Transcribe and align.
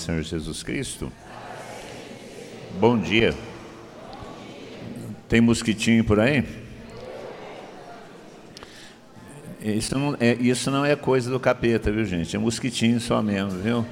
Senhor 0.00 0.22
Jesus 0.22 0.62
Cristo. 0.62 1.12
Bom 2.80 2.98
dia. 2.98 3.34
Tem 5.28 5.40
mosquitinho 5.40 6.02
por 6.02 6.18
aí? 6.18 6.42
Isso 9.60 9.96
não, 9.98 10.16
é, 10.18 10.32
isso 10.40 10.70
não 10.70 10.86
é 10.86 10.96
coisa 10.96 11.30
do 11.30 11.38
capeta, 11.38 11.92
viu 11.92 12.04
gente? 12.06 12.34
É 12.34 12.38
mosquitinho 12.38 12.98
só 12.98 13.22
mesmo, 13.22 13.60
viu? 13.60 13.86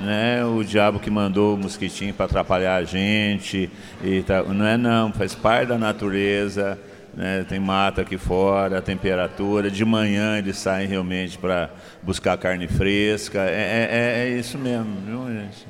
Né? 0.00 0.42
O 0.44 0.64
diabo 0.64 0.98
que 0.98 1.10
mandou 1.10 1.54
o 1.54 1.58
mosquitinho 1.58 2.14
para 2.14 2.24
atrapalhar 2.24 2.76
a 2.76 2.84
gente. 2.84 3.70
E 4.02 4.22
tá, 4.22 4.42
não 4.42 4.66
é 4.66 4.78
não, 4.78 5.12
faz 5.12 5.34
parte 5.34 5.68
da 5.68 5.78
natureza. 5.78 6.78
Né? 7.16 7.44
Tem 7.48 7.58
mata 7.58 8.02
aqui 8.02 8.18
fora, 8.18 8.78
a 8.78 8.82
temperatura. 8.82 9.70
De 9.70 9.84
manhã 9.84 10.38
eles 10.38 10.56
saem 10.56 10.88
realmente 10.88 11.38
para 11.38 11.70
buscar 12.02 12.36
carne 12.36 12.66
fresca. 12.66 13.40
É, 13.40 13.88
é, 13.90 14.24
é, 14.26 14.38
isso 14.38 14.58
mesmo, 14.58 14.96
viu, 15.06 15.26
gente? 15.28 15.66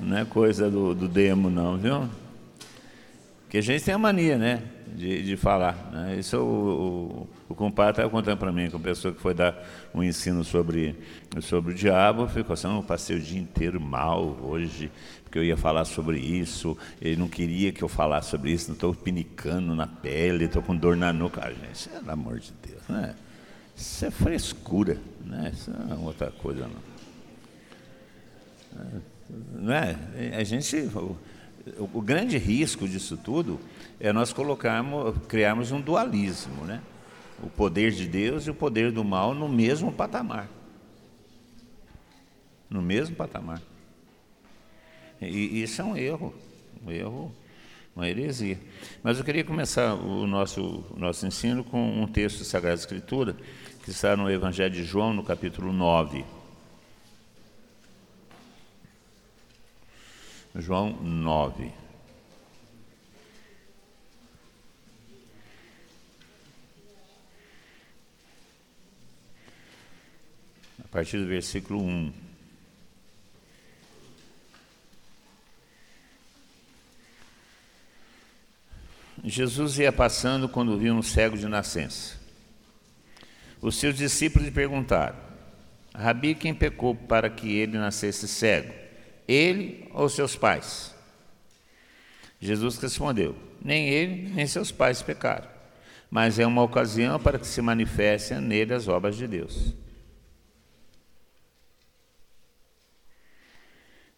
Não 0.00 0.18
é 0.18 0.24
coisa 0.24 0.70
do, 0.70 0.94
do 0.94 1.08
demo, 1.08 1.50
não, 1.50 1.76
viu? 1.76 2.08
Porque 3.42 3.58
a 3.58 3.62
gente 3.62 3.84
tem 3.84 3.94
a 3.94 3.98
mania, 3.98 4.36
né? 4.36 4.62
De, 4.94 5.22
de 5.22 5.36
falar. 5.36 5.90
Né? 5.92 6.16
Isso 6.18 6.36
o, 6.38 6.42
o, 6.42 7.28
o 7.48 7.54
compadre 7.54 7.92
estava 7.92 8.10
contando 8.10 8.36
para 8.36 8.52
mim, 8.52 8.68
com 8.70 8.76
a 8.76 8.80
pessoa 8.80 9.14
que 9.14 9.20
foi 9.20 9.32
dar 9.32 9.56
um 9.94 10.02
ensino 10.02 10.44
sobre, 10.44 10.94
sobre 11.40 11.72
o 11.72 11.74
diabo, 11.74 12.28
ficou 12.28 12.52
assim, 12.52 12.68
eu 12.68 12.82
passei 12.82 13.16
o 13.16 13.20
dia 13.20 13.40
inteiro 13.40 13.80
mal 13.80 14.38
hoje, 14.42 14.92
porque 15.24 15.38
eu 15.38 15.44
ia 15.44 15.56
falar 15.56 15.86
sobre 15.86 16.18
isso, 16.18 16.76
ele 17.00 17.16
não 17.16 17.28
queria 17.28 17.72
que 17.72 17.82
eu 17.82 17.88
falasse 17.88 18.30
sobre 18.30 18.52
isso, 18.52 18.68
não 18.68 18.74
estou 18.74 18.94
pinicando 18.94 19.74
na 19.74 19.86
pele, 19.86 20.44
estou 20.44 20.62
com 20.62 20.76
dor 20.76 20.94
na 20.94 21.10
nuca. 21.12 21.42
Ah, 21.42 21.50
gente, 21.50 21.88
pelo 21.88 22.10
amor 22.10 22.38
de 22.38 22.52
Deus, 22.66 22.82
né? 22.88 23.14
Isso 23.74 24.04
é 24.04 24.10
frescura, 24.10 24.98
né? 25.24 25.50
Isso 25.54 25.70
não 25.70 25.96
é 25.96 25.98
outra 26.06 26.30
coisa, 26.30 26.68
não. 26.68 26.98
É, 28.82 29.00
não 29.54 29.72
é? 29.72 29.96
A 30.36 30.44
gente, 30.44 30.76
o, 30.76 31.16
o 31.94 32.02
grande 32.02 32.36
risco 32.36 32.86
disso 32.86 33.16
tudo 33.16 33.58
é 33.98 34.12
nós 34.12 34.32
colocarmos, 34.34 35.14
criarmos 35.28 35.72
um 35.72 35.80
dualismo, 35.80 36.64
né? 36.64 36.82
O 37.42 37.48
poder 37.48 37.92
de 37.92 38.06
Deus 38.06 38.46
e 38.46 38.50
o 38.50 38.54
poder 38.54 38.90
do 38.90 39.04
mal 39.04 39.34
no 39.34 39.48
mesmo 39.48 39.92
patamar. 39.92 40.48
No 42.68 42.82
mesmo 42.82 43.14
patamar. 43.14 43.62
E 45.20 45.62
isso 45.62 45.80
é 45.80 45.84
um 45.84 45.96
erro, 45.96 46.34
um 46.84 46.90
erro, 46.90 47.32
uma 47.94 48.08
heresia. 48.08 48.58
Mas 49.02 49.18
eu 49.18 49.24
queria 49.24 49.42
começar 49.42 49.94
o 49.94 50.26
nosso, 50.26 50.84
o 50.90 50.98
nosso 50.98 51.26
ensino 51.26 51.64
com 51.64 52.02
um 52.02 52.06
texto 52.06 52.38
da 52.38 52.44
Sagrada 52.44 52.76
Escritura, 52.76 53.36
que 53.82 53.90
está 53.90 54.16
no 54.16 54.30
Evangelho 54.30 54.74
de 54.74 54.84
João, 54.84 55.12
no 55.12 55.24
capítulo 55.24 55.72
9. 55.72 56.24
João 60.54 60.92
9. 61.02 61.72
A 70.88 70.92
partir 70.92 71.18
do 71.18 71.26
versículo 71.26 71.82
1. 71.82 72.12
Jesus 79.22 79.78
ia 79.78 79.92
passando 79.92 80.48
quando 80.48 80.78
viu 80.78 80.94
um 80.94 81.02
cego 81.02 81.36
de 81.36 81.46
nascença. 81.46 82.16
Os 83.60 83.76
seus 83.76 83.96
discípulos 83.96 84.46
lhe 84.46 84.54
perguntaram: 84.54 85.16
Rabi, 85.94 86.34
quem 86.34 86.54
pecou 86.54 86.94
para 86.94 87.28
que 87.28 87.54
ele 87.54 87.76
nascesse 87.76 88.26
cego? 88.26 88.72
Ele 89.26 89.86
ou 89.92 90.08
seus 90.08 90.36
pais? 90.36 90.94
Jesus 92.40 92.78
respondeu: 92.78 93.36
Nem 93.62 93.88
ele, 93.88 94.30
nem 94.30 94.46
seus 94.46 94.72
pais 94.72 95.02
pecaram, 95.02 95.48
mas 96.10 96.38
é 96.38 96.46
uma 96.46 96.62
ocasião 96.62 97.20
para 97.20 97.38
que 97.38 97.46
se 97.46 97.60
manifestem 97.60 98.40
nele 98.40 98.72
as 98.72 98.88
obras 98.88 99.16
de 99.16 99.26
Deus. 99.26 99.74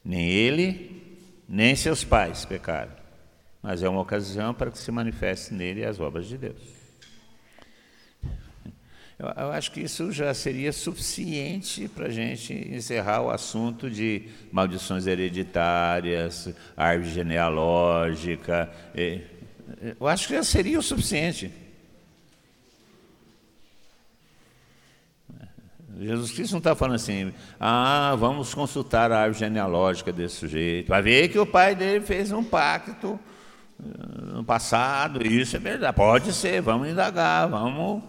Nem 0.04 0.28
ele, 0.28 1.02
nem 1.48 1.76
seus 1.76 2.04
pais 2.04 2.44
pecaram, 2.44 2.92
mas 3.62 3.82
é 3.82 3.88
uma 3.88 4.00
ocasião 4.00 4.54
para 4.54 4.70
que 4.70 4.78
se 4.78 4.90
manifeste 4.90 5.52
nele 5.52 5.84
as 5.84 6.00
obras 6.00 6.26
de 6.26 6.38
Deus. 6.38 6.80
Eu, 9.20 9.26
eu 9.36 9.52
acho 9.52 9.70
que 9.70 9.80
isso 9.80 10.10
já 10.10 10.32
seria 10.32 10.72
suficiente 10.72 11.86
para 11.88 12.06
a 12.06 12.10
gente 12.10 12.54
encerrar 12.54 13.20
o 13.20 13.30
assunto 13.30 13.90
de 13.90 14.28
maldições 14.50 15.06
hereditárias, 15.06 16.48
árvore 16.74 17.10
genealógica. 17.10 18.72
Eu 20.00 20.06
acho 20.06 20.26
que 20.26 20.34
já 20.34 20.42
seria 20.42 20.78
o 20.78 20.82
suficiente. 20.82 21.52
Jesus 26.00 26.30
Cristo 26.32 26.52
não 26.52 26.58
está 26.58 26.74
falando 26.74 26.94
assim, 26.94 27.30
ah, 27.58 28.16
vamos 28.18 28.54
consultar 28.54 29.12
a 29.12 29.20
árvore 29.20 29.40
genealógica 29.40 30.10
desse 30.10 30.36
sujeito. 30.36 30.88
Vai 30.88 31.02
ver 31.02 31.28
que 31.28 31.38
o 31.38 31.44
pai 31.44 31.74
dele 31.74 32.00
fez 32.00 32.32
um 32.32 32.42
pacto 32.42 33.20
no 34.32 34.42
passado, 34.42 35.26
isso 35.26 35.56
é 35.56 35.58
verdade. 35.58 35.94
Pode 35.94 36.32
ser, 36.32 36.62
vamos 36.62 36.88
indagar, 36.88 37.48
vamos 37.48 38.02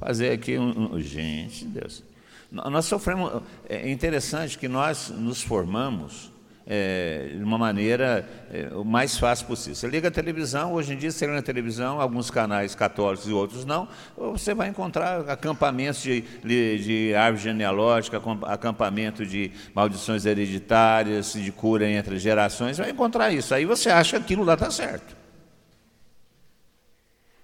fazer 0.00 0.32
aqui 0.32 0.58
um. 0.58 0.94
um 0.94 1.00
gente, 1.00 1.64
Deus. 1.64 2.02
Nós 2.50 2.86
sofremos. 2.86 3.40
É 3.68 3.88
interessante 3.88 4.58
que 4.58 4.66
nós 4.66 5.08
nos 5.10 5.42
formamos 5.42 6.31
é, 6.66 7.30
de 7.36 7.42
uma 7.42 7.58
maneira 7.58 8.28
é, 8.52 8.68
o 8.74 8.84
mais 8.84 9.18
fácil 9.18 9.46
possível. 9.46 9.74
Você 9.74 9.86
liga 9.88 10.08
a 10.08 10.10
televisão, 10.10 10.72
hoje 10.72 10.94
em 10.94 10.96
dia 10.96 11.10
você 11.10 11.24
liga 11.24 11.36
na 11.36 11.42
televisão, 11.42 12.00
alguns 12.00 12.30
canais 12.30 12.74
católicos 12.74 13.28
e 13.28 13.32
outros 13.32 13.64
não, 13.64 13.88
você 14.16 14.54
vai 14.54 14.68
encontrar 14.68 15.28
acampamentos 15.28 16.02
de, 16.02 16.22
de, 16.44 16.78
de 16.78 17.14
árvore 17.14 17.44
genealógica, 17.44 18.20
acampamento 18.46 19.26
de 19.26 19.50
maldições 19.74 20.24
hereditárias, 20.24 21.32
de 21.32 21.52
cura 21.52 21.88
entre 21.88 22.18
gerações, 22.18 22.78
vai 22.78 22.90
encontrar 22.90 23.32
isso. 23.32 23.54
Aí 23.54 23.64
você 23.64 23.90
acha 23.90 24.18
que 24.18 24.24
aquilo 24.24 24.44
lá 24.44 24.54
está 24.54 24.70
certo. 24.70 25.16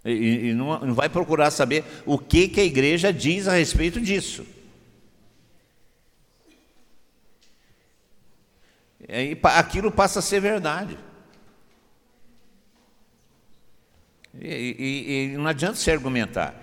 E, 0.05 0.49
e 0.49 0.55
não, 0.55 0.79
não 0.81 0.95
vai 0.95 1.09
procurar 1.09 1.51
saber 1.51 1.85
o 2.07 2.19
que, 2.19 2.49
que 2.49 2.61
a 2.61 2.65
igreja 2.65 3.13
diz 3.13 3.49
a 3.49 3.55
respeito 3.55 4.01
disso. 4.01 4.45
Aquilo 9.43 9.91
passa 9.91 10.19
a 10.19 10.23
ser 10.23 10.41
verdade. 10.41 10.99
E, 14.41 14.77
e, 14.79 15.33
e, 15.33 15.37
não 15.37 15.47
adianta 15.47 15.77
se 15.77 15.91
argumentar. 15.91 16.55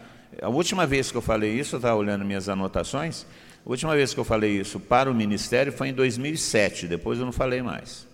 A 0.42 0.50
última 0.50 0.86
vez 0.86 1.12
que 1.12 1.18
eu 1.18 1.22
falei 1.22 1.60
isso, 1.60 1.76
eu 1.76 1.80
estava 1.80 1.96
olhando 1.96 2.24
minhas 2.24 2.48
anotações, 2.48 3.26
a 3.66 3.70
última 3.70 3.96
vez 3.96 4.14
que 4.14 4.20
eu 4.20 4.24
falei 4.24 4.60
isso 4.60 4.80
para 4.80 5.10
o 5.10 5.14
ministério 5.14 5.74
foi 5.74 5.90
em 5.90 5.94
2007, 5.94 6.88
depois 6.88 7.20
eu 7.20 7.26
não 7.26 7.32
falei 7.32 7.62
mais. 7.62 8.08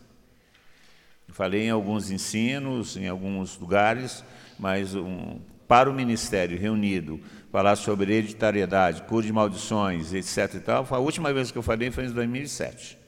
falei 1.29 1.63
em 1.63 1.69
alguns 1.69 2.09
ensinos, 2.09 2.95
em 2.95 3.07
alguns 3.07 3.57
lugares, 3.57 4.23
mas 4.57 4.95
um, 4.95 5.39
para 5.67 5.89
o 5.89 5.93
ministério 5.93 6.57
reunido, 6.57 7.19
falar 7.51 7.75
sobre 7.75 8.13
hereditariedade, 8.13 9.01
cura 9.03 9.25
de 9.25 9.33
maldições, 9.33 10.13
etc. 10.13 10.55
E 10.55 10.59
tal, 10.61 10.87
a 10.89 10.99
última 10.99 11.33
vez 11.33 11.51
que 11.51 11.57
eu 11.57 11.63
falei 11.63 11.91
foi 11.91 12.05
em 12.05 12.11
2007 12.11 13.00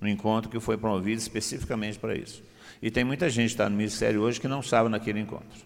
no 0.00 0.08
encontro 0.08 0.50
que 0.50 0.60
foi 0.60 0.76
promovido 0.76 1.18
especificamente 1.20 1.98
para 1.98 2.14
isso. 2.14 2.42
E 2.80 2.90
tem 2.90 3.04
muita 3.04 3.28
gente 3.30 3.48
que 3.48 3.54
está 3.54 3.68
no 3.68 3.76
ministério 3.76 4.20
hoje 4.20 4.40
que 4.40 4.48
não 4.48 4.60
estava 4.60 4.88
naquele 4.88 5.20
encontro. 5.20 5.64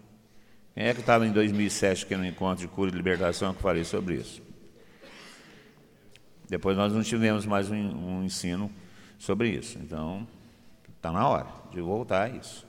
Quem 0.75 0.85
é 0.85 0.95
que 0.95 1.01
estava 1.01 1.27
em 1.27 1.33
2007 1.33 2.05
aqui 2.05 2.17
no 2.17 2.25
encontro 2.25 2.67
de 2.67 2.69
cura 2.69 2.91
e 2.91 2.95
libertação 2.95 3.53
que 3.53 3.61
falei 3.61 3.85
sobre 3.85 4.15
isso? 4.15 4.41
Depois 6.49 6.77
nós 6.77 6.93
não 6.93 7.03
tivemos 7.03 7.45
mais 7.47 7.71
um, 7.71 7.77
um 7.77 8.25
ensino 8.25 8.71
sobre 9.19 9.49
isso. 9.51 9.79
Então, 9.79 10.27
está 10.97 11.13
na 11.13 11.28
hora 11.28 11.47
de 11.72 11.81
voltar 11.81 12.25
a 12.25 12.28
isso. 12.28 12.66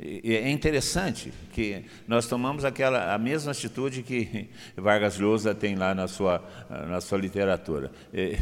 E 0.00 0.36
é 0.36 0.48
interessante 0.48 1.32
que 1.52 1.84
nós 2.06 2.26
tomamos 2.26 2.64
aquela, 2.64 3.12
a 3.12 3.18
mesma 3.18 3.50
atitude 3.50 4.04
que 4.04 4.48
Vargas 4.78 5.18
Llosa 5.18 5.52
tem 5.56 5.74
lá 5.74 5.92
na 5.92 6.06
sua, 6.06 6.40
na 6.86 7.00
sua 7.00 7.18
literatura. 7.18 7.90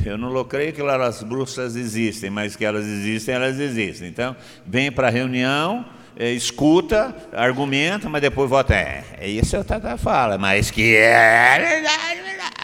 Eu 0.05 0.19
não 0.19 0.45
creio 0.45 0.75
que 0.75 0.83
as 0.83 1.23
bruxas 1.23 1.75
existem, 1.75 2.29
mas 2.29 2.55
que 2.55 2.65
elas 2.65 2.85
existem, 2.85 3.35
elas 3.35 3.59
existem. 3.59 4.07
Então, 4.09 4.37
vem 4.67 4.93
para 4.93 5.09
a 5.09 5.11
reunião, 5.11 5.87
é, 6.15 6.31
escuta, 6.33 7.15
argumenta, 7.33 8.09
mas 8.09 8.21
depois 8.21 8.51
vota. 8.51 8.75
É, 8.75 9.05
é 9.19 9.29
isso 9.29 9.57
é 9.57 9.59
o 9.59 9.65
Tata 9.65 9.97
fala, 9.97 10.37
mas 10.37 10.71
que 10.71 10.95
é 10.95 11.59
verdade, 11.59 12.21
verdade. 12.23 12.56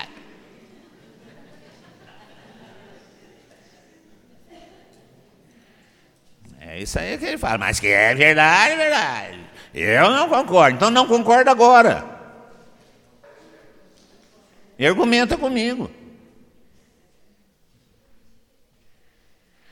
É 6.72 6.80
isso 6.80 6.98
aí 6.98 7.18
que 7.18 7.26
ele 7.26 7.36
fala, 7.36 7.58
mas 7.58 7.78
que 7.78 7.86
é 7.86 8.14
verdade, 8.14 8.72
é 8.72 8.76
verdade. 8.76 9.46
Eu 9.74 10.10
não 10.10 10.26
concordo, 10.26 10.76
então 10.76 10.90
não 10.90 11.06
concordo 11.06 11.50
agora. 11.50 12.02
E 14.78 14.86
argumenta 14.86 15.36
comigo. 15.36 15.90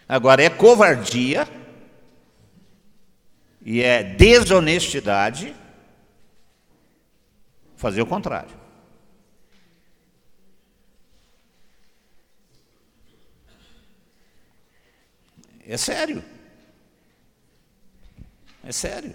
Agora, 0.06 0.42
é 0.42 0.50
covardia 0.50 1.48
e 3.64 3.82
é 3.82 4.02
desonestidade 4.02 5.56
fazer 7.76 8.02
o 8.02 8.06
contrário. 8.06 8.54
É 15.66 15.78
sério. 15.78 16.22
É 18.62 18.72
sério. 18.72 19.14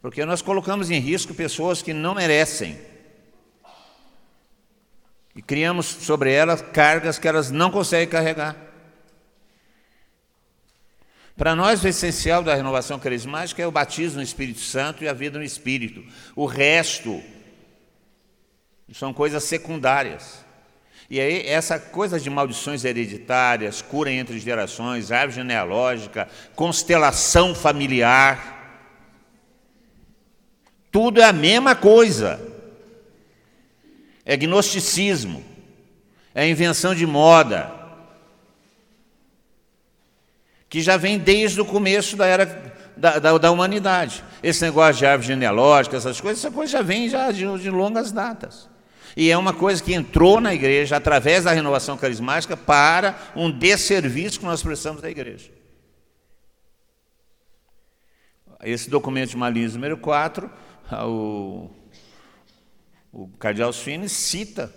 Porque 0.00 0.24
nós 0.24 0.42
colocamos 0.42 0.90
em 0.90 0.98
risco 0.98 1.34
pessoas 1.34 1.82
que 1.82 1.92
não 1.92 2.14
merecem. 2.14 2.78
E 5.34 5.42
criamos 5.42 5.86
sobre 5.86 6.32
elas 6.32 6.62
cargas 6.62 7.18
que 7.18 7.26
elas 7.26 7.50
não 7.50 7.70
conseguem 7.70 8.06
carregar. 8.06 8.54
Para 11.36 11.56
nós, 11.56 11.82
o 11.82 11.88
essencial 11.88 12.44
da 12.44 12.54
renovação 12.54 12.98
carismática 13.00 13.60
é 13.60 13.66
o 13.66 13.72
batismo 13.72 14.18
no 14.18 14.22
Espírito 14.22 14.60
Santo 14.60 15.02
e 15.02 15.08
a 15.08 15.12
vida 15.12 15.38
no 15.38 15.44
Espírito. 15.44 16.04
O 16.36 16.46
resto 16.46 17.20
são 18.92 19.12
coisas 19.12 19.42
secundárias. 19.42 20.43
E 21.14 21.20
aí, 21.20 21.46
essa 21.46 21.78
coisa 21.78 22.18
de 22.18 22.28
maldições 22.28 22.84
hereditárias, 22.84 23.80
cura 23.80 24.10
entre 24.10 24.36
gerações, 24.40 25.12
árvore 25.12 25.36
genealógica, 25.36 26.28
constelação 26.56 27.54
familiar, 27.54 28.82
tudo 30.90 31.20
é 31.20 31.24
a 31.24 31.32
mesma 31.32 31.76
coisa. 31.76 32.40
É 34.24 34.36
gnosticismo, 34.36 35.44
é 36.34 36.48
invenção 36.48 36.96
de 36.96 37.06
moda, 37.06 37.72
que 40.68 40.82
já 40.82 40.96
vem 40.96 41.16
desde 41.16 41.60
o 41.60 41.64
começo 41.64 42.16
da 42.16 42.26
era 42.26 42.74
da, 42.96 43.20
da, 43.20 43.38
da 43.38 43.50
humanidade. 43.52 44.24
Esse 44.42 44.64
negócio 44.64 44.96
de 44.96 45.06
árvore 45.06 45.28
genealógica, 45.28 45.96
essas 45.96 46.20
coisas, 46.20 46.44
essa 46.44 46.52
coisa 46.52 46.72
já 46.72 46.82
vem 46.82 47.08
já 47.08 47.30
de, 47.30 47.46
de 47.60 47.70
longas 47.70 48.10
datas. 48.10 48.73
E 49.16 49.30
é 49.30 49.38
uma 49.38 49.52
coisa 49.52 49.82
que 49.82 49.94
entrou 49.94 50.40
na 50.40 50.54
igreja 50.54 50.96
através 50.96 51.44
da 51.44 51.52
renovação 51.52 51.96
carismática 51.96 52.56
para 52.56 53.16
um 53.36 53.50
desserviço 53.50 54.40
que 54.40 54.44
nós 54.44 54.62
precisamos 54.62 55.00
da 55.00 55.10
igreja. 55.10 55.50
Esse 58.62 58.88
documento 58.88 59.30
de 59.30 59.36
Malins 59.36 59.74
número 59.74 59.96
4, 59.96 60.50
o, 61.06 61.70
o 63.12 63.28
cardeal 63.38 63.72
Sweeney 63.72 64.08
cita 64.08 64.72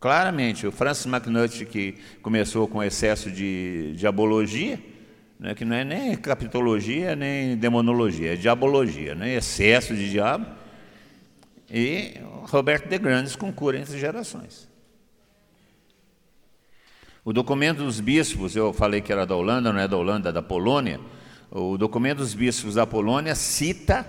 claramente 0.00 0.66
o 0.66 0.72
Francis 0.72 1.06
McNutt, 1.06 1.66
que 1.66 1.98
começou 2.22 2.68
com 2.68 2.82
excesso 2.82 3.30
de 3.30 3.92
diabologia, 3.96 4.80
né, 5.38 5.54
que 5.54 5.64
não 5.64 5.76
é 5.76 5.84
nem 5.84 6.16
capitologia 6.16 7.14
nem 7.14 7.56
demonologia, 7.56 8.34
é 8.34 8.36
diabologia, 8.36 9.14
né, 9.14 9.34
excesso 9.34 9.94
de 9.94 10.10
diabo, 10.10 10.46
e 11.70 12.14
Roberto 12.44 12.88
de 12.88 12.98
Grandes 12.98 13.36
com 13.36 13.52
cura 13.52 13.78
entre 13.78 13.98
gerações. 13.98 14.68
O 17.24 17.32
documento 17.32 17.84
dos 17.84 18.00
bispos, 18.00 18.56
eu 18.56 18.72
falei 18.72 19.00
que 19.02 19.12
era 19.12 19.26
da 19.26 19.36
Holanda, 19.36 19.72
não 19.72 19.80
é 19.80 19.86
da 19.86 19.96
Holanda, 19.96 20.30
é 20.30 20.32
da 20.32 20.42
Polônia. 20.42 20.98
O 21.50 21.76
documento 21.76 22.18
dos 22.18 22.32
bispos 22.34 22.74
da 22.74 22.86
Polônia 22.86 23.34
cita 23.34 24.06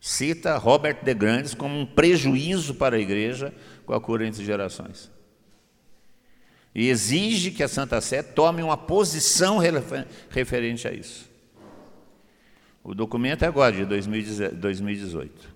cita 0.00 0.58
Robert 0.58 1.02
de 1.02 1.14
Grandes 1.14 1.54
como 1.54 1.78
um 1.78 1.86
prejuízo 1.86 2.74
para 2.74 2.96
a 2.96 2.98
igreja 2.98 3.54
com 3.86 3.94
a 3.94 4.00
cura 4.00 4.26
entre 4.26 4.44
gerações. 4.44 5.10
E 6.74 6.88
exige 6.88 7.50
que 7.50 7.62
a 7.62 7.68
Santa 7.68 8.00
Sé 8.02 8.22
tome 8.22 8.62
uma 8.62 8.76
posição 8.76 9.58
referente 10.28 10.86
a 10.86 10.92
isso. 10.92 11.30
O 12.82 12.94
documento 12.94 13.44
é 13.44 13.46
agora, 13.46 13.72
de 13.74 13.86
2018. 13.86 15.53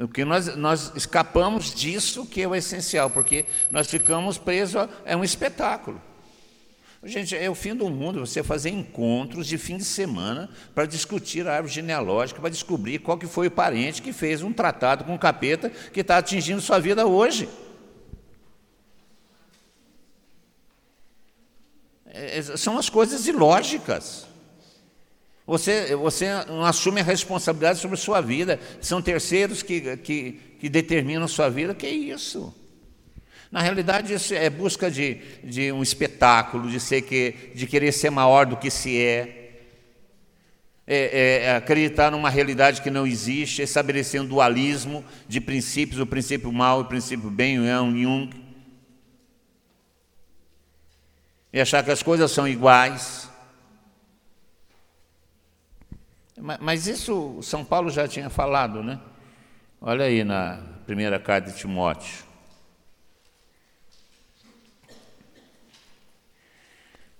O 0.00 0.08
que 0.08 0.24
nós, 0.24 0.56
nós 0.56 0.92
escapamos 0.96 1.72
disso 1.72 2.26
que 2.26 2.42
é 2.42 2.48
o 2.48 2.54
essencial, 2.54 3.08
porque 3.08 3.44
nós 3.70 3.88
ficamos 3.88 4.36
presos 4.36 4.76
a 4.76 4.88
é 5.04 5.16
um 5.16 5.22
espetáculo. 5.22 6.00
Gente, 7.04 7.36
é 7.36 7.48
o 7.48 7.54
fim 7.54 7.76
do 7.76 7.88
mundo 7.88 8.26
você 8.26 8.42
fazer 8.42 8.70
encontros 8.70 9.46
de 9.46 9.56
fim 9.56 9.76
de 9.76 9.84
semana 9.84 10.50
para 10.74 10.84
discutir 10.84 11.46
a 11.46 11.54
árvore 11.54 11.72
genealógica, 11.72 12.40
para 12.40 12.50
descobrir 12.50 12.98
qual 12.98 13.16
que 13.16 13.26
foi 13.26 13.46
o 13.46 13.50
parente 13.52 14.02
que 14.02 14.12
fez 14.12 14.42
um 14.42 14.52
tratado 14.52 15.04
com 15.04 15.14
o 15.14 15.18
capeta 15.18 15.70
que 15.70 16.00
está 16.00 16.18
atingindo 16.18 16.60
sua 16.60 16.80
vida 16.80 17.06
hoje. 17.06 17.48
É, 22.04 22.42
são 22.42 22.76
as 22.76 22.90
coisas 22.90 23.28
ilógicas. 23.28 24.27
Você, 25.48 25.96
você 25.96 26.44
não 26.46 26.62
assume 26.62 27.00
a 27.00 27.04
responsabilidade 27.04 27.78
sobre 27.78 27.94
a 27.94 27.98
sua 27.98 28.20
vida. 28.20 28.60
São 28.82 29.00
terceiros 29.00 29.62
que, 29.62 29.96
que, 29.96 30.32
que 30.60 30.68
determinam 30.68 31.24
a 31.24 31.28
sua 31.28 31.48
vida. 31.48 31.74
Que 31.74 31.86
é 31.86 31.90
isso? 31.90 32.54
Na 33.50 33.62
realidade, 33.62 34.12
isso 34.12 34.34
é 34.34 34.50
busca 34.50 34.90
de, 34.90 35.14
de 35.42 35.72
um 35.72 35.82
espetáculo, 35.82 36.68
de, 36.68 36.78
ser 36.78 37.00
que, 37.00 37.52
de 37.54 37.66
querer 37.66 37.92
ser 37.92 38.10
maior 38.10 38.44
do 38.44 38.58
que 38.58 38.70
se 38.70 39.00
é. 39.00 39.36
É, 40.90 41.44
é, 41.44 41.56
acreditar 41.56 42.10
numa 42.10 42.30
realidade 42.30 42.80
que 42.80 42.90
não 42.90 43.06
existe, 43.06 43.60
estabelecer 43.60 44.20
um 44.22 44.26
dualismo 44.26 45.04
de 45.26 45.38
princípios, 45.38 46.00
o 46.00 46.06
princípio 46.06 46.50
mal 46.50 46.80
e 46.80 46.82
o 46.82 46.86
princípio 46.86 47.30
bem, 47.30 47.58
o 47.58 47.64
Jung. 47.90 48.30
E 51.52 51.60
achar 51.60 51.82
que 51.82 51.90
as 51.90 52.02
coisas 52.02 52.30
são 52.30 52.46
iguais. 52.46 53.27
Mas 56.60 56.86
isso 56.86 57.42
São 57.42 57.64
Paulo 57.64 57.90
já 57.90 58.06
tinha 58.06 58.30
falado, 58.30 58.82
né? 58.82 59.00
Olha 59.80 60.04
aí 60.04 60.24
na 60.24 60.62
primeira 60.86 61.18
carta 61.18 61.50
de 61.50 61.58
Timóteo. 61.58 62.24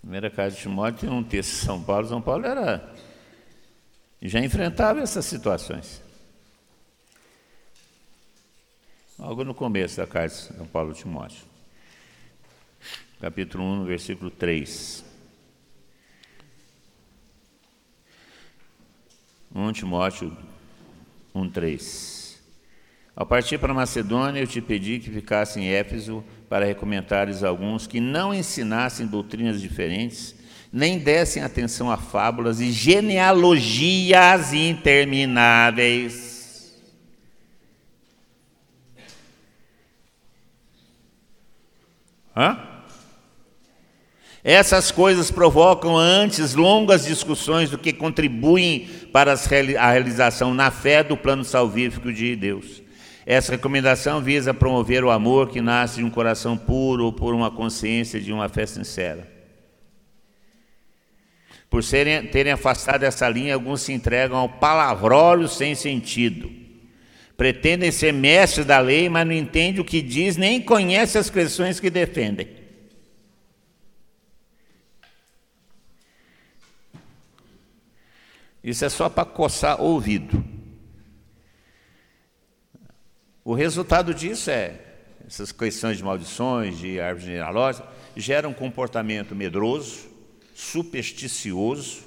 Primeira 0.00 0.30
carta 0.30 0.56
de 0.56 0.62
Timóteo 0.62 1.00
tem 1.00 1.10
um 1.10 1.22
texto 1.22 1.50
de 1.50 1.66
São 1.66 1.82
Paulo. 1.82 2.08
São 2.08 2.22
Paulo 2.22 2.46
era 2.46 2.94
já 4.20 4.40
enfrentava 4.40 5.00
essas 5.00 5.24
situações. 5.24 6.02
Algo 9.18 9.44
no 9.44 9.54
começo 9.54 9.96
da 9.96 10.06
carta 10.06 10.34
de 10.34 10.56
São 10.56 10.66
Paulo 10.66 10.92
de 10.92 11.00
Timóteo. 11.00 11.44
Capítulo 13.20 13.64
1, 13.64 13.84
versículo 13.84 14.30
3. 14.30 15.07
1 19.54 19.72
Timóteo 19.72 20.36
1,3 21.34 22.36
Ao 23.16 23.24
partir 23.26 23.58
para 23.58 23.74
Macedônia, 23.74 24.40
eu 24.40 24.46
te 24.46 24.60
pedi 24.60 24.98
que 24.98 25.10
ficasse 25.10 25.58
em 25.58 25.68
Éfeso 25.68 26.22
para 26.48 26.64
recomentares 26.64 27.42
alguns 27.42 27.86
que 27.86 28.00
não 28.00 28.34
ensinassem 28.34 29.06
doutrinas 29.06 29.60
diferentes, 29.60 30.34
nem 30.72 30.98
dessem 30.98 31.42
atenção 31.42 31.90
a 31.90 31.96
fábulas 31.96 32.60
e 32.60 32.70
genealogias 32.70 34.52
intermináveis. 34.52 36.28
Hã? 42.36 42.77
Essas 44.50 44.90
coisas 44.90 45.30
provocam 45.30 45.94
antes 45.94 46.54
longas 46.54 47.04
discussões 47.04 47.68
do 47.68 47.76
que 47.76 47.92
contribuem 47.92 48.88
para 49.12 49.34
a 49.34 49.90
realização 49.90 50.54
na 50.54 50.70
fé 50.70 51.04
do 51.04 51.18
plano 51.18 51.44
salvífico 51.44 52.10
de 52.10 52.34
Deus. 52.34 52.82
Essa 53.26 53.52
recomendação 53.52 54.22
visa 54.22 54.54
promover 54.54 55.04
o 55.04 55.10
amor 55.10 55.50
que 55.50 55.60
nasce 55.60 55.96
de 55.96 56.02
um 56.02 56.08
coração 56.08 56.56
puro 56.56 57.04
ou 57.04 57.12
por 57.12 57.34
uma 57.34 57.50
consciência 57.50 58.18
de 58.18 58.32
uma 58.32 58.48
fé 58.48 58.64
sincera. 58.64 59.30
Por 61.68 61.84
serem, 61.84 62.26
terem 62.28 62.54
afastado 62.54 63.02
essa 63.02 63.28
linha, 63.28 63.52
alguns 63.52 63.82
se 63.82 63.92
entregam 63.92 64.38
ao 64.38 64.48
palavrólio 64.48 65.46
sem 65.46 65.74
sentido. 65.74 66.50
Pretendem 67.36 67.92
ser 67.92 68.14
mestres 68.14 68.64
da 68.64 68.78
lei, 68.78 69.10
mas 69.10 69.26
não 69.26 69.34
entendem 69.34 69.82
o 69.82 69.84
que 69.84 70.00
diz, 70.00 70.38
nem 70.38 70.58
conhecem 70.58 71.20
as 71.20 71.28
questões 71.28 71.78
que 71.78 71.90
defendem. 71.90 72.57
Isso 78.68 78.84
é 78.84 78.90
só 78.90 79.08
para 79.08 79.24
coçar 79.24 79.80
ouvido. 79.80 80.44
O 83.42 83.54
resultado 83.54 84.12
disso 84.12 84.50
é 84.50 84.78
essas 85.26 85.50
questões 85.50 85.96
de 85.96 86.04
maldições, 86.04 86.76
de 86.76 87.00
árvores 87.00 87.26
genealógicas, 87.26 87.88
geram 88.14 88.50
um 88.50 88.52
comportamento 88.52 89.34
medroso, 89.34 90.10
supersticioso, 90.54 92.02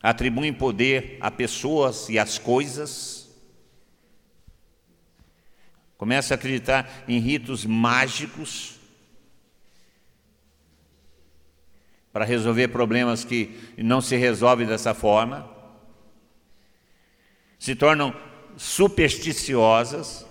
atribuem 0.00 0.52
poder 0.52 1.18
a 1.20 1.28
pessoas 1.28 2.08
e 2.08 2.20
às 2.20 2.38
coisas, 2.38 3.28
começam 5.98 6.36
a 6.36 6.38
acreditar 6.38 7.04
em 7.08 7.18
ritos 7.18 7.66
mágicos 7.66 8.79
para 12.12 12.24
resolver 12.24 12.68
problemas 12.68 13.24
que 13.24 13.58
não 13.78 14.00
se 14.00 14.16
resolvem 14.16 14.66
dessa 14.66 14.94
forma, 14.94 15.48
se 17.58 17.74
tornam 17.74 18.14
supersticiosas, 18.56 20.26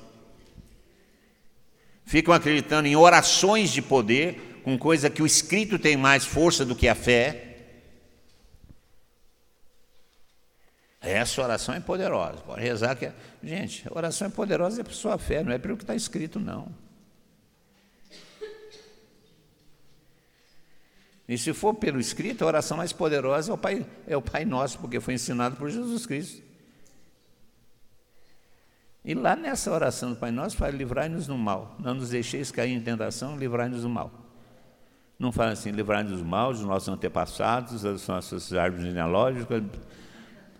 ficam 2.05 2.33
acreditando 2.33 2.87
em 2.87 2.95
orações 2.95 3.71
de 3.71 3.81
poder, 3.81 4.61
com 4.63 4.77
coisa 4.77 5.09
que 5.09 5.21
o 5.21 5.25
escrito 5.25 5.79
tem 5.79 5.95
mais 5.95 6.25
força 6.25 6.65
do 6.65 6.75
que 6.75 6.87
a 6.87 6.95
fé. 6.95 7.45
Essa 11.01 11.41
oração 11.41 11.73
é 11.73 11.79
poderosa. 11.79 12.41
Pode 12.41 12.61
rezar 12.61 12.95
que. 12.95 13.05
É... 13.05 13.13
Gente, 13.41 13.85
oração 13.89 14.27
é 14.27 14.29
poderosa 14.29 14.81
é 14.81 14.83
por 14.83 14.93
sua 14.93 15.17
fé, 15.17 15.43
não 15.43 15.51
é 15.51 15.57
pelo 15.57 15.77
que 15.77 15.83
está 15.83 15.95
escrito, 15.95 16.39
não. 16.39 16.67
E 21.29 21.37
se 21.37 21.53
for 21.53 21.75
pelo 21.75 21.99
escrito, 21.99 22.43
a 22.43 22.47
oração 22.47 22.75
mais 22.75 22.91
poderosa 22.91 23.51
é 23.51 23.53
o 23.53 23.57
Pai, 23.57 23.85
é 24.07 24.17
o 24.17 24.21
Pai 24.21 24.45
Nosso, 24.45 24.79
porque 24.79 24.99
foi 24.99 25.13
ensinado 25.13 25.55
por 25.57 25.69
Jesus 25.69 26.07
Cristo. 26.07 26.41
E 29.05 29.13
lá 29.13 29.35
nessa 29.35 29.71
oração 29.71 30.09
do 30.09 30.15
Pai 30.15 30.31
Nosso 30.31 30.57
fala, 30.57 30.71
livrai-nos 30.71 31.27
do 31.27 31.37
mal. 31.37 31.77
Não 31.79 31.93
nos 31.93 32.09
deixeis 32.09 32.49
cair 32.49 32.73
em 32.73 32.81
tentação, 32.81 33.37
livrai-nos 33.37 33.83
do 33.83 33.89
mal. 33.89 34.11
Não 35.19 35.31
fala 35.31 35.51
assim, 35.51 35.69
livrai-nos 35.69 36.17
do 36.17 36.25
mal, 36.25 36.51
dos 36.51 36.63
nossos 36.63 36.89
antepassados, 36.89 37.83
das 37.83 38.07
nossas 38.07 38.51
árvores 38.51 38.87
genealógicas. 38.87 39.61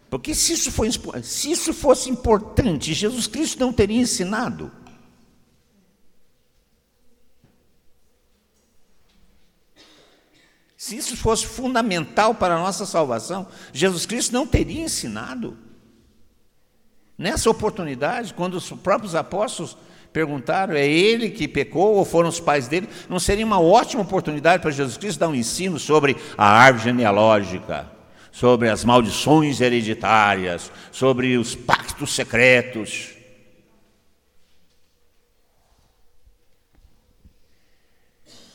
Porque 0.07 0.35
se 0.35 0.53
isso, 0.53 0.71
for, 0.71 0.87
se 1.23 1.51
isso 1.51 1.73
fosse 1.73 2.11
importante, 2.11 2.93
Jesus 2.93 3.25
Cristo 3.25 3.59
não 3.59 3.73
teria 3.73 3.99
ensinado. 3.99 4.71
Se 10.79 10.95
isso 10.95 11.17
fosse 11.17 11.45
fundamental 11.45 12.33
para 12.33 12.55
a 12.55 12.57
nossa 12.57 12.85
salvação, 12.85 13.45
Jesus 13.73 14.05
Cristo 14.05 14.31
não 14.31 14.47
teria 14.47 14.81
ensinado. 14.81 15.57
Nessa 17.17 17.49
oportunidade, 17.49 18.33
quando 18.33 18.53
os 18.53 18.69
próprios 18.69 19.13
apóstolos 19.13 19.75
perguntaram, 20.13 20.73
é 20.73 20.87
ele 20.87 21.31
que 21.31 21.49
pecou 21.49 21.95
ou 21.95 22.05
foram 22.05 22.29
os 22.29 22.39
pais 22.39 22.69
dele? 22.69 22.87
Não 23.09 23.19
seria 23.19 23.45
uma 23.45 23.59
ótima 23.59 24.03
oportunidade 24.03 24.61
para 24.61 24.71
Jesus 24.71 24.95
Cristo 24.95 25.19
dar 25.19 25.27
um 25.27 25.35
ensino 25.35 25.77
sobre 25.77 26.15
a 26.37 26.47
árvore 26.47 26.85
genealógica, 26.85 27.91
sobre 28.31 28.69
as 28.69 28.85
maldições 28.85 29.59
hereditárias, 29.59 30.71
sobre 30.93 31.37
os 31.37 31.55
pactos 31.55 32.15
secretos? 32.15 33.09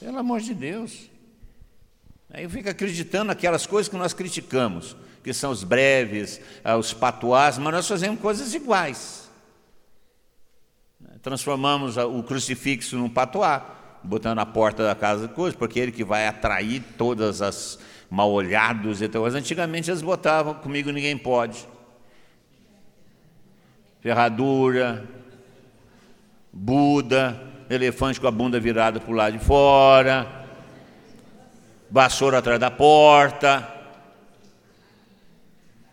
Pelo 0.00 0.18
amor 0.18 0.40
de 0.40 0.54
Deus. 0.54 1.12
Aí 2.34 2.48
fica 2.48 2.72
acreditando 2.72 3.26
naquelas 3.26 3.64
coisas 3.64 3.88
que 3.88 3.96
nós 3.96 4.12
criticamos 4.12 4.96
que 5.22 5.32
são 5.32 5.50
os 5.50 5.64
breves, 5.64 6.38
ah, 6.62 6.76
os 6.76 6.92
patuás, 6.92 7.56
mas 7.56 7.72
nós 7.72 7.88
fazemos 7.88 8.20
coisas 8.20 8.52
iguais. 8.52 9.30
Transformamos 11.22 11.96
o 11.96 12.22
crucifixo 12.22 12.96
num 12.98 13.08
patuá, 13.08 14.00
botando 14.02 14.36
na 14.36 14.44
porta 14.44 14.84
da 14.84 14.94
casa 14.94 15.26
de 15.26 15.32
coisas, 15.32 15.56
porque 15.56 15.80
ele 15.80 15.92
que 15.92 16.04
vai 16.04 16.26
atrair 16.26 16.82
todas 16.98 17.40
as 17.40 17.78
mal 18.10 18.30
olhados 18.30 19.00
e 19.00 19.08
tal. 19.08 19.24
Antigamente 19.24 19.90
eles 19.90 20.02
botavam, 20.02 20.54
comigo 20.54 20.90
ninguém 20.90 21.16
pode. 21.16 21.66
Ferradura, 24.02 25.08
Buda, 26.52 27.40
elefante 27.70 28.20
com 28.20 28.26
a 28.26 28.30
bunda 28.30 28.60
virada 28.60 29.00
para 29.00 29.10
o 29.10 29.14
lado 29.14 29.38
de 29.38 29.42
fora, 29.42 30.43
vassoura 31.94 32.38
atrás 32.38 32.58
da 32.58 32.72
porta 32.72 33.72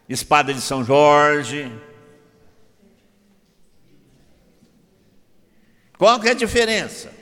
espada 0.09 0.51
de 0.51 0.59
São 0.59 0.83
Jorge. 0.83 1.71
Qual 5.99 6.19
que 6.19 6.27
é 6.27 6.31
a 6.31 6.33
diferença? 6.33 7.13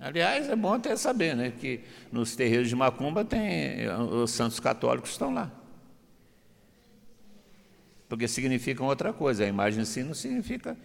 Aliás, 0.00 0.48
é 0.48 0.56
bom 0.56 0.74
até 0.74 0.96
saber 0.96 1.36
né, 1.36 1.52
que 1.52 1.84
nos 2.10 2.34
terreiros 2.34 2.68
de 2.68 2.74
Macumba 2.74 3.24
tem 3.24 3.88
os 3.88 4.32
santos 4.32 4.58
católicos 4.58 5.10
estão 5.10 5.32
lá. 5.32 5.48
Porque 8.08 8.26
significam 8.26 8.86
outra 8.86 9.12
coisa. 9.12 9.44
A 9.44 9.46
imagem 9.46 9.82
em 9.82 9.84
si 9.84 10.02
não 10.02 10.12
significa 10.12 10.76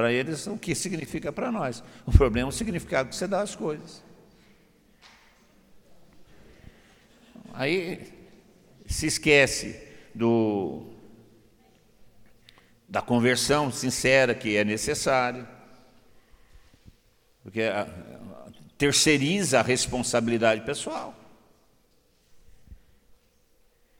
para 0.00 0.10
eles 0.10 0.46
o 0.46 0.56
que 0.56 0.74
significa 0.74 1.30
para 1.30 1.52
nós. 1.52 1.84
O 2.06 2.10
problema 2.10 2.48
é 2.48 2.50
o 2.50 2.52
significado 2.52 3.10
que 3.10 3.14
você 3.16 3.26
dá 3.26 3.42
às 3.42 3.54
coisas. 3.54 4.02
Aí 7.52 8.10
se 8.86 9.06
esquece 9.06 9.78
do, 10.14 10.86
da 12.88 13.02
conversão 13.02 13.70
sincera 13.70 14.34
que 14.34 14.56
é 14.56 14.64
necessária, 14.64 15.46
porque 17.42 17.64
a, 17.64 17.86
terceiriza 18.78 19.60
a 19.60 19.62
responsabilidade 19.62 20.62
pessoal. 20.62 21.14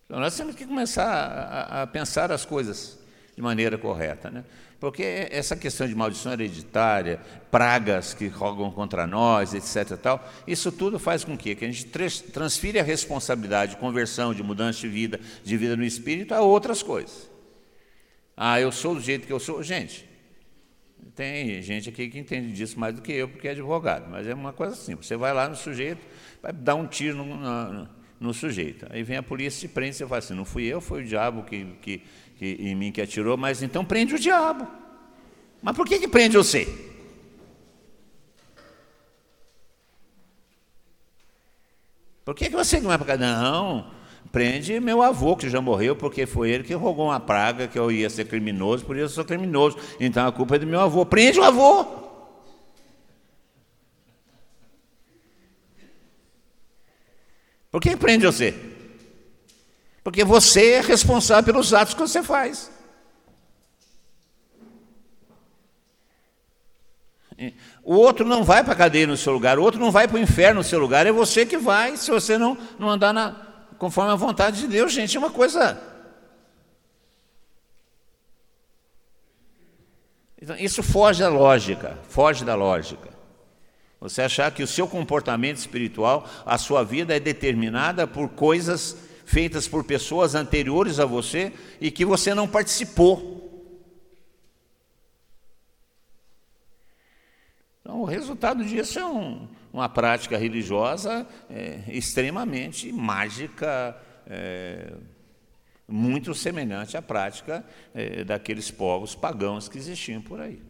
Então 0.06 0.18
nós 0.18 0.34
temos 0.34 0.54
que 0.54 0.64
começar 0.64 1.12
a, 1.12 1.82
a 1.82 1.86
pensar 1.86 2.32
as 2.32 2.46
coisas 2.46 2.98
de 3.36 3.42
maneira 3.42 3.76
correta. 3.76 4.30
Né? 4.30 4.44
Porque 4.80 5.28
essa 5.30 5.54
questão 5.54 5.86
de 5.86 5.94
maldição 5.94 6.32
hereditária, 6.32 7.20
pragas 7.50 8.14
que 8.14 8.26
rogam 8.28 8.70
contra 8.70 9.06
nós, 9.06 9.52
etc. 9.52 9.98
Tal, 9.98 10.26
isso 10.46 10.72
tudo 10.72 10.98
faz 10.98 11.22
com 11.22 11.36
que, 11.36 11.54
que 11.54 11.66
a 11.66 11.70
gente 11.70 11.84
transfira 12.32 12.80
a 12.80 12.82
responsabilidade 12.82 13.72
de 13.72 13.76
conversão, 13.76 14.32
de 14.32 14.42
mudança 14.42 14.80
de 14.80 14.88
vida, 14.88 15.20
de 15.44 15.56
vida 15.58 15.76
no 15.76 15.84
espírito, 15.84 16.34
a 16.34 16.40
outras 16.40 16.82
coisas. 16.82 17.30
Ah, 18.34 18.58
eu 18.58 18.72
sou 18.72 18.94
do 18.94 19.02
jeito 19.02 19.26
que 19.26 19.32
eu 19.32 19.38
sou. 19.38 19.62
Gente, 19.62 20.08
tem 21.14 21.60
gente 21.60 21.90
aqui 21.90 22.08
que 22.08 22.18
entende 22.18 22.50
disso 22.50 22.80
mais 22.80 22.94
do 22.94 23.02
que 23.02 23.12
eu, 23.12 23.28
porque 23.28 23.48
é 23.48 23.50
advogado, 23.50 24.08
mas 24.10 24.26
é 24.26 24.32
uma 24.32 24.54
coisa 24.54 24.72
assim: 24.72 24.94
você 24.94 25.14
vai 25.14 25.34
lá 25.34 25.46
no 25.46 25.56
sujeito, 25.56 26.00
vai 26.40 26.54
dar 26.54 26.74
um 26.74 26.86
tiro 26.86 27.18
no, 27.18 27.36
no, 27.36 27.88
no 28.18 28.32
sujeito. 28.32 28.86
Aí 28.88 29.02
vem 29.02 29.18
a 29.18 29.22
polícia 29.22 29.66
e 29.66 29.68
prende, 29.68 29.96
você 29.96 30.06
fala 30.06 30.20
assim: 30.20 30.32
não 30.32 30.46
fui 30.46 30.64
eu, 30.64 30.80
foi 30.80 31.02
o 31.02 31.06
diabo 31.06 31.42
que, 31.42 31.66
que 31.82 32.02
que, 32.40 32.56
em 32.58 32.74
mim 32.74 32.90
que 32.90 33.02
atirou, 33.02 33.36
mas 33.36 33.62
então 33.62 33.84
prende 33.84 34.14
o 34.14 34.18
diabo. 34.18 34.66
Mas 35.60 35.76
por 35.76 35.86
que, 35.86 35.98
que 35.98 36.08
prende 36.08 36.38
você? 36.38 36.66
Por 42.24 42.34
que, 42.34 42.48
que 42.48 42.56
você 42.56 42.80
não 42.80 42.88
vai 42.88 42.96
para? 42.96 43.18
Não, 43.18 43.90
prende 44.32 44.80
meu 44.80 45.02
avô, 45.02 45.36
que 45.36 45.50
já 45.50 45.60
morreu, 45.60 45.94
porque 45.94 46.24
foi 46.24 46.48
ele 46.48 46.64
que 46.64 46.72
rogou 46.72 47.08
uma 47.08 47.20
praga 47.20 47.68
que 47.68 47.78
eu 47.78 47.92
ia 47.92 48.08
ser 48.08 48.24
criminoso, 48.24 48.86
por 48.86 48.96
isso 48.96 49.04
eu 49.04 49.08
sou 49.10 49.24
criminoso. 49.26 49.76
Então 50.00 50.26
a 50.26 50.32
culpa 50.32 50.56
é 50.56 50.60
do 50.60 50.66
meu 50.66 50.80
avô. 50.80 51.04
Prende 51.04 51.38
o 51.38 51.44
avô. 51.44 51.84
Por 57.70 57.82
que 57.82 57.94
prende 57.98 58.24
você? 58.24 58.69
Porque 60.10 60.24
você 60.24 60.72
é 60.72 60.80
responsável 60.80 61.44
pelos 61.44 61.72
atos 61.72 61.94
que 61.94 62.00
você 62.00 62.20
faz. 62.20 62.68
O 67.84 67.94
outro 67.94 68.26
não 68.26 68.42
vai 68.42 68.64
para 68.64 68.72
a 68.72 68.76
cadeia 68.76 69.06
no 69.06 69.16
seu 69.16 69.32
lugar, 69.32 69.56
o 69.56 69.62
outro 69.62 69.78
não 69.78 69.92
vai 69.92 70.08
para 70.08 70.16
o 70.16 70.20
inferno 70.20 70.62
no 70.62 70.64
seu 70.64 70.80
lugar, 70.80 71.06
é 71.06 71.12
você 71.12 71.46
que 71.46 71.56
vai, 71.56 71.96
se 71.96 72.10
você 72.10 72.36
não, 72.36 72.58
não 72.76 72.90
andar 72.90 73.12
na, 73.14 73.36
conforme 73.78 74.10
a 74.10 74.16
vontade 74.16 74.62
de 74.62 74.66
Deus, 74.66 74.92
gente, 74.92 75.16
é 75.16 75.20
uma 75.20 75.30
coisa. 75.30 75.80
Então, 80.42 80.56
isso 80.56 80.82
foge 80.82 81.20
da 81.20 81.28
lógica, 81.28 81.96
foge 82.08 82.44
da 82.44 82.56
lógica. 82.56 83.10
Você 84.00 84.22
achar 84.22 84.50
que 84.50 84.64
o 84.64 84.66
seu 84.66 84.88
comportamento 84.88 85.58
espiritual, 85.58 86.28
a 86.44 86.58
sua 86.58 86.82
vida 86.82 87.14
é 87.14 87.20
determinada 87.20 88.08
por 88.08 88.30
coisas 88.30 89.08
feitas 89.30 89.68
por 89.68 89.84
pessoas 89.84 90.34
anteriores 90.34 90.98
a 90.98 91.06
você 91.06 91.52
e 91.80 91.88
que 91.88 92.04
você 92.04 92.34
não 92.34 92.48
participou. 92.48 93.38
Então, 97.80 98.00
o 98.00 98.04
resultado 98.04 98.64
disso 98.64 98.98
é 98.98 99.06
um, 99.06 99.48
uma 99.72 99.88
prática 99.88 100.36
religiosa 100.36 101.24
é, 101.48 101.84
extremamente 101.86 102.90
mágica, 102.90 103.96
é, 104.26 104.94
muito 105.86 106.34
semelhante 106.34 106.96
à 106.96 107.02
prática 107.02 107.64
é, 107.94 108.24
daqueles 108.24 108.68
povos 108.68 109.14
pagãos 109.14 109.68
que 109.68 109.78
existiam 109.78 110.20
por 110.20 110.40
aí. 110.40 110.60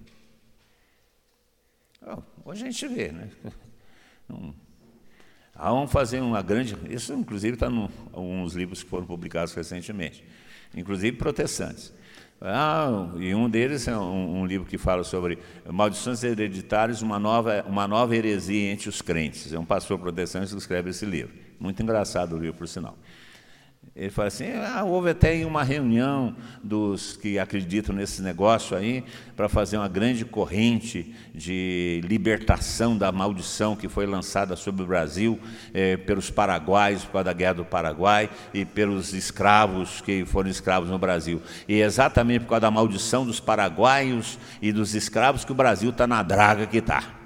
hoje 2.45 2.63
a 2.63 2.71
gente 2.71 2.89
vê, 2.89 3.11
né? 3.11 3.31
Ah, 5.63 5.73
vamos 5.73 5.93
fazer 5.93 6.21
uma 6.21 6.41
grande. 6.41 6.75
Isso, 6.89 7.13
inclusive, 7.13 7.53
está 7.53 7.69
em 7.69 7.87
alguns 8.15 8.55
livros 8.55 8.83
que 8.83 8.89
foram 8.89 9.05
publicados 9.05 9.53
recentemente, 9.53 10.25
inclusive 10.75 11.19
protestantes. 11.19 11.93
Ah, 12.41 13.11
e 13.19 13.35
um 13.35 13.47
deles 13.47 13.87
é 13.87 13.95
um, 13.95 14.41
um, 14.41 14.47
livro 14.47 14.67
que 14.67 14.79
fala 14.79 15.05
sobre 15.05 15.39
maldições 15.71 16.25
hereditárias, 16.25 17.03
uma 17.03 17.19
nova, 17.19 17.63
uma 17.69 17.87
nova 17.87 18.17
heresia 18.17 18.73
entre 18.73 18.89
os 18.89 19.03
crentes. 19.03 19.53
É 19.53 19.59
um 19.59 19.65
pastor 19.67 19.99
protestante 19.99 20.51
que 20.51 20.57
escreve 20.57 20.89
esse 20.89 21.05
livro. 21.05 21.35
Muito 21.59 21.83
engraçado 21.83 22.37
o 22.37 22.39
livro, 22.39 22.57
por 22.57 22.67
sinal. 22.67 22.97
Ele 23.95 24.09
fala 24.09 24.29
assim: 24.29 24.45
ah, 24.53 24.85
houve 24.85 25.11
até 25.11 25.45
uma 25.45 25.65
reunião 25.65 26.35
dos 26.63 27.17
que 27.17 27.39
acreditam 27.39 27.95
nesse 27.95 28.23
negócio 28.23 28.77
aí 28.77 29.05
para 29.37 29.49
fazer 29.49 29.79
uma 29.79 29.89
grande 29.89 30.25
corrente 30.25 31.13
de 31.35 32.01
libertação 32.05 32.97
da 32.97 33.11
maldição 33.11 33.75
que 33.75 33.89
foi 33.89 34.07
lançada 34.07 34.55
sobre 34.55 34.85
o 34.85 34.87
Brasil 34.87 35.41
eh, 35.75 35.97
pelos 35.97 36.31
paraguaios 36.31 37.05
por 37.05 37.13
causa 37.13 37.25
da 37.25 37.33
guerra 37.33 37.55
do 37.55 37.65
Paraguai 37.65 38.31
e 38.55 38.65
pelos 38.65 39.13
escravos 39.13 40.01
que 40.01 40.25
foram 40.25 40.49
escravos 40.49 40.89
no 40.89 40.99
Brasil. 40.99 41.43
E 41.69 41.83
é 41.83 41.85
exatamente 41.85 42.43
por 42.43 42.51
causa 42.51 42.61
da 42.61 42.71
maldição 42.71 43.27
dos 43.27 43.41
paraguaios 43.41 44.39
e 44.63 44.73
dos 44.73 44.95
escravos 44.95 45.45
que 45.45 45.53
o 45.53 45.55
Brasil 45.55 45.91
está 45.91 46.07
na 46.07 46.23
draga 46.23 46.65
que 46.65 46.79
está. 46.79 47.20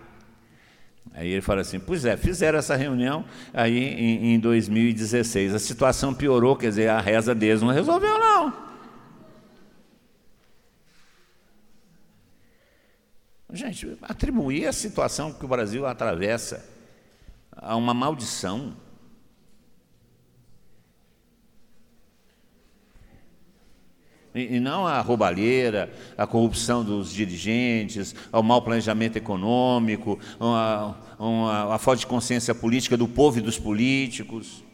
Aí 1.13 1.29
ele 1.29 1.43
fala 1.43 1.61
assim: 1.61 1.79
pois 1.79 2.05
é, 2.05 2.17
fizeram 2.17 2.59
essa 2.59 2.77
reunião 2.77 3.25
aí 3.53 3.79
em, 3.79 4.35
em 4.35 4.39
2016. 4.39 5.55
A 5.55 5.59
situação 5.59 6.15
piorou, 6.15 6.57
quer 6.57 6.69
dizer, 6.69 6.89
a 6.89 7.01
reza 7.01 7.35
deles 7.35 7.63
não 7.63 7.71
resolveu, 7.71 8.19
não. 8.19 8.53
Gente, 13.53 13.97
atribuir 14.03 14.67
a 14.67 14.73
situação 14.73 15.33
que 15.33 15.45
o 15.45 15.49
Brasil 15.49 15.87
atravessa 15.87 16.69
a 17.53 17.77
uma 17.77 17.95
maldição 17.95 18.77
E 24.35 24.59
não 24.59 24.85
a 24.85 25.01
roubalheira, 25.01 25.93
a 26.19 26.27
corrupção 26.27 26.85
dos 26.85 27.13
dirigentes, 27.13 28.17
o 28.33 28.43
mau 28.43 28.61
planejamento 28.61 29.17
econômico, 29.17 30.19
uma, 30.41 31.73
a 31.73 31.79
falta 31.79 32.01
de 32.01 32.07
consciência 32.07 32.53
política 32.53 32.97
do 32.97 33.07
povo 33.07 33.39
e 33.39 33.41
dos 33.41 33.59
políticos. 33.59 34.65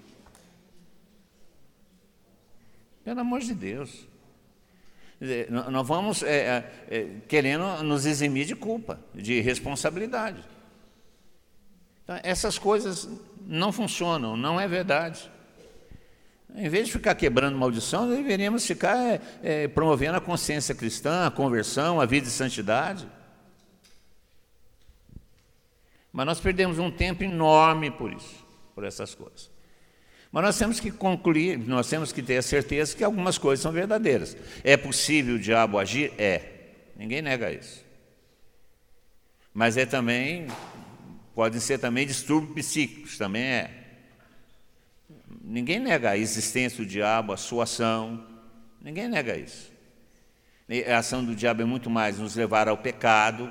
Pelo 3.05 3.21
amor 3.21 3.41
de 3.41 3.55
Deus. 3.55 4.09
Nós 5.71 5.87
vamos 5.87 6.23
é, 6.23 6.37
é, 6.37 6.73
é, 6.89 7.07
querendo 7.29 7.83
nos 7.83 8.07
eximir 8.07 8.47
de 8.47 8.57
culpa, 8.57 8.99
de 9.15 9.41
responsabilidade. 9.41 10.43
Então, 12.03 12.19
essas 12.23 12.59
coisas 12.59 13.07
não 13.47 13.73
funcionam, 13.73 14.39
não 14.39 14.59
é 14.59 14.67
verdade. 14.67 15.31
Em 16.55 16.69
vez 16.69 16.87
de 16.87 16.93
ficar 16.93 17.15
quebrando 17.15 17.57
maldição, 17.57 18.09
deveríamos 18.09 18.67
ficar 18.67 18.97
é, 18.97 19.21
é, 19.43 19.69
promovendo 19.69 20.17
a 20.17 20.21
consciência 20.21 20.75
cristã, 20.75 21.27
a 21.27 21.31
conversão, 21.31 22.01
a 22.01 22.07
vida 22.07 22.27
de 22.27 22.33
santidade. 22.33 23.07
Mas 26.13 26.27
nós 26.27 26.41
perdemos 26.41 26.79
um 26.79 26.91
tempo 26.91 27.23
enorme 27.23 27.91
por 27.91 28.13
isso, 28.13 28.45
por 28.75 28.85
essas 28.85 29.15
coisas. 29.15 29.51
Mas 30.33 30.45
nós 30.45 30.59
temos 30.59 30.79
que 30.79 30.91
concluir, 30.91 31.59
nós 31.59 31.89
temos 31.89 32.13
que 32.13 32.23
ter 32.23 32.37
a 32.37 32.43
certeza 32.43 32.97
que 32.97 33.03
algumas 33.03 33.37
coisas 33.37 33.63
são 33.63 33.73
verdadeiras. 33.73 34.37
É 34.63 34.77
possível 34.77 35.37
o 35.37 35.39
diabo 35.39 35.79
agir? 35.79 36.13
É. 36.19 36.43
Ninguém 36.97 37.23
nega 37.23 37.53
isso. 37.53 37.85
Mas 39.53 39.77
é 39.77 39.85
também, 39.85 40.47
podem 41.35 41.61
ser 41.61 41.79
também 41.79 42.07
distúrbios 42.07 42.55
psíquicos, 42.55 43.19
também 43.19 43.43
é. 43.43 43.80
Ninguém 45.51 45.81
nega 45.81 46.11
a 46.11 46.17
existência 46.17 46.79
do 46.79 46.87
diabo, 46.89 47.33
a 47.33 47.37
sua 47.37 47.65
ação. 47.65 48.25
Ninguém 48.81 49.09
nega 49.09 49.37
isso. 49.37 49.73
A 50.89 50.99
ação 50.99 51.25
do 51.25 51.35
diabo 51.35 51.61
é 51.61 51.65
muito 51.65 51.91
mais 51.91 52.21
nos 52.21 52.37
levar 52.37 52.69
ao 52.69 52.79
pecado, 52.79 53.51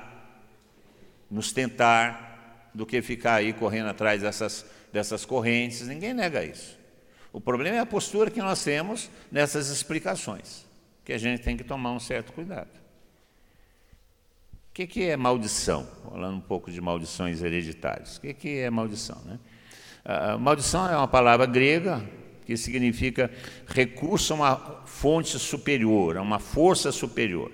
nos 1.30 1.52
tentar, 1.52 2.70
do 2.74 2.86
que 2.86 3.02
ficar 3.02 3.34
aí 3.34 3.52
correndo 3.52 3.90
atrás 3.90 4.22
dessas, 4.22 4.64
dessas 4.90 5.26
correntes. 5.26 5.86
Ninguém 5.86 6.14
nega 6.14 6.42
isso. 6.42 6.78
O 7.34 7.40
problema 7.40 7.76
é 7.76 7.80
a 7.80 7.86
postura 7.86 8.30
que 8.30 8.40
nós 8.40 8.64
temos 8.64 9.10
nessas 9.30 9.68
explicações, 9.68 10.64
que 11.04 11.12
a 11.12 11.18
gente 11.18 11.42
tem 11.42 11.54
que 11.54 11.62
tomar 11.62 11.92
um 11.92 12.00
certo 12.00 12.32
cuidado. 12.32 12.70
O 14.70 14.72
que, 14.72 15.02
é 15.02 15.18
maldição? 15.18 15.86
Falando 16.08 16.38
um 16.38 16.40
pouco 16.40 16.70
de 16.70 16.80
maldições 16.80 17.42
hereditárias. 17.42 18.16
O 18.16 18.20
que 18.22 18.58
é 18.60 18.70
maldição? 18.70 19.20
Né? 19.26 19.38
A 20.04 20.38
maldição 20.38 20.90
é 20.90 20.96
uma 20.96 21.08
palavra 21.08 21.46
grega 21.46 22.02
que 22.46 22.56
significa 22.56 23.30
recurso 23.66 24.32
a 24.32 24.36
uma 24.36 24.82
fonte 24.86 25.38
superior, 25.38 26.16
a 26.16 26.22
uma 26.22 26.38
força 26.38 26.90
superior. 26.90 27.52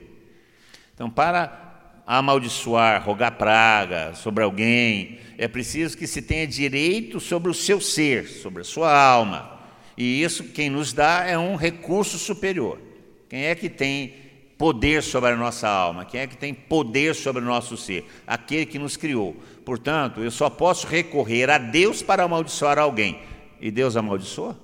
Então, 0.94 1.10
para 1.10 2.02
amaldiçoar, 2.06 3.04
rogar 3.04 3.32
praga 3.32 4.14
sobre 4.14 4.42
alguém, 4.42 5.18
é 5.36 5.46
preciso 5.48 5.98
que 5.98 6.06
se 6.06 6.22
tenha 6.22 6.46
direito 6.46 7.20
sobre 7.20 7.50
o 7.50 7.54
seu 7.54 7.80
ser, 7.80 8.26
sobre 8.26 8.62
a 8.62 8.64
sua 8.64 8.96
alma. 8.96 9.60
E 9.96 10.22
isso 10.22 10.44
quem 10.44 10.70
nos 10.70 10.92
dá 10.92 11.24
é 11.26 11.36
um 11.36 11.56
recurso 11.56 12.16
superior. 12.16 12.80
Quem 13.28 13.44
é 13.44 13.54
que 13.54 13.68
tem 13.68 14.14
poder 14.56 15.02
sobre 15.02 15.30
a 15.30 15.36
nossa 15.36 15.68
alma? 15.68 16.04
Quem 16.04 16.20
é 16.20 16.26
que 16.26 16.36
tem 16.36 16.54
poder 16.54 17.14
sobre 17.14 17.42
o 17.42 17.44
nosso 17.44 17.76
ser? 17.76 18.06
Aquele 18.26 18.64
que 18.64 18.78
nos 18.78 18.96
criou. 18.96 19.36
Portanto, 19.66 20.20
eu 20.20 20.30
só 20.30 20.48
posso 20.48 20.86
recorrer 20.86 21.50
a 21.50 21.58
Deus 21.58 22.00
para 22.00 22.22
amaldiçoar 22.22 22.78
alguém. 22.78 23.20
E 23.60 23.68
Deus 23.68 23.96
amaldiçoa? 23.96 24.56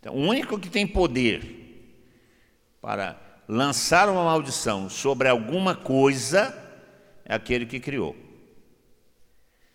Então, 0.00 0.14
o 0.14 0.20
único 0.20 0.58
que 0.58 0.70
tem 0.70 0.86
poder 0.86 2.00
para 2.80 3.20
lançar 3.46 4.08
uma 4.08 4.24
maldição 4.24 4.88
sobre 4.88 5.28
alguma 5.28 5.74
coisa 5.74 6.58
é 7.22 7.34
aquele 7.34 7.66
que 7.66 7.78
criou. 7.78 8.16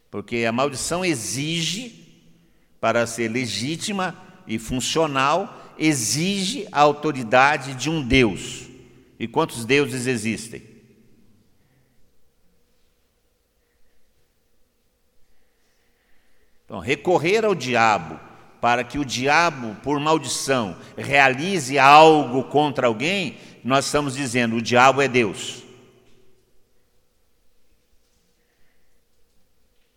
Porque 0.10 0.46
a 0.46 0.52
maldição 0.52 1.06
exige, 1.06 2.26
para 2.82 3.06
ser 3.06 3.28
legítima 3.30 4.20
e 4.48 4.58
funcional, 4.58 5.76
exige 5.78 6.68
a 6.72 6.82
autoridade 6.82 7.76
de 7.76 7.88
um 7.88 8.02
Deus. 8.02 8.67
E 9.20 9.28
quantos 9.28 9.66
deuses 9.66 10.06
existem? 10.06 10.78
Então, 16.66 16.80
recorrer 16.80 17.46
ao 17.46 17.56
diabo 17.56 18.20
para 18.60 18.84
que 18.84 19.00
o 19.00 19.06
diabo, 19.06 19.76
por 19.82 20.00
maldição, 20.00 20.78
realize 20.98 21.80
algo 21.80 22.44
contra 22.46 22.88
alguém, 22.88 23.38
nós 23.64 23.86
estamos 23.86 24.16
dizendo: 24.16 24.58
o 24.58 24.62
diabo 24.62 25.02
é 25.02 25.08
Deus. 25.08 25.64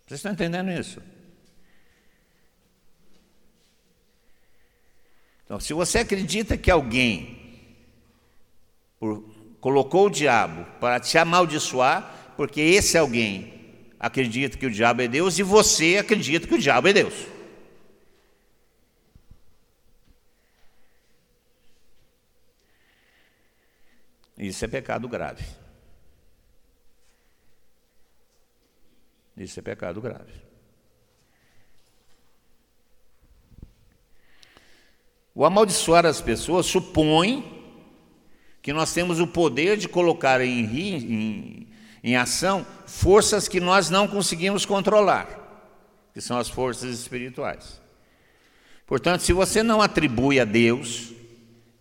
Vocês 0.06 0.18
estão 0.18 0.32
entendendo 0.32 0.70
isso? 0.70 1.02
Então, 5.44 5.58
se 5.58 5.72
você 5.72 5.98
acredita 5.98 6.56
que 6.56 6.70
alguém 6.70 7.39
por, 9.00 9.24
colocou 9.60 10.06
o 10.06 10.10
diabo 10.10 10.66
para 10.78 11.00
te 11.00 11.16
amaldiçoar, 11.16 12.34
porque 12.36 12.60
esse 12.60 12.96
alguém 12.98 13.88
acredita 13.98 14.56
que 14.56 14.66
o 14.66 14.70
diabo 14.70 15.02
é 15.02 15.08
Deus 15.08 15.38
e 15.38 15.42
você 15.42 15.96
acredita 15.98 16.46
que 16.46 16.54
o 16.54 16.58
diabo 16.58 16.88
é 16.88 16.92
Deus. 16.92 17.14
Isso 24.38 24.64
é 24.64 24.68
pecado 24.68 25.08
grave. 25.08 25.44
Isso 29.36 29.58
é 29.58 29.62
pecado 29.62 30.00
grave. 30.00 30.32
O 35.34 35.44
amaldiçoar 35.44 36.04
as 36.04 36.20
pessoas 36.20 36.66
supõe 36.66 37.59
que 38.62 38.72
nós 38.72 38.92
temos 38.92 39.20
o 39.20 39.26
poder 39.26 39.76
de 39.76 39.88
colocar 39.88 40.40
em, 40.40 40.64
em, 40.64 41.68
em 42.04 42.16
ação 42.16 42.66
forças 42.86 43.48
que 43.48 43.60
nós 43.60 43.88
não 43.88 44.06
conseguimos 44.06 44.66
controlar, 44.66 45.28
que 46.12 46.20
são 46.20 46.38
as 46.38 46.48
forças 46.48 46.90
espirituais. 46.98 47.80
Portanto, 48.86 49.20
se 49.20 49.32
você 49.32 49.62
não 49.62 49.80
atribui 49.80 50.40
a 50.40 50.44
Deus 50.44 51.12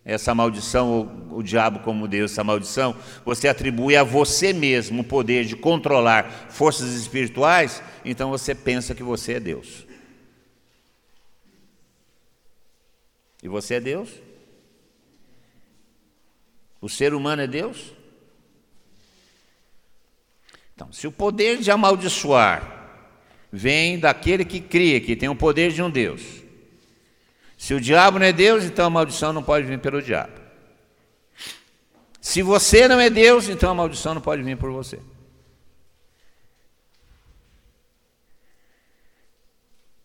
essa 0.04 0.34
maldição, 0.34 1.28
o, 1.30 1.38
o 1.38 1.42
diabo 1.42 1.80
como 1.80 2.08
Deus, 2.08 2.32
essa 2.32 2.42
maldição, 2.42 2.96
você 3.24 3.48
atribui 3.48 3.96
a 3.96 4.02
você 4.02 4.52
mesmo 4.52 5.02
o 5.02 5.04
poder 5.04 5.44
de 5.44 5.54
controlar 5.56 6.48
forças 6.48 6.94
espirituais, 6.94 7.82
então 8.04 8.30
você 8.30 8.54
pensa 8.54 8.94
que 8.94 9.02
você 9.02 9.34
é 9.34 9.40
Deus. 9.40 9.86
E 13.42 13.48
você 13.48 13.74
é 13.74 13.80
Deus? 13.80 14.10
O 16.80 16.88
ser 16.88 17.14
humano 17.14 17.42
é 17.42 17.46
Deus? 17.46 17.92
Então, 20.74 20.92
se 20.92 21.06
o 21.06 21.12
poder 21.12 21.58
de 21.58 21.70
amaldiçoar 21.70 22.80
vem 23.52 23.98
daquele 23.98 24.44
que 24.44 24.60
cria, 24.60 25.00
que 25.00 25.16
tem 25.16 25.28
o 25.28 25.36
poder 25.36 25.72
de 25.72 25.82
um 25.82 25.90
Deus. 25.90 26.22
Se 27.58 27.74
o 27.74 27.80
diabo 27.80 28.18
não 28.18 28.26
é 28.26 28.32
Deus, 28.32 28.64
então 28.64 28.86
a 28.86 28.90
maldição 28.90 29.32
não 29.32 29.42
pode 29.42 29.66
vir 29.66 29.78
pelo 29.78 30.00
diabo. 30.00 30.40
Se 32.20 32.42
você 32.42 32.86
não 32.88 33.00
é 33.00 33.10
Deus, 33.10 33.48
então 33.48 33.70
a 33.70 33.74
maldição 33.74 34.14
não 34.14 34.22
pode 34.22 34.42
vir 34.42 34.56
por 34.56 34.70
você. 34.70 35.00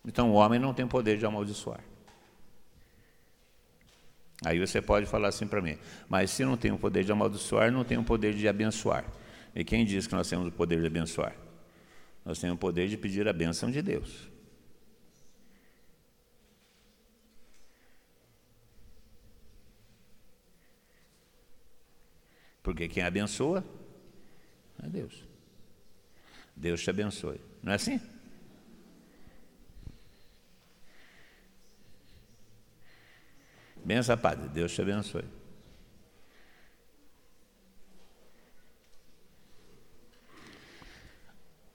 Então 0.03 0.31
o 0.31 0.33
homem 0.33 0.59
não 0.59 0.73
tem 0.73 0.87
poder 0.87 1.17
de 1.17 1.25
amaldiçoar. 1.25 1.79
Aí 4.43 4.59
você 4.59 4.81
pode 4.81 5.05
falar 5.05 5.29
assim 5.29 5.47
para 5.47 5.61
mim, 5.61 5.77
mas 6.09 6.31
se 6.31 6.43
não 6.43 6.57
tem 6.57 6.71
o 6.71 6.77
poder 6.77 7.03
de 7.03 7.11
amaldiçoar, 7.11 7.71
não 7.71 7.83
tem 7.83 7.97
o 7.97 8.03
poder 8.03 8.33
de 8.33 8.47
abençoar. 8.47 9.05
E 9.55 9.63
quem 9.63 9.85
diz 9.85 10.07
que 10.07 10.13
nós 10.13 10.29
temos 10.29 10.47
o 10.47 10.51
poder 10.51 10.81
de 10.81 10.87
abençoar? 10.87 11.35
Nós 12.25 12.39
temos 12.39 12.55
o 12.55 12.59
poder 12.59 12.89
de 12.89 12.97
pedir 12.97 13.27
a 13.27 13.33
bênção 13.33 13.71
de 13.71 13.81
Deus. 13.81 14.29
Porque 22.61 22.87
quem 22.87 23.03
abençoa 23.03 23.63
é 24.83 24.87
Deus. 24.89 25.23
Deus 26.55 26.81
te 26.81 26.89
abençoe. 26.89 27.39
Não 27.61 27.71
é 27.71 27.75
assim? 27.75 28.01
Benção, 33.85 34.17
Padre. 34.17 34.49
Deus 34.49 34.73
te 34.73 34.81
abençoe. 34.81 35.23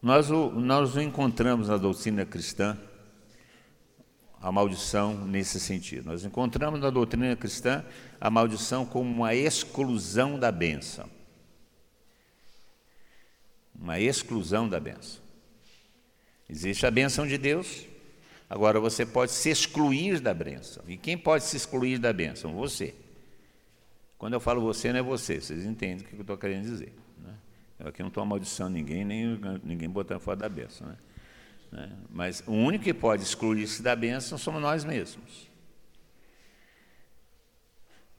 Nós 0.03 0.29
o, 0.29 0.51
nós 0.51 0.97
o 0.97 1.01
encontramos 1.01 1.69
na 1.69 1.77
doutrina 1.77 2.27
cristã, 2.27 2.77
a 4.41 4.51
maldição 4.51 5.25
nesse 5.25 5.61
sentido. 5.61 6.07
Nós 6.07 6.25
encontramos 6.25 6.81
na 6.81 6.91
doutrina 6.91 7.37
cristã 7.37 7.85
a 8.21 8.29
maldição 8.29 8.85
como 8.85 9.09
uma 9.09 9.33
exclusão 9.33 10.37
da 10.37 10.51
bênção. 10.51 11.09
Uma 13.73 14.01
exclusão 14.01 14.69
da 14.69 14.81
bênção. 14.81 15.23
Existe 16.49 16.85
a 16.87 16.91
bênção 16.91 17.25
de 17.25 17.39
Deus, 17.39 17.87
agora 18.51 18.79
você 18.79 19.07
pode 19.07 19.33
se 19.33 19.49
excluir 19.49 20.21
da 20.21 20.35
bênção. 20.35 20.83
E 20.87 20.99
quem 20.99 21.17
pode 21.17 21.45
se 21.45 21.57
excluir 21.57 21.99
da 21.99 22.13
bênção? 22.13 22.53
Você. 22.55 22.95
Quando 24.19 24.35
eu 24.35 24.41
falo 24.41 24.61
você, 24.61 24.93
não 24.93 24.99
é 24.99 25.03
você, 25.03 25.41
vocês 25.41 25.65
entendem 25.65 26.05
o 26.05 26.09
que 26.09 26.15
eu 26.17 26.21
estou 26.21 26.37
querendo 26.37 26.65
dizer. 26.65 26.93
Eu 27.81 27.89
aqui 27.89 28.03
não 28.03 28.09
estou 28.09 28.23
amaldiçoando 28.23 28.75
ninguém, 28.75 29.05
nem 29.05 29.41
ninguém 29.65 29.89
botando 29.89 30.21
fora 30.21 30.37
da 30.37 30.49
bênção. 30.51 30.87
Né? 30.87 30.97
né? 31.73 31.93
Mas 32.11 32.45
o 32.47 32.53
único 32.53 32.85
que 32.85 32.93
pode 32.93 33.23
excluir-se 33.23 33.83
da 33.83 33.97
bênção 33.97 34.37
somos 34.37 34.61
nós 34.61 34.85
mesmos. 34.85 35.49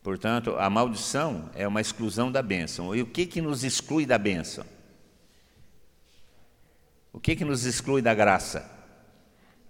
Portanto, 0.01 0.55
a 0.57 0.67
maldição 0.67 1.51
é 1.53 1.67
uma 1.67 1.79
exclusão 1.79 2.31
da 2.31 2.41
bênção. 2.41 2.95
E 2.95 3.03
o 3.03 3.05
que, 3.05 3.27
que 3.27 3.39
nos 3.39 3.63
exclui 3.63 4.03
da 4.03 4.17
bênção? 4.17 4.65
O 7.13 7.19
que, 7.19 7.35
que 7.35 7.45
nos 7.45 7.65
exclui 7.65 8.01
da 8.01 8.15
graça? 8.15 8.67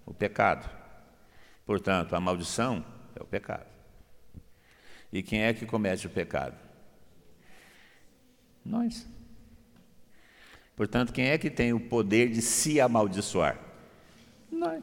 O 0.04 0.12
pecado. 0.12 0.68
Portanto, 1.64 2.14
a 2.14 2.20
maldição 2.20 2.84
é 3.14 3.22
o 3.22 3.26
pecado. 3.26 3.66
E 5.12 5.22
quem 5.22 5.42
é 5.42 5.52
que 5.52 5.66
comete 5.66 6.06
o 6.06 6.10
pecado? 6.10 6.56
Nós. 8.64 9.06
Portanto, 10.74 11.12
quem 11.12 11.26
é 11.28 11.38
que 11.38 11.50
tem 11.50 11.72
o 11.72 11.80
poder 11.80 12.30
de 12.30 12.40
se 12.40 12.80
amaldiçoar? 12.80 13.58
Nós. 14.50 14.82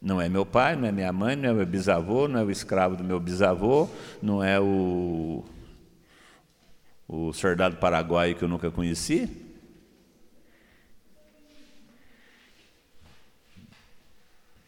Não 0.00 0.20
é 0.20 0.28
meu 0.28 0.46
pai, 0.46 0.76
não 0.76 0.86
é 0.86 0.92
minha 0.92 1.12
mãe, 1.12 1.34
não 1.34 1.50
é 1.50 1.52
meu 1.52 1.66
bisavô, 1.66 2.28
não 2.28 2.38
é 2.38 2.44
o 2.44 2.50
escravo 2.52 2.94
do 2.94 3.02
meu 3.02 3.18
bisavô, 3.18 3.88
não 4.22 4.42
é 4.42 4.60
o, 4.60 5.44
o 7.08 7.32
soldado 7.32 7.78
paraguaio 7.78 8.36
que 8.36 8.44
eu 8.44 8.48
nunca 8.48 8.70
conheci. 8.70 9.28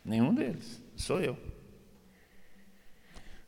Nenhum 0.03 0.35
deles, 0.35 0.81
sou 0.97 1.21
eu. 1.21 1.37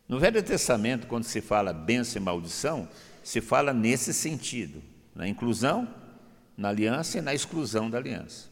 No 0.07 0.19
Velho 0.21 0.43
Testamento, 0.43 1.07
quando 1.07 1.25
se 1.25 1.41
fala 1.41 1.73
bênção 1.73 2.21
e 2.21 2.25
maldição, 2.25 2.87
se 3.25 3.41
fala 3.41 3.73
nesse 3.73 4.13
sentido, 4.13 4.83
na 5.15 5.27
inclusão, 5.27 5.89
na 6.55 6.69
aliança 6.69 7.17
e 7.17 7.23
na 7.23 7.33
exclusão 7.33 7.89
da 7.89 7.97
aliança. 7.97 8.51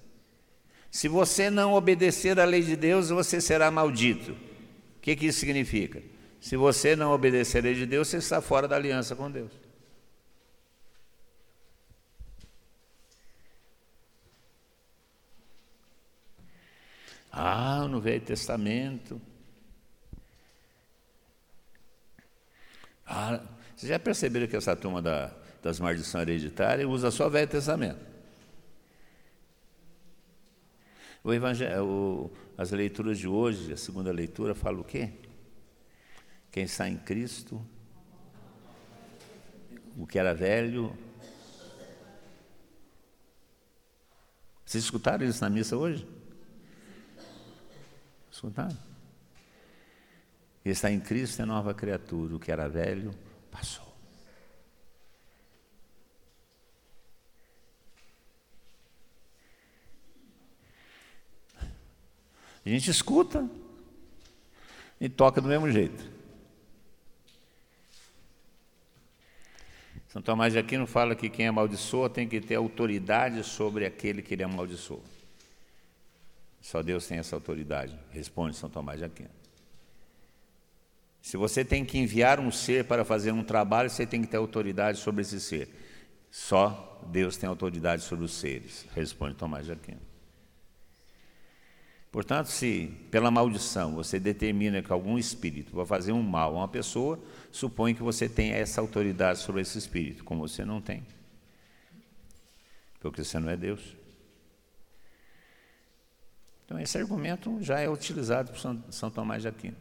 Se 0.90 1.06
você 1.06 1.50
não 1.50 1.74
obedecer 1.74 2.40
à 2.40 2.44
lei 2.44 2.62
de 2.62 2.76
Deus, 2.76 3.10
você 3.10 3.40
será 3.42 3.70
maldito. 3.70 4.32
O 4.32 5.00
que, 5.02 5.14
que 5.14 5.26
isso 5.26 5.38
significa? 5.38 6.02
Se 6.40 6.56
você 6.56 6.96
não 6.96 7.12
obedecer 7.12 7.58
à 7.58 7.62
lei 7.62 7.74
de 7.74 7.84
Deus, 7.84 8.08
você 8.08 8.16
está 8.16 8.40
fora 8.40 8.66
da 8.66 8.76
aliança 8.76 9.14
com 9.14 9.30
Deus. 9.30 9.69
Ah, 17.42 17.88
no 17.88 18.02
Velho 18.02 18.20
Testamento, 18.20 19.18
Ah, 23.06 23.42
vocês 23.74 23.88
já 23.88 23.98
perceberam 23.98 24.46
que 24.46 24.54
essa 24.54 24.76
turma 24.76 25.00
da, 25.00 25.34
das 25.62 25.80
maldições 25.80 26.28
hereditárias 26.28 26.88
usa 26.88 27.10
só 27.10 27.26
o 27.26 27.30
Velho 27.30 27.48
Testamento? 27.48 27.98
O 31.24 31.32
evangelho, 31.32 32.30
as 32.58 32.70
leituras 32.72 33.18
de 33.18 33.26
hoje, 33.26 33.72
a 33.72 33.76
segunda 33.76 34.12
leitura, 34.12 34.54
fala 34.54 34.78
o 34.78 34.84
quê? 34.84 35.10
Quem 36.52 36.64
está 36.64 36.88
em 36.88 36.98
Cristo, 36.98 37.60
o 39.96 40.06
que 40.06 40.18
era 40.18 40.34
velho. 40.34 40.96
Vocês 44.64 44.84
escutaram 44.84 45.26
isso 45.26 45.40
na 45.40 45.48
missa 45.48 45.76
hoje? 45.76 46.19
Escutaram? 48.40 48.78
está 50.64 50.90
em 50.90 50.98
Cristo 50.98 51.42
é 51.42 51.44
nova 51.44 51.74
criatura, 51.74 52.36
o 52.36 52.40
que 52.40 52.50
era 52.50 52.70
velho 52.70 53.14
passou. 53.50 53.94
A 62.64 62.68
gente 62.68 62.90
escuta 62.90 63.46
e 64.98 65.06
toca 65.06 65.42
do 65.42 65.48
mesmo 65.48 65.70
jeito. 65.70 66.02
São 70.08 70.22
Tomás 70.22 70.54
de 70.54 70.58
Aquino 70.58 70.86
fala 70.86 71.14
que 71.14 71.28
quem 71.28 71.46
amaldiçoa 71.46 72.08
tem 72.08 72.26
que 72.26 72.40
ter 72.40 72.54
autoridade 72.54 73.44
sobre 73.44 73.84
aquele 73.84 74.22
que 74.22 74.32
ele 74.32 74.44
amaldiçoa. 74.44 75.19
Só 76.60 76.82
Deus 76.82 77.06
tem 77.06 77.18
essa 77.18 77.34
autoridade, 77.34 77.98
responde 78.10 78.56
São 78.56 78.68
Tomás 78.68 78.98
de 78.98 79.04
Aquino. 79.04 79.30
Se 81.22 81.36
você 81.36 81.64
tem 81.64 81.84
que 81.84 81.98
enviar 81.98 82.40
um 82.40 82.50
ser 82.50 82.84
para 82.84 83.04
fazer 83.04 83.32
um 83.32 83.42
trabalho, 83.42 83.90
você 83.90 84.06
tem 84.06 84.22
que 84.22 84.28
ter 84.28 84.36
autoridade 84.36 84.98
sobre 84.98 85.22
esse 85.22 85.40
ser. 85.40 85.68
Só 86.30 87.02
Deus 87.10 87.36
tem 87.36 87.48
autoridade 87.48 88.02
sobre 88.02 88.24
os 88.24 88.32
seres, 88.32 88.86
responde 88.94 89.34
Tomás 89.34 89.66
de 89.66 89.72
Aquino. 89.72 90.00
Portanto, 92.10 92.46
se 92.46 92.88
pela 93.10 93.30
maldição 93.30 93.94
você 93.94 94.18
determina 94.18 94.82
que 94.82 94.92
algum 94.92 95.16
espírito 95.16 95.74
vai 95.76 95.86
fazer 95.86 96.12
um 96.12 96.22
mal 96.22 96.56
a 96.56 96.58
uma 96.60 96.68
pessoa, 96.68 97.20
supõe 97.52 97.94
que 97.94 98.02
você 98.02 98.28
tem 98.28 98.50
essa 98.50 98.80
autoridade 98.80 99.38
sobre 99.38 99.62
esse 99.62 99.78
espírito, 99.78 100.24
como 100.24 100.46
você 100.46 100.64
não 100.64 100.80
tem. 100.80 101.06
Porque 102.98 103.22
você 103.22 103.38
não 103.38 103.48
é 103.48 103.56
Deus. 103.56 103.96
Então, 106.70 106.78
esse 106.78 106.96
argumento 106.96 107.58
já 107.60 107.80
é 107.80 107.90
utilizado 107.90 108.52
por 108.52 108.92
São 108.92 109.10
Tomás 109.10 109.42
de 109.42 109.48
Aquino 109.48 109.76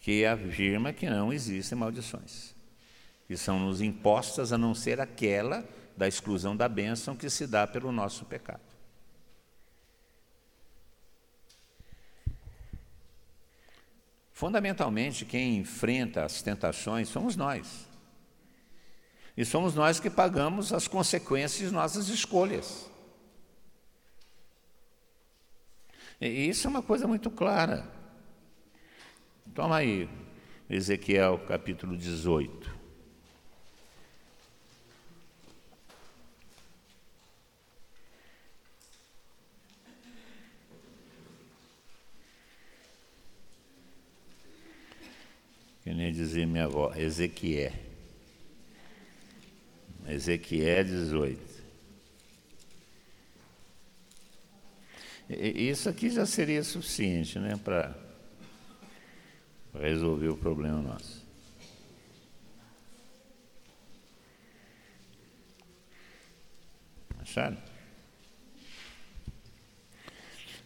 que 0.00 0.24
afirma 0.24 0.94
que 0.94 1.10
não 1.10 1.30
existem 1.30 1.76
maldições, 1.76 2.54
que 3.28 3.36
são 3.36 3.60
nos 3.60 3.82
impostas 3.82 4.50
a 4.50 4.56
não 4.56 4.74
ser 4.74 4.98
aquela 4.98 5.62
da 5.94 6.08
exclusão 6.08 6.56
da 6.56 6.66
bênção 6.70 7.14
que 7.14 7.28
se 7.28 7.46
dá 7.46 7.66
pelo 7.66 7.92
nosso 7.92 8.24
pecado. 8.24 8.62
Fundamentalmente, 14.32 15.26
quem 15.26 15.58
enfrenta 15.58 16.24
as 16.24 16.40
tentações 16.40 17.10
somos 17.10 17.36
nós. 17.36 17.86
E 19.36 19.44
somos 19.44 19.74
nós 19.74 20.00
que 20.00 20.08
pagamos 20.08 20.72
as 20.72 20.88
consequências 20.88 21.68
de 21.68 21.74
nossas 21.74 22.08
escolhas. 22.08 22.89
E 26.20 26.48
isso 26.48 26.66
é 26.66 26.70
uma 26.70 26.82
coisa 26.82 27.06
muito 27.08 27.30
clara. 27.30 27.88
Toma 29.54 29.76
aí. 29.76 30.08
Ezequiel 30.68 31.38
capítulo 31.48 31.96
18. 31.96 32.78
Que 45.82 45.94
nem 45.94 46.12
dizia 46.12 46.46
minha 46.46 46.66
avó, 46.66 46.92
Ezequiel. 46.94 47.72
Ezequiel 50.06 50.84
18. 50.84 51.49
Isso 55.38 55.88
aqui 55.88 56.10
já 56.10 56.26
seria 56.26 56.64
suficiente, 56.64 57.38
né, 57.38 57.56
para 57.62 57.96
resolver 59.78 60.28
o 60.28 60.36
problema 60.36 60.82
nosso. 60.82 61.24
Acharam? 67.20 67.56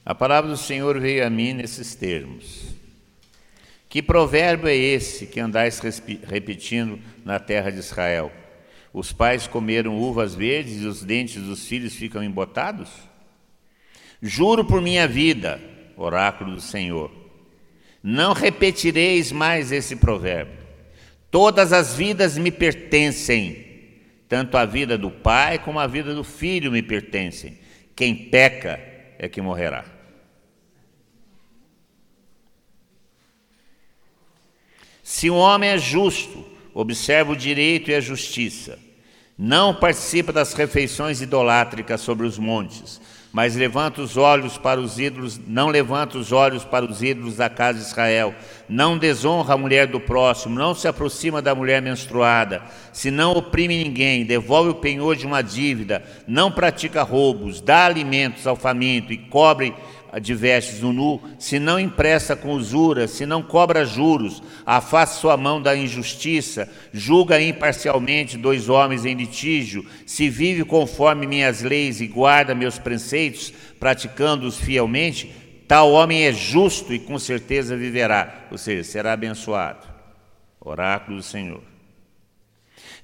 A 0.03 0.15
palavra 0.15 0.51
do 0.51 0.57
Senhor 0.57 0.99
veio 0.99 1.27
a 1.27 1.29
mim 1.29 1.53
nesses 1.53 1.95
termos. 1.95 2.75
Que 3.91 4.03
provérbio 4.03 4.69
é 4.69 4.75
esse 4.75 5.27
que 5.27 5.41
andais 5.41 5.79
repetindo 6.27 6.99
na 7.23 7.39
terra 7.39 7.71
de 7.71 7.81
Israel? 7.81 8.33
Os 8.95 9.13
pais 9.13 9.47
comeram 9.47 9.99
uvas 9.99 10.35
verdes 10.35 10.81
e 10.81 10.87
os 10.87 11.05
dentes 11.05 11.43
dos 11.43 11.67
filhos 11.67 11.95
ficam 11.95 12.25
embotados? 12.25 12.89
Juro 14.27 14.65
por 14.65 14.81
minha 14.81 15.07
vida, 15.07 15.61
oráculo 15.99 16.55
do 16.55 16.61
Senhor, 16.63 17.13
não 18.03 18.33
repetireis 18.33 19.31
mais 19.31 19.71
esse 19.71 19.97
provérbio. 19.97 20.65
Todas 21.31 21.75
as 21.75 21.95
vidas 21.95 22.39
me 22.39 22.51
pertencem, 22.51 23.67
tanto 24.27 24.57
a 24.57 24.65
vida 24.65 24.97
do 24.97 25.11
pai 25.11 25.59
como 25.59 25.79
a 25.79 25.87
vida 25.87 26.15
do 26.15 26.25
filho 26.25 26.73
me 26.73 26.83
pertencem. 26.83 27.59
Quem 27.95 28.15
peca 28.31 28.81
é 29.19 29.29
que 29.29 29.43
morrerá. 29.43 29.85
Se 35.03 35.29
um 35.29 35.37
homem 35.37 35.69
é 35.69 35.77
justo, 35.77 36.47
observa 36.73 37.33
o 37.33 37.37
direito 37.37 37.91
e 37.91 37.95
a 37.95 38.01
justiça, 38.01 38.79
não 39.37 39.75
participa 39.75 40.33
das 40.33 40.55
refeições 40.55 41.21
idolátricas 41.21 42.01
sobre 42.01 42.27
os 42.27 42.39
montes, 42.39 43.03
mas 43.35 43.57
levanta 43.57 44.01
os 44.01 44.17
olhos 44.17 44.57
para 44.57 44.81
os 44.81 44.97
ídolos, 44.97 45.41
não 45.45 45.67
levanta 45.67 46.17
os 46.17 46.31
olhos 46.31 46.65
para 46.65 46.85
os 46.85 47.03
ídolos 47.03 47.35
da 47.35 47.51
casa 47.51 47.81
de 47.81 47.85
Israel, 47.85 48.33
não 48.69 48.97
desonra 48.97 49.55
a 49.55 49.59
mulher 49.59 49.89
do 49.89 49.99
próximo, 49.99 50.57
não 50.57 50.73
se 50.73 50.87
aproxima 50.87 51.43
da 51.43 51.53
mulher 51.53 51.83
menstruada, 51.83 52.63
se 52.93 53.11
não 53.11 53.33
oprime 53.33 53.83
ninguém, 53.83 54.25
devolve 54.25 54.71
o 54.71 54.77
penhor 54.77 55.17
de 55.17 55.27
uma 55.27 55.43
dívida, 55.43 56.05
não 56.29 56.49
pratica 56.49 57.03
roubos, 57.03 57.61
dá 57.61 57.87
alimentos 57.87 58.47
ao 58.47 58.55
faminto 58.55 59.13
e 59.13 59.19
cobre 59.19 59.75
de 60.21 60.35
vestes 60.35 60.81
no 60.81 60.93
nu, 60.93 61.21
se 61.39 61.59
não 61.59 61.79
empresta 61.79 62.37
com 62.37 62.53
usura, 62.53 63.09
se 63.09 63.27
não 63.27 63.43
cobra 63.43 63.85
juros, 63.85 64.43
afasta 64.65 65.17
sua 65.17 65.37
mão 65.37 65.61
da 65.61 65.77
injustiça, 65.77 66.71
julga 66.93 67.41
imparcialmente 67.41 68.39
dois 68.39 68.69
homens 68.69 69.05
em 69.05 69.15
litígio, 69.15 69.85
se 70.07 70.29
vive 70.29 70.65
conforme 70.65 71.27
minhas 71.27 71.63
leis 71.63 72.01
e 72.01 72.07
guarda 72.07 72.55
meus 72.55 72.79
preceitos, 72.79 73.53
praticando-os 73.81 74.59
fielmente, 74.59 75.35
tal 75.67 75.93
homem 75.93 76.25
é 76.25 76.33
justo 76.33 76.93
e 76.95 76.99
com 76.99 77.19
certeza 77.19 77.77
viverá, 77.77 78.47
ou 78.51 78.59
seja, 78.59 78.85
será 78.85 79.13
abençoado. 79.13 79.87
Oráculo 80.61 81.19
do 81.19 81.23
Senhor. 81.23 81.61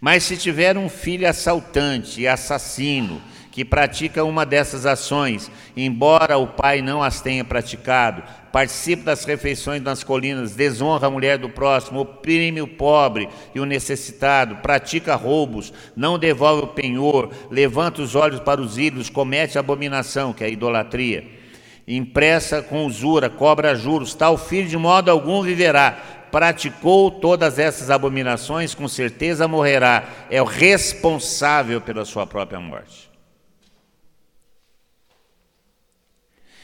Mas 0.01 0.23
se 0.23 0.37
tiver 0.37 0.79
um 0.79 0.89
filho 0.89 1.29
assaltante 1.29 2.23
e 2.23 2.29
assassino, 2.29 3.21
que 3.51 3.65
pratica 3.65 4.25
uma 4.25 4.47
dessas 4.47 4.87
ações, 4.87 5.51
embora 5.77 6.39
o 6.39 6.47
pai 6.47 6.81
não 6.81 7.03
as 7.03 7.21
tenha 7.21 7.45
praticado, 7.45 8.23
participa 8.53 9.05
das 9.05 9.25
refeições 9.25 9.83
nas 9.83 10.05
colinas, 10.05 10.55
desonra 10.55 11.09
a 11.09 11.11
mulher 11.11 11.37
do 11.37 11.49
próximo, 11.49 12.01
oprime 12.01 12.63
o 12.63 12.69
pobre 12.69 13.29
e 13.55 13.61
o 13.61 13.65
necessitado, 13.65 14.57
pratica 14.57 15.17
roubos, 15.17 15.73
não 15.97 16.19
devolve 16.19 16.65
o 16.65 16.69
penhor, 16.69 17.31
levanta 17.51 18.03
os 18.03 18.15
olhos 18.15 18.41
para 18.41 18.61
os 18.61 18.79
ídolos, 18.79 19.11
comete 19.11 19.59
abominação, 19.59 20.33
que 20.33 20.45
é 20.45 20.47
a 20.47 20.51
idolatria, 20.51 21.25
impressa 21.89 22.63
com 22.63 22.87
usura, 22.87 23.29
cobra 23.29 23.75
juros, 23.75 24.15
tal 24.15 24.39
filho 24.39 24.69
de 24.69 24.77
modo 24.77 25.11
algum 25.11 25.43
viverá. 25.43 25.99
Praticou 26.31 27.11
todas 27.11 27.59
essas 27.59 27.91
abominações, 27.91 28.73
com 28.73 28.87
certeza 28.87 29.49
morrerá, 29.49 30.05
é 30.31 30.41
o 30.41 30.45
responsável 30.45 31.81
pela 31.81 32.05
sua 32.05 32.25
própria 32.25 32.61
morte. 32.61 33.10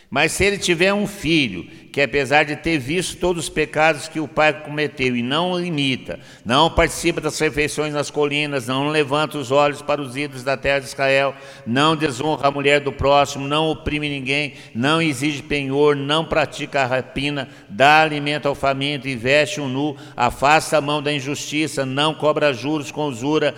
Mas 0.09 0.33
se 0.33 0.45
ele 0.45 0.57
tiver 0.57 0.95
um 0.95 1.07
filho, 1.07 1.65
que 1.93 2.01
apesar 2.01 2.45
de 2.45 2.55
ter 2.55 2.79
visto 2.79 3.19
todos 3.19 3.45
os 3.45 3.49
pecados 3.49 4.07
que 4.07 4.21
o 4.21 4.29
pai 4.29 4.53
cometeu 4.53 5.17
e 5.17 5.23
não 5.23 5.53
o 5.53 5.61
imita, 5.61 6.21
não 6.45 6.71
participa 6.71 7.21
das 7.21 7.39
refeições 7.39 7.93
nas 7.93 8.09
colinas, 8.09 8.69
não 8.69 8.89
levanta 8.89 9.37
os 9.37 9.51
olhos 9.51 9.83
para 9.83 10.01
os 10.01 10.17
ídolos 10.17 10.45
da 10.45 10.57
terra 10.57 10.79
de 10.79 10.87
Israel, 10.87 11.35
não 11.67 11.97
desonra 11.97 12.47
a 12.47 12.51
mulher 12.53 12.81
do 12.81 12.93
próximo, 12.93 13.49
não 13.49 13.69
oprime 13.69 14.09
ninguém, 14.09 14.55
não 14.75 15.03
exige 15.03 15.43
penhor, 15.43 15.97
não 15.97 16.25
pratica 16.25 16.83
a 16.83 16.87
rapina, 16.87 17.49
dá 17.69 18.03
alimento 18.03 18.47
ao 18.47 18.55
faminto 18.55 19.09
e 19.09 19.17
veste 19.17 19.61
um 19.61 19.69
nu, 19.69 19.97
afasta 20.17 20.79
a 20.79 20.81
mão 20.81 21.03
da 21.03 21.13
injustiça, 21.13 21.85
não 21.85 22.15
cobra 22.15 22.55
juros 22.55 22.93
com 22.93 23.07
usura, 23.07 23.55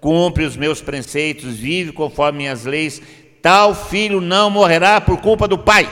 cumpre 0.00 0.44
os 0.44 0.56
meus 0.56 0.80
preceitos, 0.80 1.56
vive 1.56 1.90
conforme 1.90 2.38
minhas 2.38 2.64
leis, 2.64 3.02
tal 3.48 3.74
filho 3.74 4.20
não 4.20 4.50
morrerá 4.50 5.00
por 5.00 5.22
culpa 5.22 5.48
do 5.48 5.56
pai. 5.56 5.88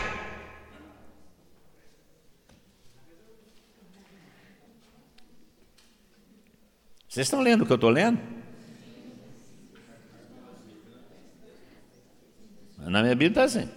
Vocês 7.09 7.27
estão 7.27 7.41
lendo 7.41 7.63
o 7.63 7.67
que 7.67 7.73
eu 7.73 7.77
estou 7.77 7.89
lendo? 7.89 8.21
Na 12.77 13.01
minha 13.01 13.15
Bíblia 13.15 13.29
está 13.29 13.45
assim. 13.45 13.71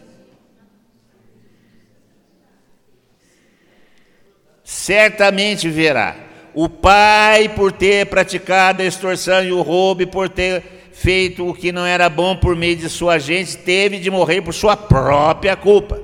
Certamente 4.61 5.69
verá 5.69 6.17
o 6.53 6.67
pai 6.67 7.47
por 7.47 7.71
ter 7.71 8.07
praticado 8.07 8.81
a 8.81 8.85
extorsão 8.85 9.41
e 9.41 9.53
o 9.53 9.61
roubo, 9.61 10.01
e 10.01 10.05
por 10.05 10.27
ter 10.27 10.78
feito 10.91 11.47
o 11.47 11.53
que 11.53 11.71
não 11.71 11.85
era 11.85 12.09
bom 12.09 12.35
por 12.35 12.55
meio 12.55 12.75
de 12.75 12.89
sua 12.89 13.17
gente, 13.17 13.57
teve 13.57 13.99
de 13.99 14.09
morrer 14.09 14.41
por 14.41 14.53
sua 14.53 14.75
própria 14.75 15.55
culpa. 15.55 16.01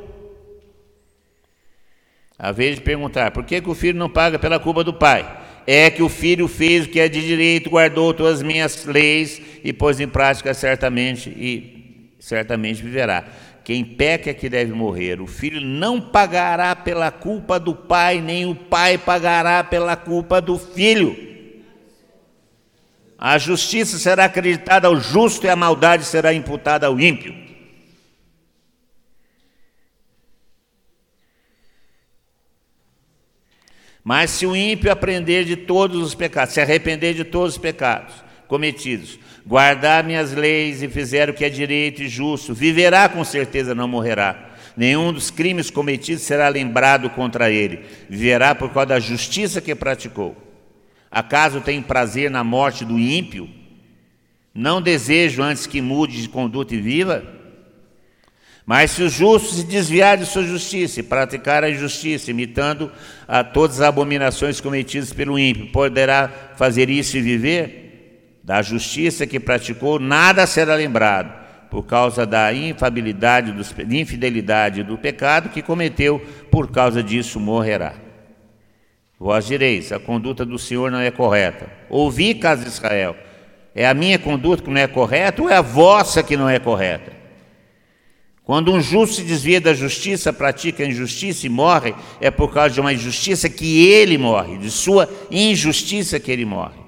A 2.38 2.52
vez 2.52 2.76
de 2.76 2.82
perguntar, 2.82 3.32
por 3.32 3.43
que, 3.45 3.62
que 3.62 3.69
o 3.69 3.76
filho 3.76 3.98
não 3.98 4.10
paga 4.10 4.38
pela 4.38 4.60
culpa 4.60 4.84
do 4.84 4.93
pai? 4.93 5.43
É 5.65 5.89
que 5.89 6.04
o 6.04 6.10
filho 6.10 6.48
fez 6.48 6.86
o 6.86 6.89
que 6.89 7.00
é 7.00 7.08
de 7.08 7.26
direito, 7.26 7.69
guardou 7.69 8.13
todas 8.13 8.36
as 8.36 8.43
minhas 8.43 8.86
leis 8.86 9.41
e 9.63 9.74
pôs 9.74 10.00
em 10.00 10.08
prática 10.08 10.54
certamente 10.54 11.30
e 11.30 12.12
certamente 12.19 12.84
viverá. 12.84 13.26
Quem 13.63 13.84
peca 13.84 14.30
é 14.30 14.34
que 14.34 14.48
deve 14.48 14.74
morrer. 14.74 15.19
O 15.19 15.26
filho 15.26 15.60
não 15.60 16.00
pagará 16.00 16.76
pela 16.76 17.10
culpa 17.10 17.60
do 17.60 17.74
pai, 17.74 18.21
nem 18.21 18.45
o 18.45 18.54
pai 18.54 18.95
pagará 18.95 19.63
pela 19.63 19.95
culpa 19.95 20.39
do 20.39 20.60
filho. 20.60 21.35
A 23.17 23.38
justiça 23.38 23.97
será 23.97 24.25
acreditada 24.25 24.88
ao 24.88 24.99
justo 24.99 25.45
e 25.45 25.49
a 25.49 25.56
maldade 25.56 26.04
será 26.06 26.34
imputada 26.34 26.88
ao 26.88 26.99
ímpio. 26.99 27.34
Mas 34.04 34.30
se 34.30 34.45
o 34.45 34.56
ímpio 34.56 34.91
aprender 34.91 35.45
de 35.45 35.56
todos 35.56 35.99
os 35.99 36.13
pecados, 36.13 36.54
se 36.54 36.62
arrepender 36.62 37.15
de 37.15 37.23
todos 37.23 37.54
os 37.54 37.58
pecados 37.58 38.13
cometidos, 38.47 39.17
guardar 39.43 40.04
minhas 40.04 40.32
leis 40.32 40.84
e 40.84 40.88
fizer 40.88 41.30
o 41.30 41.34
que 41.34 41.43
é 41.43 41.49
direito 41.49 42.04
e 42.04 42.08
justo, 42.08 42.54
viverá 42.54 43.10
com 43.10 43.23
certeza, 43.23 43.73
não 43.73 43.88
morrerá. 43.88 44.51
Nenhum 44.78 45.12
dos 45.12 45.32
crimes 45.32 45.71
cometidos 45.71 46.21
será 46.23 46.49
lembrado 46.49 47.10
contra 47.10 47.49
ele. 47.49 47.86
Viverá 48.10 48.54
por 48.54 48.71
causa 48.71 48.88
da 48.88 48.99
justiça 48.99 49.62
que 49.62 49.73
praticou. 49.73 50.36
Acaso 51.15 51.62
tem 51.62 51.82
prazer 51.82 52.30
na 52.30 52.43
morte 52.43 52.84
do 52.84 52.99
ímpio? 52.99 53.49
Não 54.54 54.82
desejo 54.82 55.41
antes 55.41 55.65
que 55.65 55.80
mude 55.80 56.21
de 56.21 56.28
conduta 56.28 56.75
e 56.75 56.82
viva? 56.82 57.23
Mas 58.65 58.91
se 58.91 59.01
o 59.01 59.08
justo 59.08 59.56
se 59.56 59.63
desviar 59.63 60.17
de 60.17 60.25
sua 60.25 60.43
justiça 60.43 60.99
e 60.99 61.04
praticar 61.04 61.63
a 61.63 61.69
injustiça, 61.69 62.32
imitando 62.32 62.91
a 63.25 63.45
todas 63.45 63.80
as 63.80 63.88
abominações 63.88 64.60
cometidas 64.60 65.13
pelo 65.13 65.39
ímpio, 65.39 65.71
poderá 65.71 66.30
fazer 66.58 66.89
isso 66.89 67.15
e 67.15 67.21
viver? 67.21 68.41
Da 68.43 68.62
justiça 68.62 69.25
que 69.25 69.39
praticou, 69.39 69.97
nada 70.01 70.45
será 70.45 70.75
lembrado, 70.75 71.32
por 71.71 71.84
causa 71.84 72.25
da 72.25 72.54
infabilidade, 72.54 73.54
dos, 73.54 73.73
infidelidade 73.89 74.84
do 74.84 74.97
pecado 74.97 75.47
que 75.47 75.62
cometeu, 75.62 76.19
por 76.51 76.69
causa 76.69 77.01
disso 77.01 77.39
morrerá. 77.39 78.05
Vós 79.19 79.45
direis: 79.45 79.91
a 79.91 79.99
conduta 79.99 80.45
do 80.45 80.60
Senhor 80.60 80.91
não 80.91 80.99
é 80.99 81.12
correta. 81.12 81.69
Ouvi, 81.89 82.36
casa 82.36 82.63
de 82.63 82.69
Israel. 82.69 83.15
É 83.73 83.86
a 83.88 83.93
minha 83.93 84.17
conduta 84.17 84.63
que 84.63 84.69
não 84.69 84.80
é 84.80 84.88
correta 84.88 85.41
ou 85.41 85.49
é 85.49 85.56
a 85.56 85.62
vossa 85.62 86.23
que 86.23 86.38
não 86.38 86.49
é 86.49 86.60
correta? 86.60 87.12
Quando 88.45 88.71
um 88.71 88.80
justo 88.80 89.15
se 89.15 89.23
desvia 89.23 89.60
da 89.60 89.73
justiça, 89.73 90.32
pratica 90.32 90.84
a 90.84 90.88
injustiça 90.88 91.47
e 91.47 91.49
morre, 91.49 91.95
é 92.21 92.30
por 92.30 92.54
causa 92.54 92.75
de 92.75 92.80
uma 92.80 92.93
injustiça 92.93 93.49
que 93.49 93.88
ele 93.88 94.19
morre, 94.19 94.60
de 94.60 94.69
sua 94.69 95.10
injustiça 95.32 96.19
que 96.19 96.32
ele 96.32 96.45
morre. 96.45 96.80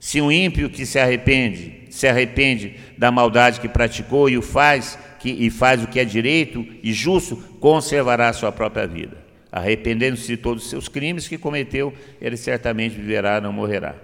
Se 0.00 0.20
um 0.20 0.32
ímpio 0.32 0.68
que 0.68 0.84
se 0.84 0.98
arrepende, 0.98 1.84
se 1.90 2.08
arrepende 2.08 2.74
da 2.98 3.12
maldade 3.12 3.60
que 3.60 3.68
praticou 3.68 4.28
e 4.28 4.36
o 4.36 4.42
faz, 4.42 4.98
que, 5.20 5.30
e 5.30 5.48
faz 5.48 5.82
o 5.82 5.86
que 5.86 6.00
é 6.00 6.04
direito 6.04 6.66
e 6.82 6.92
justo, 6.92 7.36
conservará 7.60 8.28
a 8.28 8.32
sua 8.32 8.50
própria 8.50 8.86
vida. 8.86 9.25
Arrependendo-se 9.50 10.26
de 10.26 10.36
todos 10.36 10.64
os 10.64 10.70
seus 10.70 10.88
crimes 10.88 11.28
que 11.28 11.38
cometeu, 11.38 11.92
ele 12.20 12.36
certamente 12.36 12.96
viverá, 12.96 13.40
não 13.40 13.52
morrerá. 13.52 13.94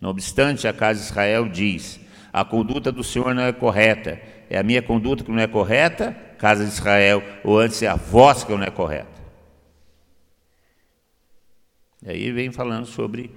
Não 0.00 0.10
obstante, 0.10 0.66
a 0.66 0.72
casa 0.72 1.00
de 1.00 1.06
Israel 1.06 1.48
diz: 1.48 2.00
a 2.32 2.44
conduta 2.44 2.90
do 2.90 3.04
Senhor 3.04 3.34
não 3.34 3.42
é 3.42 3.52
correta. 3.52 4.20
É 4.48 4.58
a 4.58 4.62
minha 4.62 4.82
conduta 4.82 5.22
que 5.22 5.30
não 5.30 5.38
é 5.38 5.46
correta, 5.46 6.12
casa 6.38 6.64
de 6.64 6.70
Israel, 6.70 7.22
ou 7.44 7.58
antes 7.58 7.82
é 7.82 7.86
a 7.86 7.94
vossa 7.94 8.44
que 8.44 8.52
não 8.52 8.62
é 8.62 8.70
correta. 8.70 9.20
E 12.04 12.10
aí 12.10 12.32
vem 12.32 12.50
falando 12.50 12.86
sobre 12.86 13.30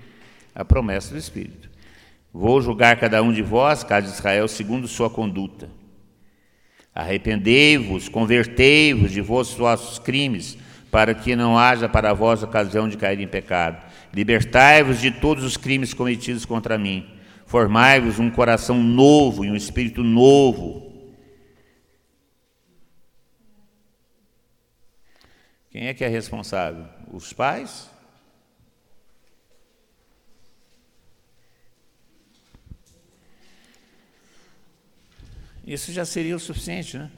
a 0.55 0.63
promessa 0.63 1.11
do 1.11 1.17
Espírito. 1.17 1.69
Vou 2.31 2.61
julgar 2.61 2.97
cada 2.97 3.21
um 3.21 3.31
de 3.31 3.43
vós, 3.43 3.83
casa 3.83 4.07
de 4.07 4.13
Israel, 4.13 4.47
segundo 4.47 4.87
sua 4.87 5.09
conduta. 5.09 5.69
Arrependei-vos, 6.95 8.07
convertei-vos 8.07 9.11
de 9.11 9.21
vossos 9.21 9.99
crimes, 9.99 10.57
para 10.93 11.13
que 11.13 11.35
não 11.35 11.57
haja 11.57 11.89
para 11.89 12.13
vós 12.13 12.41
ocasião 12.41 12.87
de 12.87 12.95
cair 12.95 13.19
em 13.19 13.27
pecado. 13.27 13.83
Libertai-vos 14.13 15.01
de 15.01 15.11
todos 15.11 15.43
os 15.43 15.57
crimes 15.57 15.93
cometidos 15.93 16.45
contra 16.45 16.77
mim. 16.77 17.05
Formai-vos 17.45 18.19
um 18.19 18.29
coração 18.29 18.81
novo 18.81 19.43
e 19.43 19.51
um 19.51 19.55
espírito 19.55 20.03
novo 20.03 20.93
Quem 25.73 25.87
é 25.87 25.93
que 25.95 26.03
é 26.03 26.07
responsável? 26.07 26.87
Os 27.11 27.33
pais? 27.33 27.89
Isso 35.65 35.91
já 35.91 36.05
seria 36.05 36.35
o 36.35 36.39
suficiente, 36.39 36.99
né? 36.99 37.11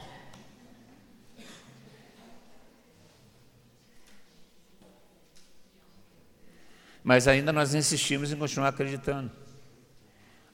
Mas 7.05 7.27
ainda 7.27 7.53
nós 7.53 7.75
insistimos 7.75 8.31
em 8.31 8.35
continuar 8.35 8.69
acreditando. 8.69 9.29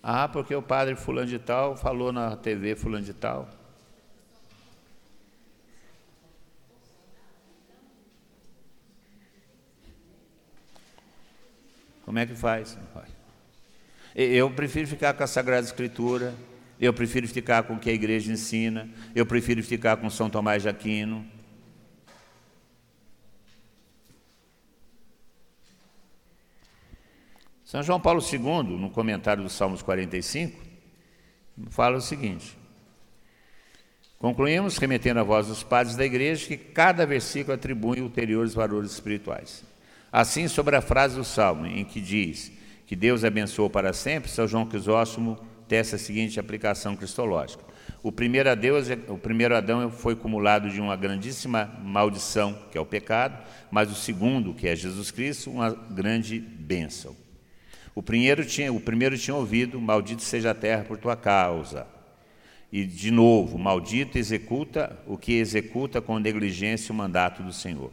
Ah, 0.04 0.28
porque 0.28 0.54
o 0.54 0.62
padre 0.62 0.98
fulano 0.98 1.28
de 1.28 1.40
tal 1.40 1.78
falou 1.78 2.12
na 2.12 2.36
TV 2.36 2.76
fulano 2.76 3.06
de 3.06 3.14
tal. 3.14 3.50
Como 12.04 12.20
é 12.20 12.26
que 12.26 12.36
faz? 12.36 12.78
Eu 14.14 14.52
prefiro 14.52 14.86
ficar 14.90 15.14
com 15.14 15.24
a 15.24 15.28
Sagrada 15.28 15.66
Escritura, 15.66 16.36
eu 16.82 16.94
prefiro 16.94 17.26
ficar 17.30 17.64
com 17.64 17.76
o 17.76 17.80
que 17.80 17.90
a 17.90 17.94
igreja 17.94 18.30
ensina, 18.30 18.90
eu 19.16 19.26
prefiro 19.26 19.64
ficar 19.64 19.96
com 19.96 20.10
São 20.10 20.30
Tomás 20.30 20.64
de 20.64 20.68
Aquino. 20.68 21.26
São 27.72 27.82
João 27.82 28.02
Paulo 28.02 28.22
II, 28.22 28.78
no 28.78 28.90
comentário 28.90 29.44
dos 29.44 29.54
Salmos 29.54 29.82
45, 29.82 30.62
fala 31.70 31.96
o 31.96 32.02
seguinte: 32.02 32.58
Concluímos, 34.20 34.78
remetendo 34.78 35.22
a 35.22 35.24
voz 35.24 35.48
dos 35.48 35.64
padres 35.64 35.96
da 35.96 36.06
igreja, 36.06 36.46
que 36.46 36.58
cada 36.58 37.06
versículo 37.06 37.56
atribui 37.56 38.02
ulteriores 38.02 38.54
valores 38.54 38.92
espirituais. 38.92 39.64
Assim, 40.12 40.50
sobre 40.50 40.76
a 40.76 40.82
frase 40.82 41.16
do 41.16 41.24
Salmo, 41.24 41.66
em 41.66 41.86
que 41.86 42.02
diz 42.02 42.52
que 42.86 42.94
Deus 42.94 43.24
abençoou 43.24 43.70
para 43.70 43.94
sempre, 43.94 44.30
São 44.30 44.46
João 44.46 44.66
Crisóstomo 44.66 45.40
tece 45.66 45.96
a 45.96 45.98
seguinte 45.98 46.42
aplicação 46.42 46.94
cristológica. 46.98 47.64
O 48.04 48.12
primeiro, 48.12 48.50
o 49.08 49.18
primeiro 49.18 49.56
Adão 49.56 49.90
foi 49.90 50.14
cumulado 50.14 50.70
de 50.70 50.82
uma 50.82 50.98
grandíssima 50.98 51.72
maldição, 51.82 52.54
que 52.70 52.78
é 52.78 52.82
o 52.82 52.86
pecado, 52.86 53.42
mas 53.72 53.90
o 53.90 53.96
segundo, 53.96 54.54
que 54.54 54.68
é 54.68 54.76
Jesus 54.76 55.10
Cristo, 55.10 55.50
uma 55.50 55.70
grande 55.70 56.38
bênção. 56.38 57.21
O 57.94 58.02
primeiro 58.02 58.46
tinha, 58.46 58.72
o 58.72 58.80
primeiro 58.80 59.18
tinha 59.18 59.36
ouvido, 59.36 59.80
maldito 59.80 60.22
seja 60.22 60.52
a 60.52 60.56
terra 60.56 60.84
por 60.84 60.98
tua 60.98 61.16
causa. 61.16 61.86
E, 62.72 62.86
de 62.86 63.12
novo, 63.12 63.58
maldito 63.58 64.18
executa 64.18 64.98
o 65.06 65.18
que 65.18 65.34
executa 65.34 66.02
com 66.02 66.18
negligência 66.20 66.94
o 66.94 66.96
mandato 66.96 67.44
do 67.44 67.52
Senhor. 67.52 67.92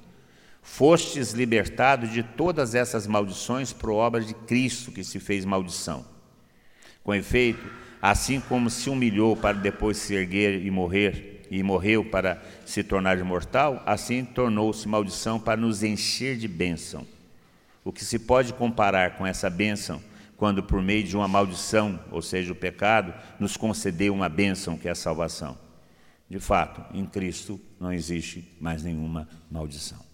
Fostes 0.63 1.33
libertados 1.33 2.13
de 2.13 2.23
todas 2.23 2.75
essas 2.75 3.07
maldições 3.07 3.73
por 3.73 3.91
obra 3.91 4.21
de 4.21 4.35
Cristo 4.35 4.93
que 4.93 5.03
se 5.03 5.19
fez 5.19 5.45
maldição. 5.45 6.05
Com 7.03 7.13
efeito, 7.15 7.69
assim 8.01 8.39
como 8.39 8.71
se 8.71 8.89
humilhou 8.89 9.37
para 9.37 9.57
depois 9.57 9.97
se 9.97 10.15
erguer 10.15 10.65
e 10.65 10.71
morrer, 10.71 11.47
e 11.51 11.63
morreu 11.63 12.05
para 12.05 12.41
se 12.65 12.85
tornar 12.85 13.19
imortal, 13.19 13.83
assim 13.85 14.25
tornou-se 14.25 14.87
maldição 14.87 15.41
para 15.41 15.61
nos 15.61 15.83
encher 15.83 16.37
de 16.37 16.47
bênção. 16.47 17.05
O 17.85 17.93
que 17.93 18.05
se 18.05 18.19
pode 18.19 18.53
comparar 18.53 19.17
com 19.17 19.27
essa 19.27 19.49
bênção, 19.49 20.03
quando 20.37 20.63
por 20.63 20.83
meio 20.83 21.05
de 21.05 21.17
uma 21.17 21.27
maldição, 21.27 21.99
ou 22.11 22.23
seja, 22.23 22.53
o 22.53 22.57
pecado, 22.57 23.15
nos 23.41 23.57
concedeu 23.57 24.13
uma 24.13 24.29
bênção 24.29 24.77
que 24.77 24.89
é 24.89 24.91
a 24.91 24.95
salvação? 24.95 25.59
De 26.29 26.39
fato, 26.39 26.85
em 26.95 27.07
Cristo 27.07 27.61
não 27.81 27.93
existe 27.93 28.57
mais 28.61 28.83
nenhuma 28.83 29.27
maldição. 29.51 30.07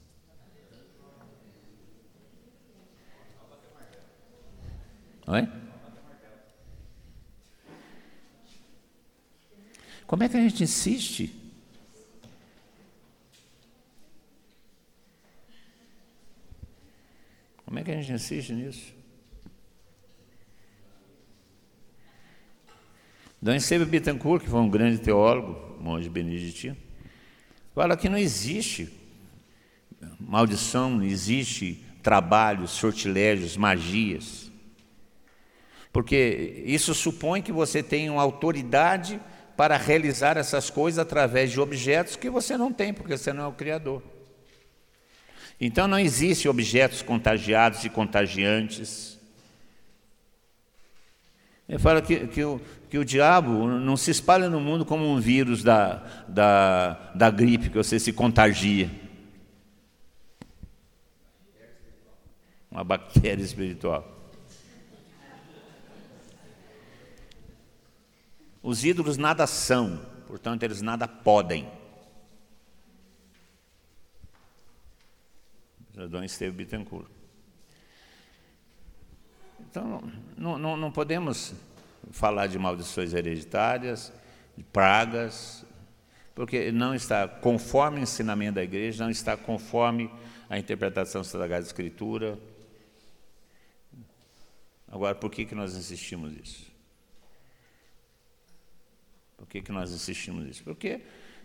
Oi? 5.26 5.48
Como 10.06 10.22
é 10.22 10.28
que 10.28 10.36
a 10.36 10.40
gente 10.40 10.62
insiste? 10.62 11.43
Como 17.64 17.78
é 17.78 17.82
que 17.82 17.90
a 17.90 17.94
gente 17.94 18.12
insiste 18.12 18.52
nisso? 18.52 18.94
Dom 23.40 23.54
Esteve 23.54 23.84
Bittencourt, 23.84 24.42
que 24.42 24.50
foi 24.50 24.60
um 24.60 24.70
grande 24.70 24.98
teólogo, 24.98 25.76
monge 25.80 26.08
beneditino, 26.08 26.76
fala 27.74 27.96
que 27.96 28.08
não 28.08 28.16
existe 28.16 28.90
maldição, 30.18 30.90
não 30.90 31.04
existe 31.04 31.84
trabalhos, 32.02 32.70
sortilégios, 32.70 33.56
magias. 33.56 34.50
Porque 35.92 36.62
isso 36.66 36.94
supõe 36.94 37.40
que 37.40 37.52
você 37.52 37.82
tem 37.82 38.10
uma 38.10 38.22
autoridade 38.22 39.20
para 39.56 39.76
realizar 39.76 40.36
essas 40.36 40.68
coisas 40.70 40.98
através 40.98 41.52
de 41.52 41.60
objetos 41.60 42.16
que 42.16 42.28
você 42.28 42.56
não 42.56 42.72
tem, 42.72 42.92
porque 42.92 43.16
você 43.16 43.32
não 43.32 43.44
é 43.44 43.46
o 43.46 43.52
Criador. 43.52 44.02
Então 45.60 45.86
não 45.86 45.98
existe 45.98 46.48
objetos 46.48 47.02
contagiados 47.02 47.84
e 47.84 47.90
contagiantes. 47.90 49.18
Ele 51.68 51.78
fala 51.78 52.02
que, 52.02 52.26
que, 52.26 52.44
o, 52.44 52.60
que 52.90 52.98
o 52.98 53.04
diabo 53.04 53.66
não 53.66 53.96
se 53.96 54.10
espalha 54.10 54.50
no 54.50 54.60
mundo 54.60 54.84
como 54.84 55.06
um 55.06 55.18
vírus 55.18 55.62
da, 55.62 56.04
da, 56.28 57.12
da 57.14 57.30
gripe, 57.30 57.70
que 57.70 57.76
você 57.76 57.98
se 57.98 58.12
contagia. 58.12 58.90
Uma 62.70 62.84
bactéria 62.84 63.42
espiritual. 63.42 64.10
Os 68.62 68.84
ídolos 68.84 69.16
nada 69.16 69.46
são, 69.46 70.00
portanto, 70.26 70.62
eles 70.62 70.82
nada 70.82 71.06
podem. 71.06 71.68
Dom 75.94 76.24
Esteve 76.24 76.56
Bittencourt. 76.56 77.08
Então, 79.60 80.02
não, 80.36 80.58
não, 80.58 80.76
não 80.76 80.92
podemos 80.92 81.54
falar 82.10 82.48
de 82.48 82.58
maldições 82.58 83.14
hereditárias, 83.14 84.12
de 84.56 84.64
pragas, 84.64 85.64
porque 86.34 86.72
não 86.72 86.94
está 86.94 87.28
conforme 87.28 88.00
o 88.00 88.02
ensinamento 88.02 88.56
da 88.56 88.62
igreja, 88.62 89.04
não 89.04 89.10
está 89.10 89.36
conforme 89.36 90.10
a 90.50 90.58
interpretação 90.58 91.22
da 91.22 91.58
Escritura. 91.58 92.38
Agora, 94.88 95.14
por 95.14 95.30
que, 95.30 95.44
que 95.44 95.54
nós 95.54 95.76
insistimos 95.76 96.32
nisso? 96.32 96.72
Por 99.36 99.46
que, 99.46 99.62
que 99.62 99.72
nós 99.72 99.92
insistimos 99.92 100.44
nisso? 100.44 100.62
Porque 100.64 101.00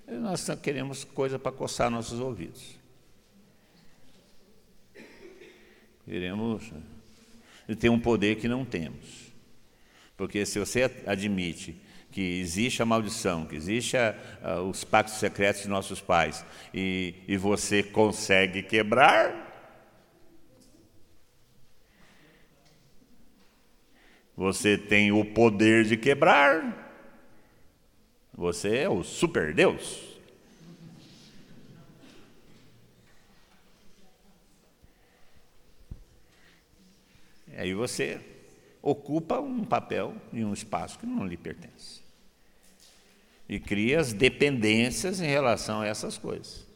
nós 0.07 0.47
queremos 0.61 1.03
coisa 1.03 1.37
para 1.37 1.51
coçar 1.51 1.89
nossos 1.89 2.19
ouvidos. 2.19 2.79
Iremos 6.09 6.73
ter 7.79 7.89
um 7.89 7.99
poder 7.99 8.37
que 8.37 8.47
não 8.47 8.65
temos. 8.65 9.31
Porque 10.17 10.45
se 10.45 10.59
você 10.59 10.91
admite 11.05 11.79
que 12.11 12.39
existe 12.39 12.81
a 12.81 12.85
maldição, 12.85 13.45
que 13.45 13.55
existe 13.55 13.95
a, 13.95 14.15
a, 14.41 14.61
os 14.61 14.83
pactos 14.83 15.15
secretos 15.15 15.61
de 15.61 15.67
nossos 15.69 16.01
pais, 16.01 16.43
e, 16.73 17.13
e 17.27 17.37
você 17.37 17.83
consegue 17.83 18.63
quebrar, 18.63 19.47
você 24.35 24.77
tem 24.77 25.11
o 25.11 25.23
poder 25.23 25.83
de 25.85 25.95
quebrar, 25.95 26.87
você 28.33 28.77
é 28.77 28.89
o 28.89 29.03
super 29.03 29.53
Deus. 29.53 30.08
Aí 37.55 37.73
você 37.73 38.21
ocupa 38.81 39.39
um 39.39 39.63
papel 39.63 40.15
e 40.31 40.43
um 40.43 40.53
espaço 40.53 40.99
que 40.99 41.05
não 41.05 41.25
lhe 41.25 41.37
pertence. 41.37 42.01
E 43.47 43.59
cria 43.59 43.99
as 43.99 44.13
dependências 44.13 45.19
em 45.19 45.27
relação 45.27 45.81
a 45.81 45.87
essas 45.87 46.17
coisas. 46.17 46.67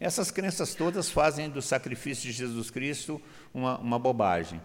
Essas 0.00 0.30
crenças 0.30 0.74
todas 0.74 1.10
fazem 1.10 1.50
do 1.50 1.60
sacrifício 1.60 2.24
de 2.24 2.32
Jesus 2.32 2.70
Cristo 2.70 3.20
uma, 3.52 3.78
uma 3.78 3.98
bobagem. 3.98 4.60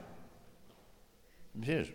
Veja. 1.55 1.93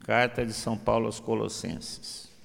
Carta 0.00 0.44
de 0.44 0.52
São 0.52 0.76
Paulo 0.76 1.06
aos 1.06 1.20
Colossenses. 1.20 2.35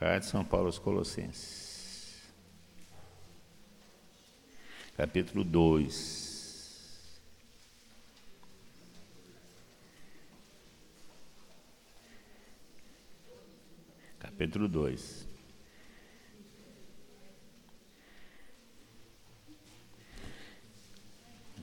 Carta 0.00 0.20
de 0.20 0.26
São 0.26 0.42
Paulo 0.42 0.64
aos 0.64 0.78
Colossenses. 0.78 2.22
Capítulo 4.96 5.44
2. 5.44 7.20
Capítulo 14.18 14.68
2. 14.68 15.28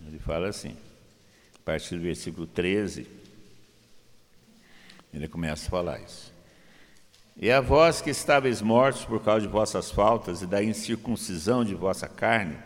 Ele 0.05 0.19
fala 0.19 0.49
assim, 0.49 0.77
a 1.55 1.59
partir 1.65 1.95
do 1.95 2.03
versículo 2.03 2.45
13, 2.45 3.07
ele 5.11 5.27
começa 5.27 5.65
a 5.65 5.71
falar 5.71 5.99
isso. 6.01 6.36
E 7.39 7.51
a 7.51 7.61
vós 7.61 8.01
que 8.01 8.09
estáveis 8.09 8.61
mortos 8.61 9.05
por 9.05 9.21
causa 9.21 9.45
de 9.45 9.51
vossas 9.51 9.91
faltas 9.91 10.41
e 10.41 10.47
da 10.47 10.63
incircuncisão 10.63 11.63
de 11.63 11.75
vossa 11.75 12.07
carne, 12.07 12.57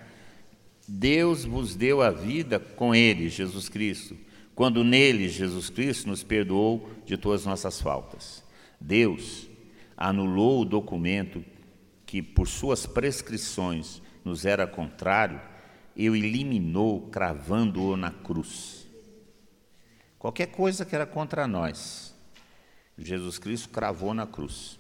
Deus 0.87 1.43
vos 1.43 1.75
deu 1.75 2.01
a 2.01 2.09
vida 2.09 2.57
com 2.57 2.95
Ele, 2.95 3.29
Jesus 3.29 3.67
Cristo, 3.67 4.17
quando 4.55 4.83
nele, 4.83 5.27
Jesus 5.27 5.69
Cristo, 5.69 6.07
nos 6.07 6.23
perdoou 6.23 6.89
de 7.05 7.17
todas 7.17 7.41
as 7.41 7.47
nossas 7.47 7.81
faltas. 7.81 8.43
Deus 8.79 9.49
anulou 9.97 10.61
o 10.61 10.65
documento 10.65 11.43
que, 12.05 12.21
por 12.21 12.47
suas 12.47 12.85
prescrições, 12.85 14.01
nos 14.23 14.45
era 14.45 14.65
contrário 14.65 15.39
e 15.95 16.09
o 16.09 16.15
eliminou, 16.15 17.09
cravando-o 17.09 17.97
na 17.97 18.11
cruz. 18.11 18.87
Qualquer 20.17 20.47
coisa 20.47 20.85
que 20.85 20.95
era 20.95 21.05
contra 21.05 21.47
nós, 21.47 22.15
Jesus 23.07 23.37
Cristo 23.37 23.69
cravou 23.69 24.13
na 24.13 24.27
cruz. 24.27 24.79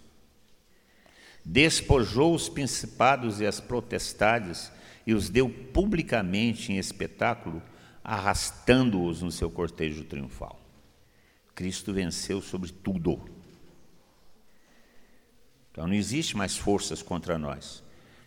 Despojou 1.43 2.35
os 2.35 2.47
principados 2.47 3.41
e 3.41 3.45
as 3.45 3.59
protestades 3.59 4.71
e 5.05 5.13
os 5.13 5.29
deu 5.29 5.49
publicamente 5.49 6.71
em 6.71 6.77
espetáculo, 6.77 7.61
arrastando-os 8.03 9.21
no 9.21 9.31
seu 9.31 9.49
cortejo 9.49 10.03
triunfal. 10.03 10.59
Cristo 11.55 11.93
venceu 11.93 12.41
sobre 12.41 12.71
tudo. 12.71 13.19
Então 15.71 15.87
não 15.87 15.93
existe 15.93 16.35
mais 16.35 16.57
forças 16.57 17.01
contra 17.01 17.39
nós, 17.39 17.83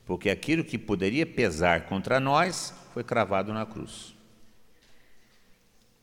porque 0.07 0.31
aquilo 0.31 0.65
que 0.65 0.79
poderia 0.79 1.27
pesar 1.27 1.87
contra 1.87 2.19
nós 2.19 2.75
foi 2.93 3.05
cravado 3.05 3.53
na 3.53 3.67
cruz. 3.67 4.14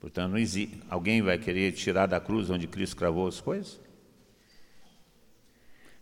Portanto, 0.01 0.35
alguém 0.89 1.21
vai 1.21 1.37
querer 1.37 1.71
tirar 1.73 2.07
da 2.07 2.19
cruz 2.19 2.49
onde 2.49 2.67
Cristo 2.67 2.95
cravou 2.95 3.27
as 3.27 3.39
coisas? 3.39 3.79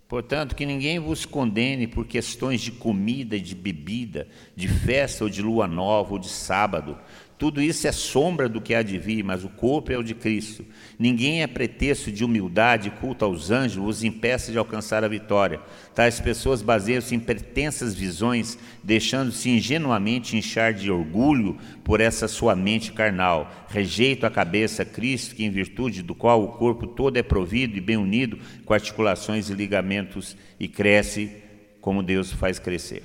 Portanto, 0.08 0.56
que 0.56 0.66
ninguém 0.66 0.98
vos 0.98 1.26
condene 1.26 1.86
por 1.86 2.08
questões 2.08 2.62
de 2.62 2.72
comida 2.72 3.36
e 3.36 3.42
de 3.42 3.54
bebida, 3.54 4.28
de 4.56 4.70
festa 4.70 5.26
ou 5.26 5.30
de 5.30 5.42
lua 5.42 5.68
nova 5.68 6.14
ou 6.14 6.18
de 6.18 6.30
sábado, 6.30 6.98
tudo 7.40 7.62
isso 7.62 7.88
é 7.88 7.92
sombra 7.94 8.50
do 8.50 8.60
que 8.60 8.76
há 8.76 8.84
de 8.84 9.00
vir, 9.00 9.24
mas 9.24 9.46
o 9.46 9.50
corpo 9.50 9.94
é 9.94 9.98
o 9.98 10.04
de 10.04 10.14
Cristo. 10.14 10.66
Ninguém 11.00 11.42
é 11.42 11.48
pretexto 11.48 12.12
de 12.12 12.26
humildade, 12.26 12.92
culto 13.00 13.24
aos 13.24 13.50
anjos, 13.50 13.82
os 13.82 14.04
impeça 14.04 14.52
de 14.52 14.58
alcançar 14.58 15.06
a 15.06 15.08
vitória. 15.08 15.62
Tais 15.96 16.20
pessoas 16.20 16.62
baseiam-se 16.62 17.16
em 17.16 17.20
pretensas 17.20 17.96
visões, 17.96 18.60
deixando-se 18.84 19.50
ingenuamente 19.50 20.36
inchar 20.36 20.74
de 20.74 20.92
orgulho 20.92 21.58
por 21.82 22.02
essa 22.02 22.28
sua 22.28 22.58
mente 22.58 22.92
carnal. 22.92 23.50
Rejeito 23.70 24.26
a 24.26 24.30
cabeça 24.30 24.84
Cristo, 24.84 25.34
que 25.34 25.46
em 25.46 25.50
virtude 25.50 26.04
do 26.04 26.14
qual 26.14 26.44
o 26.44 26.50
corpo 26.50 26.86
todo 26.86 27.16
é 27.16 27.24
provido 27.24 27.78
e 27.78 27.82
bem 27.82 27.96
unido 27.96 28.38
com 28.66 28.74
articulações 28.74 29.50
e 29.50 29.54
ligamentos 29.54 30.36
e 30.60 30.68
cresce 30.68 31.32
como 31.80 32.04
Deus 32.04 32.34
faz 32.34 32.60
crescer. 32.60 33.04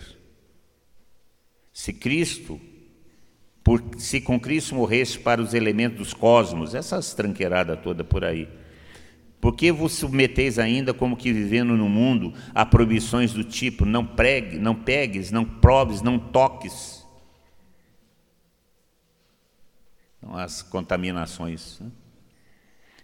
Se 1.73 1.93
Cristo 1.93 2.61
por, 3.65 3.83
se 3.97 4.21
com 4.21 4.39
Cristo 4.39 4.75
morresse 4.75 5.19
para 5.19 5.41
os 5.41 5.55
elementos 5.55 5.99
dos 5.99 6.15
cosmos, 6.15 6.75
essas 6.75 7.15
tranqueiradas 7.15 7.81
toda 7.83 8.05
por 8.05 8.23
aí. 8.23 8.47
Por 9.41 9.57
que 9.57 9.73
vos 9.73 9.93
submeteis 9.93 10.59
ainda 10.59 10.93
como 10.93 11.17
que 11.17 11.33
vivendo 11.33 11.77
no 11.77 11.89
mundo 11.89 12.35
a 12.55 12.65
proibições 12.65 13.33
do 13.33 13.43
tipo 13.43 13.87
não 13.87 14.05
pregue, 14.07 14.59
não 14.59 14.75
pegues, 14.75 15.31
não 15.31 15.45
proves, 15.45 16.03
não 16.03 16.19
toques? 16.19 17.05
Então, 20.19 20.37
as 20.37 20.63
contaminações. 20.63 21.81
Né? 21.81 21.91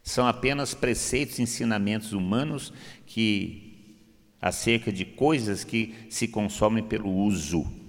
São 0.02 0.26
apenas 0.26 0.74
preceitos 0.74 1.38
e 1.38 1.42
ensinamentos 1.42 2.12
humanos 2.12 2.72
que 3.06 3.96
acerca 4.40 4.90
de 4.90 5.04
coisas 5.04 5.64
que 5.64 5.94
se 6.08 6.26
consomem 6.28 6.82
pelo 6.82 7.10
uso. 7.10 7.79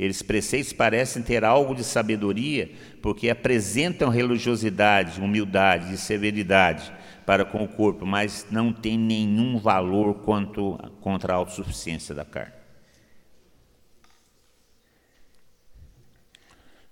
Eles 0.00 0.22
preceitos 0.22 0.72
parecem 0.72 1.22
ter 1.22 1.44
algo 1.44 1.74
de 1.74 1.84
sabedoria, 1.84 2.72
porque 3.02 3.28
apresentam 3.28 4.08
religiosidade, 4.08 5.20
humildade 5.20 5.92
e 5.92 5.98
severidade 5.98 6.90
para 7.26 7.44
com 7.44 7.62
o 7.62 7.68
corpo, 7.68 8.06
mas 8.06 8.46
não 8.50 8.72
tem 8.72 8.98
nenhum 8.98 9.58
valor 9.58 10.14
quanto 10.22 10.78
contra 11.02 11.34
a 11.34 11.36
autossuficiência 11.36 12.14
da 12.14 12.24
carne. 12.24 12.54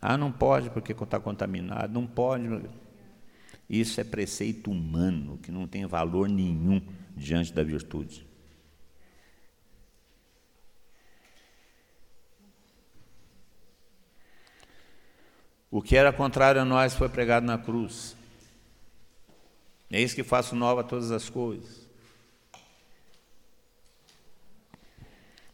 Ah, 0.02 0.18
não 0.18 0.30
pode 0.30 0.68
porque 0.68 0.92
está 0.92 1.18
contaminado, 1.18 1.90
não 1.90 2.06
pode. 2.06 2.46
Isso 3.70 3.98
é 4.02 4.04
preceito 4.04 4.70
humano 4.70 5.38
que 5.42 5.50
não 5.50 5.66
tem 5.66 5.86
valor 5.86 6.28
nenhum 6.28 6.82
diante 7.16 7.54
da 7.54 7.62
virtude. 7.62 8.27
O 15.70 15.82
que 15.82 15.96
era 15.96 16.12
contrário 16.12 16.60
a 16.60 16.64
nós 16.64 16.94
foi 16.94 17.08
pregado 17.08 17.44
na 17.44 17.58
cruz. 17.58 18.16
Eis 19.90 20.14
que 20.14 20.22
faço 20.22 20.54
nova 20.54 20.82
todas 20.82 21.10
as 21.10 21.28
coisas. 21.28 21.86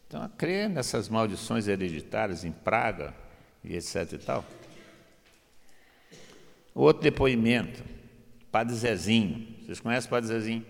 Então, 0.06 0.22
a 0.22 0.28
crer 0.28 0.68
nessas 0.68 1.08
maldições 1.08 1.66
hereditárias 1.66 2.44
em 2.44 2.52
praga 2.52 3.14
e 3.64 3.74
etc 3.74 4.12
e 4.12 4.18
tal. 4.18 4.44
Outro 6.74 7.02
depoimento, 7.02 7.82
Padre 8.50 8.74
Zezinho. 8.74 9.56
Vocês 9.62 9.80
conhecem 9.80 10.06
o 10.06 10.10
Padre 10.10 10.28
Zezinho? 10.28 10.66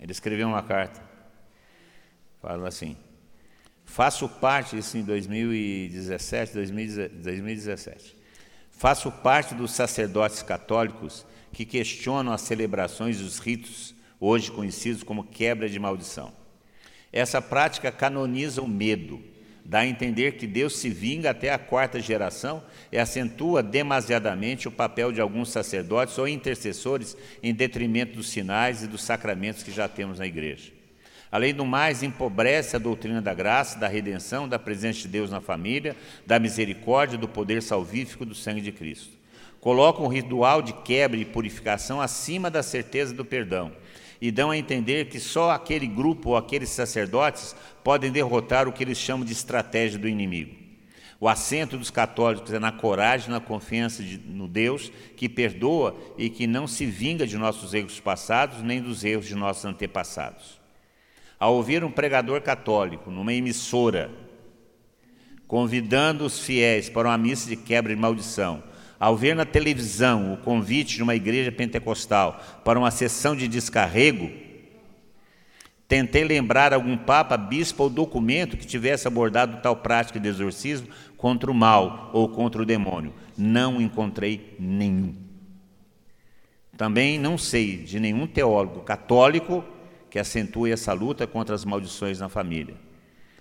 Ele 0.00 0.12
escreveu 0.12 0.46
uma 0.46 0.62
carta. 0.62 1.02
Fala 2.40 2.68
assim: 2.68 2.96
Faço 3.86 4.28
parte, 4.28 4.76
isso 4.76 4.98
em 4.98 5.02
2017, 5.02 6.52
2017. 6.52 8.16
Faço 8.70 9.10
parte 9.10 9.54
dos 9.54 9.70
sacerdotes 9.70 10.42
católicos 10.42 11.24
que 11.50 11.64
questionam 11.64 12.32
as 12.32 12.42
celebrações 12.42 13.18
dos 13.20 13.38
ritos, 13.38 13.94
hoje 14.20 14.50
conhecidos 14.50 15.02
como 15.02 15.24
quebra 15.24 15.66
de 15.66 15.78
maldição. 15.78 16.30
Essa 17.10 17.40
prática 17.40 17.90
canoniza 17.90 18.60
o 18.60 18.68
medo, 18.68 19.22
dá 19.64 19.78
a 19.78 19.86
entender 19.86 20.32
que 20.32 20.46
Deus 20.46 20.76
se 20.76 20.90
vinga 20.90 21.30
até 21.30 21.50
a 21.50 21.58
quarta 21.58 21.98
geração 21.98 22.62
e 22.92 22.98
acentua 22.98 23.62
demasiadamente 23.62 24.68
o 24.68 24.72
papel 24.72 25.10
de 25.10 25.20
alguns 25.22 25.48
sacerdotes 25.48 26.18
ou 26.18 26.28
intercessores 26.28 27.16
em 27.42 27.54
detrimento 27.54 28.16
dos 28.16 28.28
sinais 28.28 28.82
e 28.82 28.86
dos 28.86 29.02
sacramentos 29.02 29.62
que 29.62 29.72
já 29.72 29.88
temos 29.88 30.18
na 30.18 30.26
igreja. 30.26 30.75
Além 31.30 31.52
do 31.52 31.64
mais, 31.64 32.02
empobrece 32.02 32.76
a 32.76 32.78
doutrina 32.78 33.20
da 33.20 33.34
graça, 33.34 33.78
da 33.78 33.88
redenção, 33.88 34.48
da 34.48 34.58
presença 34.58 35.00
de 35.00 35.08
Deus 35.08 35.30
na 35.30 35.40
família, 35.40 35.96
da 36.24 36.38
misericórdia, 36.38 37.18
do 37.18 37.28
poder 37.28 37.62
salvífico 37.62 38.24
do 38.24 38.34
sangue 38.34 38.60
de 38.60 38.72
Cristo. 38.72 39.16
Coloca 39.60 40.02
um 40.02 40.08
ritual 40.08 40.62
de 40.62 40.72
quebra 40.72 41.18
e 41.18 41.24
purificação 41.24 42.00
acima 42.00 42.50
da 42.50 42.62
certeza 42.62 43.12
do 43.12 43.24
perdão 43.24 43.72
e 44.20 44.30
dão 44.30 44.50
a 44.50 44.56
entender 44.56 45.06
que 45.06 45.20
só 45.20 45.50
aquele 45.50 45.86
grupo 45.86 46.30
ou 46.30 46.36
aqueles 46.36 46.70
sacerdotes 46.70 47.54
podem 47.82 48.10
derrotar 48.10 48.68
o 48.68 48.72
que 48.72 48.84
eles 48.84 48.98
chamam 48.98 49.26
de 49.26 49.32
estratégia 49.32 49.98
do 49.98 50.08
inimigo. 50.08 50.54
O 51.18 51.28
assento 51.28 51.78
dos 51.78 51.90
católicos 51.90 52.52
é 52.52 52.58
na 52.58 52.70
coragem, 52.70 53.30
na 53.30 53.40
confiança 53.40 54.02
de, 54.02 54.18
no 54.18 54.46
Deus 54.46 54.92
que 55.16 55.28
perdoa 55.28 55.96
e 56.18 56.28
que 56.28 56.46
não 56.46 56.66
se 56.66 56.84
vinga 56.84 57.26
de 57.26 57.38
nossos 57.38 57.72
erros 57.72 57.98
passados 57.98 58.62
nem 58.62 58.82
dos 58.82 59.02
erros 59.02 59.26
de 59.26 59.34
nossos 59.34 59.64
antepassados. 59.64 60.55
Ao 61.38 61.54
ouvir 61.54 61.84
um 61.84 61.90
pregador 61.90 62.40
católico 62.40 63.10
numa 63.10 63.32
emissora 63.32 64.26
convidando 65.46 66.24
os 66.24 66.40
fiéis 66.40 66.88
para 66.88 67.08
uma 67.08 67.18
missa 67.18 67.48
de 67.48 67.56
quebra 67.56 67.94
de 67.94 68.00
maldição, 68.00 68.62
ao 68.98 69.16
ver 69.16 69.34
na 69.34 69.44
televisão 69.44 70.32
o 70.32 70.36
convite 70.38 70.96
de 70.96 71.02
uma 71.02 71.14
igreja 71.14 71.52
pentecostal 71.52 72.40
para 72.64 72.78
uma 72.78 72.90
sessão 72.90 73.36
de 73.36 73.46
descarrego, 73.46 74.30
tentei 75.86 76.24
lembrar 76.24 76.72
algum 76.72 76.96
papa, 76.96 77.36
bispo 77.36 77.84
ou 77.84 77.90
documento 77.90 78.56
que 78.56 78.66
tivesse 78.66 79.06
abordado 79.06 79.60
tal 79.62 79.76
prática 79.76 80.18
de 80.18 80.28
exorcismo 80.28 80.88
contra 81.16 81.50
o 81.50 81.54
mal 81.54 82.10
ou 82.12 82.28
contra 82.28 82.62
o 82.62 82.66
demônio. 82.66 83.14
Não 83.36 83.80
encontrei 83.80 84.56
nenhum. 84.58 85.14
Também 86.76 87.18
não 87.18 87.38
sei 87.38 87.76
de 87.78 88.00
nenhum 88.00 88.26
teólogo 88.26 88.80
católico 88.80 89.64
que 90.10 90.18
acentue 90.18 90.72
essa 90.72 90.92
luta 90.92 91.26
contra 91.26 91.54
as 91.54 91.64
maldições 91.64 92.20
na 92.20 92.28
família. 92.28 92.74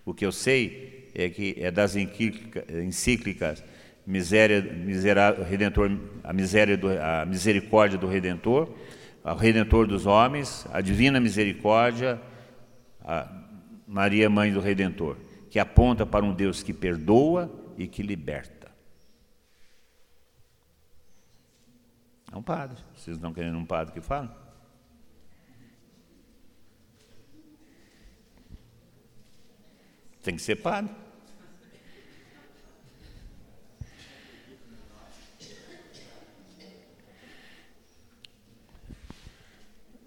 O 0.05 0.13
que 0.13 0.25
eu 0.25 0.31
sei 0.31 1.09
é 1.15 1.29
que 1.29 1.55
é 1.57 1.71
das 1.71 1.95
encíclicas 1.95 3.63
miséria, 4.05 4.61
miserável, 4.61 5.43
redentor, 5.43 5.91
a, 6.23 6.31
miséria 6.31 6.77
do, 6.77 6.89
a 6.89 7.25
misericórdia 7.25 7.97
do 7.97 8.07
Redentor, 8.07 8.69
o 9.23 9.33
Redentor 9.33 9.87
dos 9.87 10.05
homens, 10.05 10.67
a 10.71 10.79
divina 10.81 11.19
misericórdia, 11.19 12.21
a 13.03 13.27
Maria, 13.87 14.29
mãe 14.29 14.53
do 14.53 14.59
Redentor, 14.59 15.17
que 15.49 15.57
aponta 15.57 16.05
para 16.05 16.23
um 16.23 16.33
Deus 16.33 16.61
que 16.61 16.73
perdoa 16.73 17.51
e 17.77 17.87
que 17.87 18.03
liberta. 18.03 18.71
É 22.31 22.37
um 22.37 22.43
padre. 22.43 22.77
Vocês 22.95 23.15
estão 23.15 23.33
querendo 23.33 23.57
um 23.57 23.65
padre 23.65 23.93
que 23.93 24.01
fala? 24.01 24.44
Tem 30.25 30.35
que 30.35 30.41
ser 30.41 30.55
padre. 30.55 30.91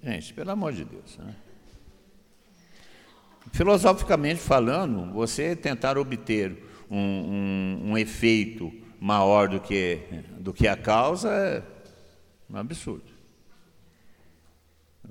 Gente, 0.02 0.34
pelo 0.34 0.50
amor 0.50 0.72
de 0.72 0.84
Deus. 0.84 1.16
Né? 1.18 1.36
Filosoficamente 3.52 4.40
falando, 4.40 5.12
você 5.12 5.54
tentar 5.54 5.96
obter 5.96 6.64
um, 6.90 6.98
um, 6.98 7.80
um, 7.90 7.98
efeito 7.98 8.72
maior 8.98 9.48
do 9.48 9.60
que, 9.60 10.00
do 10.40 10.52
que 10.52 10.66
a 10.66 10.76
causa 10.76 11.30
é 11.30 11.62
um 12.50 12.56
absurdo. 12.56 13.06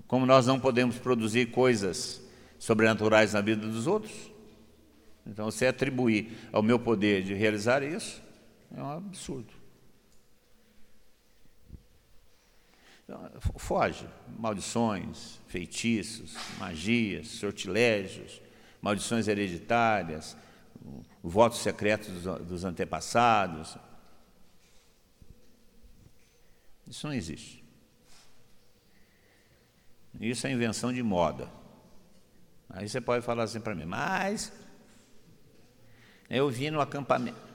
Como 0.05 0.25
nós 0.25 0.45
não 0.45 0.59
podemos 0.59 0.97
produzir 0.97 1.45
coisas 1.45 2.21
sobrenaturais 2.59 3.31
na 3.31 3.39
vida 3.39 3.65
dos 3.65 3.87
outros, 3.87 4.35
então 5.28 5.45
você 5.45 5.67
atribuir 5.67 6.38
ao 6.51 6.63
meu 6.63 6.80
poder 6.80 7.23
de 7.23 7.34
realizar 7.34 7.84
isso 7.84 8.21
é 8.75 8.82
um 8.82 8.89
absurdo. 8.89 9.53
Então, 13.03 13.30
foge. 13.57 14.07
Maldições, 14.38 15.39
feitiços, 15.47 16.36
magias, 16.59 17.28
sortilégios, 17.28 18.41
maldições 18.82 19.28
hereditárias, 19.28 20.36
votos 21.23 21.59
secretos 21.59 22.23
dos 22.23 22.65
antepassados. 22.65 23.78
Isso 26.86 27.07
não 27.07 27.13
existe. 27.13 27.63
Isso 30.19 30.47
é 30.47 30.51
invenção 30.51 30.91
de 30.91 31.03
moda. 31.03 31.49
Aí 32.69 32.88
você 32.89 32.99
pode 32.99 33.23
falar 33.25 33.43
assim 33.43 33.61
para 33.61 33.75
mim, 33.75 33.86
mas 33.86 34.51
eu 36.30 36.49
vi 36.49 36.69
no 36.69 36.82
acampamento. 36.82 37.47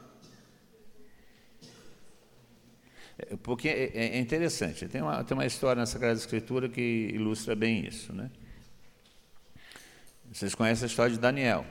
É, 3.19 3.37
porque 3.43 3.69
é, 3.69 3.91
é, 3.95 4.07
é 4.17 4.19
interessante, 4.19 4.89
tem 4.89 5.03
uma, 5.03 5.23
tem 5.23 5.37
uma 5.37 5.47
história 5.47 5.81
na 5.81 5.87
Sagrada 5.87 6.15
Escritura 6.15 6.69
que 6.69 7.11
ilustra 7.13 7.55
bem 7.55 7.87
isso. 7.87 8.13
Né? 8.13 8.31
Vocês 10.33 10.55
conhecem 10.55 10.85
a 10.85 10.87
história 10.87 11.13
de 11.13 11.19
Daniel, 11.19 11.67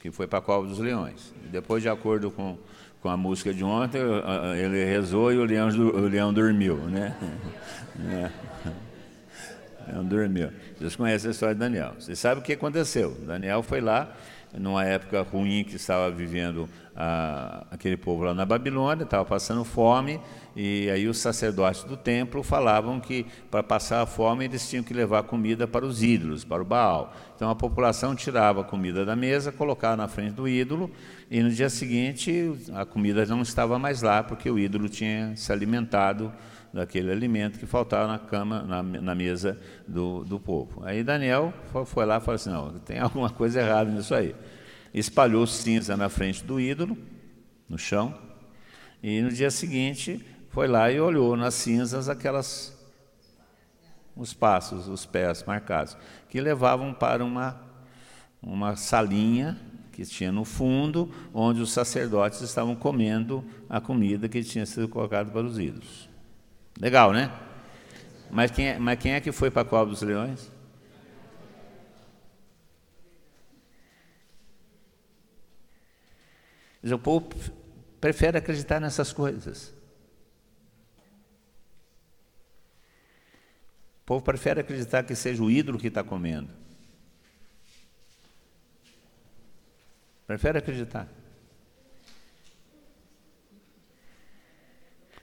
que 0.00 0.10
foi 0.10 0.26
para 0.26 0.40
a 0.40 0.42
cova 0.42 0.66
dos 0.66 0.78
leões. 0.78 1.32
depois, 1.50 1.82
de 1.82 1.88
acordo 1.88 2.30
com, 2.30 2.58
com 3.00 3.08
a 3.08 3.16
música 3.16 3.54
de 3.54 3.62
ontem, 3.62 4.00
ele 4.56 4.84
rezou 4.84 5.32
e 5.32 5.38
o 5.38 5.44
leão, 5.44 5.68
o 5.68 6.08
leão 6.08 6.32
dormiu. 6.32 6.76
Né? 6.76 7.16
O 9.86 9.92
leão 9.92 10.04
dormiu. 10.04 10.50
Vocês 10.78 10.96
conhecem 10.96 11.28
a 11.28 11.30
história 11.32 11.54
de 11.54 11.60
Daniel. 11.60 11.94
Vocês 11.98 12.18
sabem 12.18 12.38
o 12.38 12.42
que 12.42 12.52
aconteceu. 12.52 13.16
Daniel 13.26 13.62
foi 13.62 13.80
lá, 13.80 14.12
numa 14.54 14.84
época 14.84 15.22
ruim 15.22 15.64
que 15.64 15.76
estava 15.76 16.10
vivendo 16.10 16.68
a, 16.96 17.64
aquele 17.70 17.96
povo 17.96 18.24
lá 18.24 18.34
na 18.34 18.44
Babilônia, 18.44 19.04
estava 19.04 19.24
passando 19.24 19.64
fome, 19.64 20.20
e 20.56 20.90
aí 20.90 21.06
os 21.06 21.18
sacerdotes 21.18 21.84
do 21.84 21.96
templo 21.96 22.42
falavam 22.42 23.00
que 23.00 23.26
para 23.50 23.62
passar 23.62 24.02
a 24.02 24.06
fome 24.06 24.44
eles 24.44 24.68
tinham 24.68 24.82
que 24.82 24.92
levar 24.92 25.22
comida 25.22 25.66
para 25.66 25.86
os 25.86 26.02
ídolos, 26.02 26.44
para 26.44 26.62
o 26.62 26.64
Baal. 26.64 27.14
Então 27.36 27.48
a 27.48 27.54
população 27.54 28.14
tirava 28.14 28.62
a 28.62 28.64
comida 28.64 29.04
da 29.04 29.14
mesa, 29.14 29.52
colocava 29.52 29.96
na 29.96 30.08
frente 30.08 30.34
do 30.34 30.48
ídolo, 30.48 30.90
e 31.30 31.42
no 31.42 31.50
dia 31.50 31.70
seguinte 31.70 32.52
a 32.74 32.84
comida 32.84 33.24
não 33.26 33.42
estava 33.42 33.78
mais 33.78 34.02
lá, 34.02 34.22
porque 34.22 34.50
o 34.50 34.58
ídolo 34.58 34.88
tinha 34.88 35.32
se 35.36 35.52
alimentado 35.52 36.32
daquele 36.72 37.10
alimento 37.10 37.58
que 37.58 37.66
faltava 37.66 38.06
na 38.06 38.18
cama, 38.18 38.62
na, 38.62 38.82
na 38.82 39.14
mesa 39.14 39.58
do, 39.86 40.24
do 40.24 40.38
povo. 40.38 40.82
Aí 40.84 41.02
Daniel 41.02 41.52
foi 41.86 42.06
lá 42.06 42.18
e 42.18 42.20
falou 42.20 42.34
assim: 42.36 42.50
não, 42.50 42.78
tem 42.78 42.98
alguma 42.98 43.30
coisa 43.30 43.60
errada 43.60 43.90
nisso 43.90 44.14
aí 44.14 44.34
espalhou 44.92 45.46
cinza 45.46 45.96
na 45.96 46.08
frente 46.08 46.44
do 46.44 46.60
ídolo, 46.60 46.96
no 47.68 47.78
chão, 47.78 48.16
e 49.02 49.20
no 49.22 49.30
dia 49.30 49.50
seguinte 49.50 50.24
foi 50.50 50.66
lá 50.66 50.90
e 50.90 51.00
olhou 51.00 51.36
nas 51.36 51.54
cinzas 51.54 52.08
aquelas 52.08 52.76
os 54.16 54.34
passos, 54.34 54.88
os 54.88 55.06
pés 55.06 55.44
marcados, 55.44 55.96
que 56.28 56.40
levavam 56.40 56.92
para 56.92 57.24
uma 57.24 57.68
uma 58.42 58.74
salinha 58.74 59.58
que 59.92 60.02
tinha 60.04 60.32
no 60.32 60.46
fundo, 60.46 61.10
onde 61.32 61.60
os 61.60 61.72
sacerdotes 61.72 62.40
estavam 62.40 62.74
comendo 62.74 63.44
a 63.68 63.80
comida 63.80 64.30
que 64.30 64.42
tinha 64.42 64.64
sido 64.64 64.88
colocada 64.88 65.30
para 65.30 65.44
os 65.44 65.58
ídolos. 65.58 66.09
Legal, 66.80 67.12
né? 67.12 67.30
Mas 68.30 68.50
quem 68.50 68.68
é, 68.68 68.78
mas 68.78 68.98
quem 68.98 69.12
é 69.12 69.20
que 69.20 69.30
foi 69.30 69.50
para 69.50 69.62
a 69.62 69.64
cova 69.64 69.90
dos 69.90 70.00
leões? 70.00 70.50
O 76.82 76.98
povo 76.98 77.28
prefere 78.00 78.38
acreditar 78.38 78.80
nessas 78.80 79.12
coisas. 79.12 79.74
O 84.02 84.06
povo 84.06 84.24
prefere 84.24 84.60
acreditar 84.60 85.02
que 85.02 85.14
seja 85.14 85.42
o 85.42 85.50
ídolo 85.50 85.78
que 85.78 85.88
está 85.88 86.02
comendo. 86.02 86.50
Prefere 90.26 90.58
acreditar. 90.58 91.06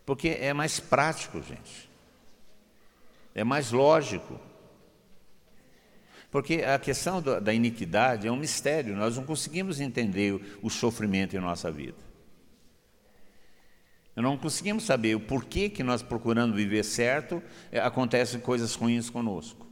Porque 0.08 0.30
é 0.40 0.54
mais 0.54 0.80
prático, 0.80 1.44
gente. 1.44 1.90
É 3.36 3.44
mais 3.44 3.74
lógico. 3.74 4.40
Porque 6.32 6.64
a 6.64 6.80
questão 6.80 7.22
da 7.22 7.54
iniquidade 7.54 8.26
é 8.26 8.32
um 8.32 8.38
mistério, 8.38 8.96
nós 8.96 9.18
não 9.18 9.26
conseguimos 9.26 9.82
entender 9.82 10.60
o 10.62 10.70
sofrimento 10.70 11.36
em 11.36 11.40
nossa 11.40 11.70
vida. 11.70 11.98
Não 14.16 14.38
conseguimos 14.38 14.86
saber 14.86 15.14
o 15.14 15.20
porquê 15.20 15.70
que 15.70 15.84
nós 15.84 16.02
procurando 16.02 16.56
viver 16.56 16.86
certo, 16.86 17.44
é, 17.70 17.82
acontecem 17.82 18.40
coisas 18.40 18.76
ruins 18.76 19.10
conosco. 19.10 19.68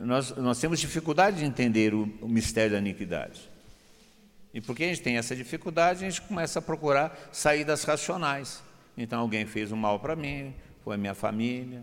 Nós, 0.00 0.34
nós 0.36 0.58
temos 0.58 0.80
dificuldade 0.80 1.38
de 1.38 1.44
entender 1.44 1.94
o, 1.94 2.12
o 2.20 2.28
mistério 2.28 2.72
da 2.72 2.78
iniquidade. 2.78 3.51
E 4.54 4.60
porque 4.60 4.84
a 4.84 4.88
gente 4.88 5.02
tem 5.02 5.16
essa 5.16 5.34
dificuldade, 5.34 6.04
a 6.04 6.10
gente 6.10 6.22
começa 6.22 6.58
a 6.58 6.62
procurar 6.62 7.18
saídas 7.32 7.84
racionais. 7.84 8.62
Então, 8.96 9.20
alguém 9.20 9.46
fez 9.46 9.72
um 9.72 9.76
mal 9.76 9.98
para 9.98 10.14
mim, 10.14 10.54
foi 10.84 10.94
a 10.94 10.98
minha 10.98 11.14
família. 11.14 11.82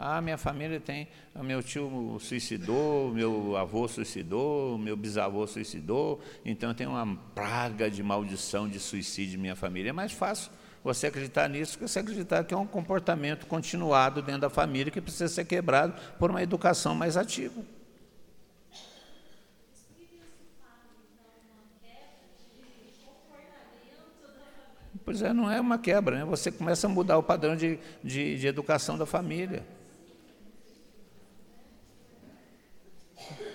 Ah, 0.00 0.20
minha 0.20 0.38
família 0.38 0.78
tem. 0.78 1.08
Meu 1.34 1.60
tio 1.60 2.18
suicidou, 2.20 3.12
meu 3.12 3.56
avô 3.56 3.88
suicidou, 3.88 4.78
meu 4.78 4.96
bisavô 4.96 5.44
suicidou, 5.44 6.20
então 6.44 6.72
tem 6.72 6.86
uma 6.86 7.16
praga 7.34 7.90
de 7.90 8.00
maldição 8.00 8.68
de 8.68 8.78
suicídio 8.78 9.36
em 9.36 9.40
minha 9.40 9.56
família. 9.56 9.90
É 9.90 9.92
mais 9.92 10.12
fácil 10.12 10.52
você 10.84 11.08
acreditar 11.08 11.48
nisso 11.48 11.76
que 11.76 11.88
você 11.88 11.98
acreditar 11.98 12.44
que 12.44 12.54
é 12.54 12.56
um 12.56 12.66
comportamento 12.66 13.44
continuado 13.46 14.22
dentro 14.22 14.42
da 14.42 14.50
família 14.50 14.92
que 14.92 15.00
precisa 15.00 15.26
ser 15.26 15.44
quebrado 15.44 15.94
por 16.16 16.30
uma 16.30 16.44
educação 16.44 16.94
mais 16.94 17.16
ativa. 17.16 17.60
Pois 25.08 25.22
é, 25.22 25.32
não 25.32 25.50
é 25.50 25.58
uma 25.58 25.78
quebra, 25.78 26.18
né? 26.18 26.24
você 26.26 26.52
começa 26.52 26.86
a 26.86 26.90
mudar 26.90 27.16
o 27.16 27.22
padrão 27.22 27.56
de, 27.56 27.78
de, 28.04 28.38
de 28.38 28.46
educação 28.46 28.98
da 28.98 29.06
família. 29.06 29.64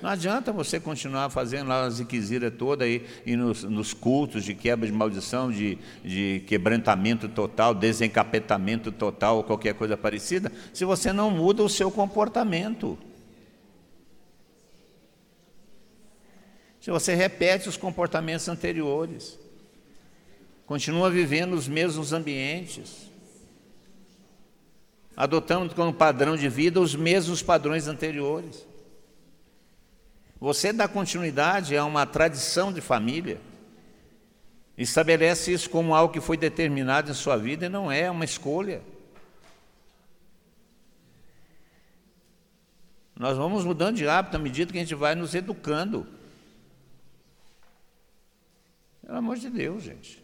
Não 0.01 0.09
adianta 0.09 0.51
você 0.51 0.79
continuar 0.79 1.29
fazendo 1.29 1.67
lá 1.67 1.85
as 1.85 1.99
inquisiras 1.99 2.51
toda 2.57 2.85
aí, 2.85 3.05
e 3.23 3.35
nos, 3.35 3.63
nos, 3.63 3.93
cultos 3.93 4.43
de 4.43 4.55
quebra 4.55 4.87
de 4.87 4.91
maldição, 4.91 5.51
de, 5.51 5.77
de 6.03 6.43
quebrantamento 6.47 7.29
total, 7.29 7.75
desencapetamento 7.75 8.91
total, 8.91 9.37
ou 9.37 9.43
qualquer 9.43 9.75
coisa 9.75 9.95
parecida, 9.95 10.51
se 10.73 10.83
você 10.83 11.13
não 11.13 11.29
muda 11.29 11.61
o 11.61 11.69
seu 11.69 11.91
comportamento. 11.91 12.97
Se 16.81 16.89
você 16.89 17.13
repete 17.13 17.69
os 17.69 17.77
comportamentos 17.77 18.49
anteriores 18.49 19.42
continua 20.65 21.09
vivendo 21.09 21.53
os 21.53 21.67
mesmos 21.67 22.13
ambientes, 22.13 23.09
adotando 25.15 25.73
como 25.75 25.93
padrão 25.93 26.35
de 26.35 26.49
vida 26.49 26.79
os 26.79 26.95
mesmos 26.95 27.41
padrões 27.41 27.87
anteriores. 27.87 28.65
Você 30.39 30.73
dá 30.73 30.87
continuidade 30.87 31.77
a 31.77 31.85
uma 31.85 32.05
tradição 32.05 32.71
de 32.71 32.81
família, 32.81 33.39
estabelece 34.77 35.53
isso 35.53 35.69
como 35.69 35.93
algo 35.93 36.13
que 36.13 36.21
foi 36.21 36.35
determinado 36.35 37.11
em 37.11 37.13
sua 37.13 37.37
vida 37.37 37.65
e 37.65 37.69
não 37.69 37.91
é 37.91 38.09
uma 38.09 38.25
escolha. 38.25 38.81
Nós 43.15 43.37
vamos 43.37 43.63
mudando 43.63 43.97
de 43.97 44.07
hábito 44.07 44.35
à 44.35 44.39
medida 44.39 44.71
que 44.71 44.77
a 44.77 44.81
gente 44.81 44.95
vai 44.95 45.13
nos 45.13 45.35
educando. 45.35 46.07
Pelo 49.05 49.17
amor 49.17 49.37
de 49.37 49.49
Deus, 49.49 49.83
gente. 49.83 50.22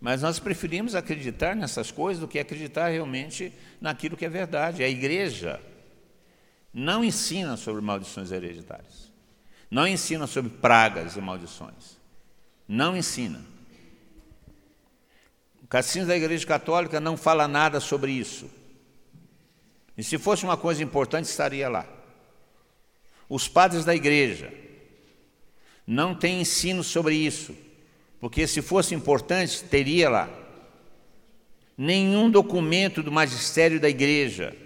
Mas 0.00 0.22
nós 0.22 0.38
preferimos 0.38 0.94
acreditar 0.94 1.56
nessas 1.56 1.90
coisas 1.90 2.20
do 2.20 2.28
que 2.28 2.38
acreditar 2.38 2.88
realmente 2.88 3.52
naquilo 3.80 4.16
que 4.16 4.24
é 4.24 4.28
verdade. 4.28 4.82
A 4.82 4.88
igreja 4.88 5.60
não 6.72 7.04
ensina 7.04 7.56
sobre 7.56 7.80
maldições 7.80 8.30
hereditárias. 8.30 9.10
Não 9.70 9.86
ensina 9.86 10.26
sobre 10.26 10.50
pragas 10.50 11.16
e 11.16 11.20
maldições. 11.20 11.96
Não 12.68 12.96
ensina. 12.96 13.40
O 15.62 15.66
catecismo 15.66 16.06
da 16.06 16.16
Igreja 16.16 16.46
Católica 16.46 17.00
não 17.00 17.16
fala 17.16 17.48
nada 17.48 17.80
sobre 17.80 18.12
isso. 18.12 18.48
E 19.96 20.04
se 20.04 20.18
fosse 20.18 20.44
uma 20.44 20.56
coisa 20.56 20.82
importante, 20.82 21.24
estaria 21.24 21.68
lá. 21.68 21.86
Os 23.28 23.48
padres 23.48 23.84
da 23.84 23.94
igreja 23.94 24.52
não 25.86 26.14
têm 26.14 26.40
ensino 26.40 26.84
sobre 26.84 27.14
isso. 27.14 27.56
Porque 28.20 28.46
se 28.46 28.62
fosse 28.62 28.94
importante, 28.94 29.62
teria 29.64 30.08
lá. 30.08 30.30
Nenhum 31.76 32.30
documento 32.30 33.02
do 33.02 33.12
magistério 33.12 33.78
da 33.78 33.88
igreja 33.88 34.56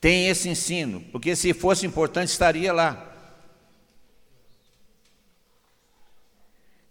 tem 0.00 0.28
esse 0.28 0.50
ensino, 0.50 1.00
porque 1.10 1.34
se 1.34 1.54
fosse 1.54 1.86
importante, 1.86 2.28
estaria 2.28 2.70
lá. 2.74 3.10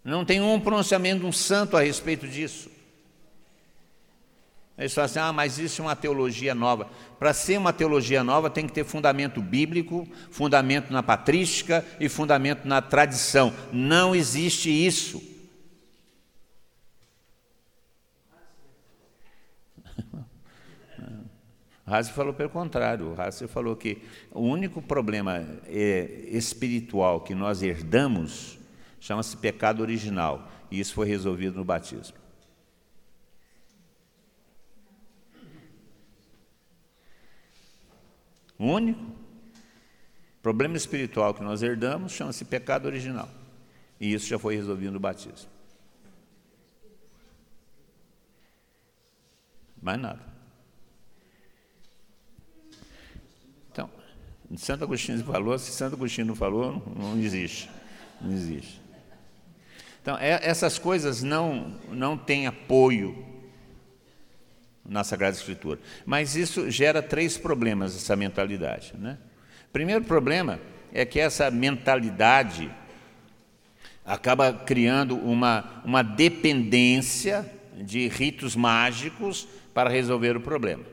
Não 0.02 0.24
tem 0.24 0.40
um 0.40 0.58
pronunciamento 0.58 1.20
de 1.20 1.26
um 1.26 1.32
santo 1.32 1.76
a 1.76 1.80
respeito 1.80 2.26
disso. 2.26 2.73
Eles 4.84 4.92
falam 4.92 5.06
assim: 5.06 5.18
ah, 5.18 5.32
mas 5.32 5.58
isso 5.58 5.80
é 5.80 5.84
uma 5.86 5.96
teologia 5.96 6.54
nova. 6.54 6.90
Para 7.18 7.32
ser 7.32 7.56
uma 7.56 7.72
teologia 7.72 8.22
nova, 8.22 8.50
tem 8.50 8.66
que 8.66 8.72
ter 8.74 8.84
fundamento 8.84 9.40
bíblico, 9.40 10.06
fundamento 10.30 10.92
na 10.92 11.02
patrística 11.02 11.82
e 11.98 12.06
fundamento 12.06 12.68
na 12.68 12.82
tradição. 12.82 13.50
Não 13.72 14.14
existe 14.14 14.68
isso. 14.68 15.22
Rassi 21.88 22.12
falou 22.12 22.34
pelo 22.34 22.50
contrário. 22.50 23.14
Rassi 23.14 23.48
falou 23.48 23.74
que 23.76 24.02
o 24.30 24.42
único 24.42 24.82
problema 24.82 25.48
é, 25.66 26.26
espiritual 26.28 27.22
que 27.22 27.34
nós 27.34 27.62
herdamos 27.62 28.58
chama-se 29.00 29.34
pecado 29.38 29.80
original. 29.80 30.46
E 30.70 30.78
isso 30.78 30.92
foi 30.92 31.08
resolvido 31.08 31.56
no 31.56 31.64
batismo. 31.64 32.23
Único 38.58 39.00
problema 40.42 40.76
espiritual 40.76 41.32
que 41.34 41.42
nós 41.42 41.62
herdamos 41.62 42.12
chama-se 42.12 42.44
pecado 42.44 42.86
original. 42.86 43.28
E 43.98 44.12
isso 44.12 44.26
já 44.26 44.38
foi 44.38 44.54
resolvido 44.56 44.92
no 44.92 45.00
batismo. 45.00 45.48
Mais 49.80 50.00
nada. 50.00 50.20
Então, 53.70 53.90
Santo 54.56 54.84
Agostinho 54.84 55.22
falou, 55.24 55.58
se 55.58 55.72
Santo 55.72 55.94
Agostinho 55.94 56.28
não 56.28 56.34
falou, 56.34 56.72
não, 56.72 57.10
não 57.10 57.18
existe. 57.18 57.70
Não 58.20 58.32
existe. 58.32 58.80
Então, 60.00 60.18
é, 60.18 60.38
essas 60.42 60.78
coisas 60.78 61.22
não, 61.22 61.80
não 61.90 62.16
têm 62.16 62.46
apoio 62.46 63.33
na 64.86 65.02
Sagrada 65.02 65.36
Escritura. 65.36 65.80
Mas 66.04 66.36
isso 66.36 66.70
gera 66.70 67.02
três 67.02 67.38
problemas, 67.38 67.96
essa 67.96 68.14
mentalidade. 68.14 68.94
Né? 68.96 69.18
Primeiro 69.72 70.04
problema 70.04 70.60
é 70.92 71.04
que 71.04 71.18
essa 71.18 71.50
mentalidade 71.50 72.70
acaba 74.04 74.52
criando 74.52 75.16
uma, 75.16 75.82
uma 75.84 76.02
dependência 76.02 77.50
de 77.76 78.06
ritos 78.08 78.54
mágicos 78.54 79.48
para 79.72 79.90
resolver 79.90 80.36
o 80.36 80.40
problema. 80.40 80.84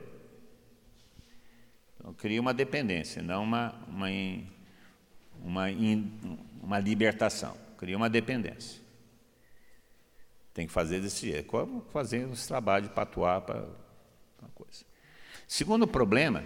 Então, 1.96 2.12
cria 2.14 2.40
uma 2.40 2.54
dependência, 2.54 3.22
não 3.22 3.44
uma, 3.44 3.74
uma, 3.86 4.08
uma, 5.44 5.66
uma 6.60 6.78
libertação. 6.80 7.56
Cria 7.76 7.96
uma 7.96 8.08
dependência. 8.08 8.80
Tem 10.54 10.66
que 10.66 10.72
fazer 10.72 11.00
desse 11.00 11.30
jeito. 11.30 11.46
Como 11.46 11.84
fazer 11.92 12.28
esse 12.30 12.46
trabalho 12.46 12.88
de 12.88 12.94
patuar 12.94 13.40
para 13.42 13.66
Segundo 15.46 15.86
problema 15.86 16.44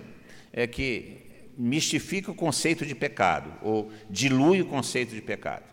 é 0.53 0.67
que 0.67 1.27
mistifica 1.57 2.31
o 2.31 2.35
conceito 2.35 2.85
de 2.85 2.95
pecado, 2.95 3.53
ou 3.63 3.91
dilui 4.11 4.61
o 4.61 4.67
conceito 4.67 5.15
de 5.15 5.23
pecado. 5.23 5.65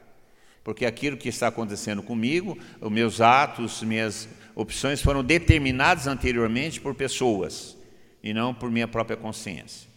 Porque 0.63 0.85
aquilo 0.85 1.17
que 1.17 1.27
está 1.27 1.47
acontecendo 1.47 2.01
comigo, 2.01 2.57
os 2.79 2.91
meus 2.91 3.19
atos, 3.19 3.83
minhas 3.83 4.29
opções 4.55 5.01
foram 5.01 5.23
determinadas 5.23 6.07
anteriormente 6.07 6.79
por 6.79 6.95
pessoas 6.95 7.77
e 8.23 8.33
não 8.33 8.53
por 8.53 8.71
minha 8.71 8.87
própria 8.87 9.17
consciência. 9.17 9.89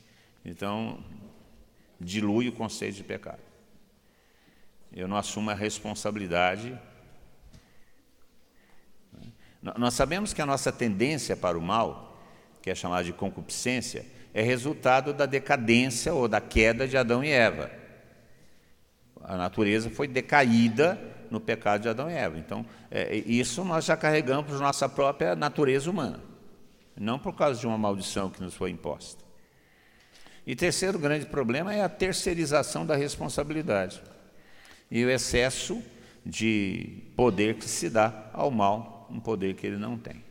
Então, 0.44 1.04
dilui 2.00 2.48
o 2.48 2.52
conceito 2.52 2.96
de 2.96 3.04
pecado. 3.04 3.40
Eu 4.92 5.06
não 5.06 5.16
assumo 5.16 5.50
a 5.50 5.54
responsabilidade. 5.54 6.76
Nós 9.76 9.94
sabemos 9.94 10.32
que 10.32 10.42
a 10.42 10.46
nossa 10.46 10.72
tendência 10.72 11.36
para 11.36 11.58
o 11.58 11.62
mal 11.62 12.05
que 12.66 12.70
é 12.72 12.74
chamada 12.74 13.04
de 13.04 13.12
concupiscência, 13.12 14.04
é 14.34 14.42
resultado 14.42 15.14
da 15.14 15.24
decadência 15.24 16.12
ou 16.12 16.26
da 16.26 16.40
queda 16.40 16.88
de 16.88 16.96
Adão 16.96 17.22
e 17.22 17.30
Eva. 17.30 17.70
A 19.22 19.36
natureza 19.36 19.88
foi 19.88 20.08
decaída 20.08 21.00
no 21.30 21.40
pecado 21.40 21.82
de 21.82 21.88
Adão 21.88 22.10
e 22.10 22.14
Eva. 22.14 22.36
Então, 22.36 22.66
é, 22.90 23.14
isso 23.18 23.64
nós 23.64 23.84
já 23.84 23.96
carregamos 23.96 24.58
nossa 24.58 24.88
própria 24.88 25.36
natureza 25.36 25.88
humana, 25.88 26.18
não 26.98 27.20
por 27.20 27.36
causa 27.36 27.60
de 27.60 27.68
uma 27.68 27.78
maldição 27.78 28.30
que 28.30 28.42
nos 28.42 28.54
foi 28.54 28.70
imposta. 28.70 29.22
E 30.44 30.56
terceiro 30.56 30.98
grande 30.98 31.26
problema 31.26 31.72
é 31.72 31.84
a 31.84 31.88
terceirização 31.88 32.84
da 32.84 32.96
responsabilidade 32.96 34.02
e 34.90 35.04
o 35.04 35.08
excesso 35.10 35.80
de 36.24 37.04
poder 37.14 37.58
que 37.58 37.68
se 37.68 37.88
dá 37.88 38.28
ao 38.32 38.50
mal, 38.50 39.06
um 39.08 39.20
poder 39.20 39.54
que 39.54 39.68
ele 39.68 39.76
não 39.76 39.96
tem. 39.96 40.26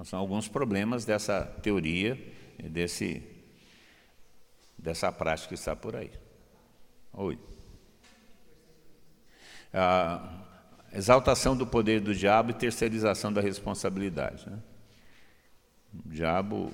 Então, 0.00 0.04
são 0.08 0.18
alguns 0.18 0.48
problemas 0.48 1.04
dessa 1.04 1.42
teoria, 1.42 2.18
desse, 2.58 3.22
dessa 4.78 5.12
prática 5.12 5.48
que 5.48 5.54
está 5.54 5.76
por 5.76 5.94
aí. 5.94 6.10
Oi. 7.12 7.38
A 9.74 10.38
exaltação 10.94 11.54
do 11.54 11.66
poder 11.66 12.00
do 12.00 12.14
diabo 12.14 12.50
e 12.50 12.54
terceirização 12.54 13.30
da 13.30 13.42
responsabilidade. 13.42 14.48
Né? 14.48 14.58
O 15.92 16.08
diabo. 16.08 16.72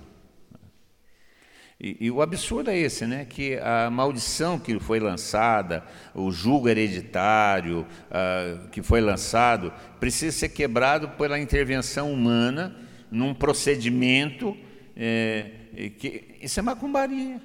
E, 1.80 2.06
e, 2.06 2.10
o 2.12 2.22
absurdo 2.22 2.70
é 2.70 2.78
esse, 2.78 3.08
né? 3.08 3.24
Que 3.24 3.58
a 3.58 3.90
maldição 3.90 4.56
que 4.56 4.78
foi 4.78 5.00
lançada, 5.00 5.84
o 6.14 6.30
jugo 6.30 6.68
hereditário 6.68 7.84
uh, 8.06 8.68
que 8.68 8.84
foi 8.84 9.00
lançado, 9.00 9.72
precisa 9.98 10.38
ser 10.38 10.50
quebrado 10.50 11.08
pela 11.08 11.40
intervenção 11.40 12.12
humana 12.12 12.85
num 13.10 13.34
procedimento 13.34 14.56
é, 14.96 15.90
que 15.98 16.36
isso 16.40 16.58
é 16.58 16.62
macumbaria. 16.62 17.40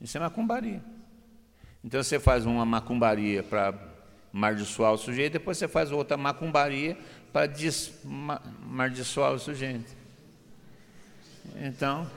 Isso 0.00 0.16
é 0.16 0.20
macumbaria. 0.20 0.82
Então 1.84 2.02
você 2.02 2.18
faz 2.18 2.46
uma 2.46 2.64
macumbaria 2.64 3.42
para 3.42 3.74
amaldiçoar 4.32 4.92
o 4.92 4.98
sujeito, 4.98 5.34
depois 5.34 5.58
você 5.58 5.68
faz 5.68 5.90
outra 5.90 6.16
macumbaria 6.16 6.96
para 7.32 7.50
amaldiçoar 8.62 9.32
o 9.32 9.38
sujeito. 9.38 9.96
Então, 11.56 12.10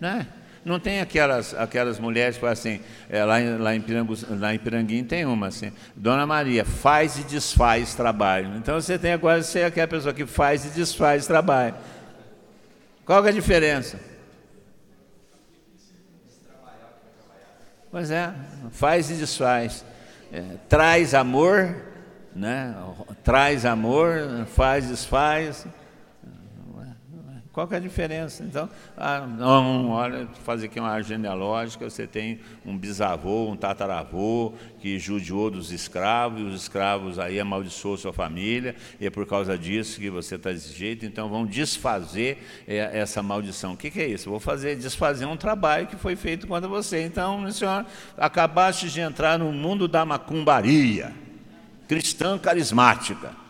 né? 0.00 0.26
Não 0.66 0.80
tem 0.80 1.00
aquelas, 1.00 1.54
aquelas 1.54 2.00
mulheres 2.00 2.36
que 2.36 2.44
assim, 2.44 2.80
é, 3.08 3.24
lá, 3.24 3.40
em, 3.40 3.56
lá, 3.56 3.76
em 3.76 3.84
lá 4.30 4.52
em 4.52 4.58
Piranguinho 4.58 5.04
tem 5.04 5.24
uma 5.24 5.46
assim, 5.46 5.70
Dona 5.94 6.26
Maria, 6.26 6.64
faz 6.64 7.16
e 7.20 7.22
desfaz 7.22 7.94
trabalho. 7.94 8.56
Então 8.56 8.74
você 8.74 8.98
tem 8.98 9.12
agora, 9.12 9.40
você 9.40 9.60
é 9.60 9.66
aquela 9.66 9.86
pessoa 9.86 10.12
que 10.12 10.26
faz 10.26 10.64
e 10.64 10.70
desfaz 10.70 11.24
trabalho. 11.24 11.76
Qual 13.04 13.24
é 13.24 13.28
a 13.28 13.32
diferença? 13.32 14.00
Pois 17.88 18.10
é, 18.10 18.34
faz 18.72 19.08
e 19.08 19.14
desfaz. 19.14 19.84
É, 20.32 20.42
traz 20.68 21.14
amor, 21.14 21.76
né? 22.34 22.74
traz 23.22 23.64
amor, 23.64 24.46
faz, 24.48 24.88
desfaz. 24.88 25.64
Qual 27.56 27.66
que 27.66 27.72
é 27.72 27.78
a 27.78 27.80
diferença? 27.80 28.44
Então, 28.44 28.68
ah, 28.98 29.20
não, 29.26 29.88
olha, 29.88 30.28
fazer 30.44 30.66
aqui 30.66 30.78
uma 30.78 31.00
genealógica, 31.00 31.88
você 31.88 32.06
tem 32.06 32.38
um 32.66 32.76
bisavô, 32.76 33.48
um 33.48 33.56
tataravô 33.56 34.52
que 34.78 34.98
judiou 34.98 35.50
dos 35.50 35.72
escravos, 35.72 36.38
e 36.38 36.44
os 36.44 36.54
escravos 36.54 37.18
aí 37.18 37.40
amaldiçoou 37.40 37.96
sua 37.96 38.12
família, 38.12 38.76
e 39.00 39.06
é 39.06 39.10
por 39.10 39.26
causa 39.26 39.56
disso 39.56 39.98
que 39.98 40.10
você 40.10 40.34
está 40.34 40.52
desse 40.52 40.74
jeito, 40.74 41.06
então 41.06 41.30
vão 41.30 41.46
desfazer 41.46 42.44
é, 42.68 42.90
essa 42.98 43.22
maldição. 43.22 43.72
O 43.72 43.76
que, 43.78 43.90
que 43.90 44.02
é 44.02 44.06
isso? 44.06 44.28
vou 44.28 44.38
fazer, 44.38 44.76
desfazer 44.76 45.24
um 45.24 45.34
trabalho 45.34 45.86
que 45.86 45.96
foi 45.96 46.14
feito 46.14 46.46
contra 46.46 46.68
você. 46.68 47.06
Então, 47.06 47.50
senhor, 47.50 47.86
acabaste 48.18 48.90
de 48.90 49.00
entrar 49.00 49.38
no 49.38 49.50
mundo 49.50 49.88
da 49.88 50.04
macumbaria, 50.04 51.10
cristã 51.88 52.38
carismática. 52.38 53.45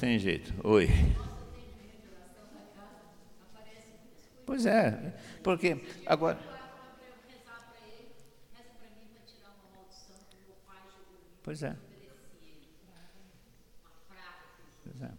Tem 0.00 0.18
jeito. 0.18 0.54
Oi. 0.64 0.88
Pois 4.46 4.64
é, 4.64 5.12
porque 5.42 5.78
agora. 6.06 6.38
Pois 11.42 11.62
é. 11.62 11.76
Pois 14.84 15.02
é. 15.02 15.10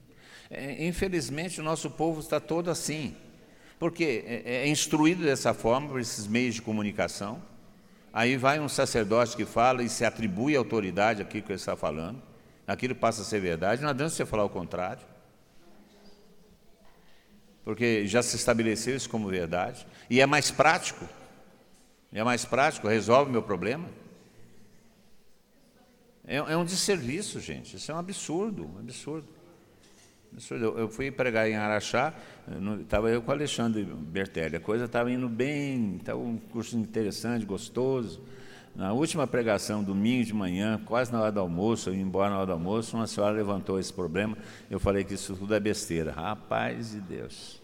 é. 0.50 0.88
Infelizmente, 0.88 1.62
o 1.62 1.64
nosso 1.64 1.92
povo 1.92 2.20
está 2.20 2.40
todo 2.40 2.72
assim, 2.72 3.16
porque 3.78 4.24
é, 4.26 4.64
é 4.64 4.68
instruído 4.68 5.24
dessa 5.24 5.54
forma 5.54 5.90
por 5.90 6.00
esses 6.00 6.26
meios 6.26 6.56
de 6.56 6.62
comunicação. 6.64 7.42
Aí 8.12 8.36
vai 8.36 8.60
um 8.60 8.68
sacerdote 8.68 9.38
que 9.38 9.46
fala 9.46 9.84
e 9.84 9.90
se 9.90 10.04
atribui 10.04 10.56
autoridade 10.56 11.22
aqui 11.22 11.40
que 11.40 11.52
ele 11.52 11.60
está 11.60 11.76
falando 11.76 12.31
aquilo 12.68 12.96
passa 12.96 13.22
a 13.22 13.26
ser 13.26 13.40
verdade, 13.40 13.82
não 13.82 13.90
adianta 13.90 14.12
você 14.12 14.26
falar 14.26 14.44
o 14.44 14.50
contrário. 14.50 15.06
Porque 17.64 18.08
já 18.08 18.24
se 18.24 18.36
estabeleceu 18.36 18.96
isso 18.96 19.10
como 19.10 19.28
verdade. 19.28 19.86
E 20.10 20.20
é 20.20 20.26
mais 20.26 20.50
prático. 20.50 21.08
É 22.12 22.24
mais 22.24 22.44
prático, 22.44 22.88
resolve 22.88 23.30
o 23.30 23.32
meu 23.32 23.44
problema. 23.44 23.88
É, 26.26 26.38
é 26.38 26.58
um 26.58 26.66
desserviço, 26.66 27.40
gente. 27.40 27.78
Isso 27.78 27.92
é 27.92 27.96
um 27.96 27.98
absurdo, 27.98 28.66
um 28.66 28.80
absurdo. 28.80 29.28
absurdo. 30.32 30.66
Eu, 30.66 30.80
eu 30.80 30.90
fui 30.90 31.12
pregar 31.12 31.50
em 31.50 31.56
Araxá, 31.56 32.14
estava 32.82 33.10
eu 33.10 33.22
com 33.22 33.32
o 33.32 33.34
Alexandre 33.34 33.84
Bertelli. 33.84 34.58
A 34.58 34.60
coisa 34.60 34.86
estava 34.86 35.12
indo 35.12 35.30
bem, 35.30 35.98
estava 35.98 36.20
um 36.20 36.38
curso 36.38 36.78
interessante, 36.78 37.46
gostoso. 37.46 38.22
Na 38.74 38.94
última 38.94 39.28
pregação, 39.28 39.84
domingo 39.84 40.24
de 40.24 40.34
manhã, 40.34 40.80
quase 40.86 41.12
na 41.12 41.22
hora 41.22 41.32
do 41.32 41.40
almoço, 41.40 41.90
eu 41.90 41.94
ia 41.94 42.02
embora 42.02 42.30
na 42.30 42.38
hora 42.38 42.46
do 42.48 42.54
almoço, 42.54 42.96
uma 42.96 43.06
senhora 43.06 43.34
levantou 43.34 43.78
esse 43.80 43.92
problema. 43.92 44.38
Eu 44.70 44.80
falei 44.80 45.04
que 45.04 45.14
isso 45.14 45.36
tudo 45.36 45.54
é 45.54 45.60
besteira. 45.60 46.12
Rapaz 46.12 46.92
de 46.92 47.02
Deus. 47.02 47.62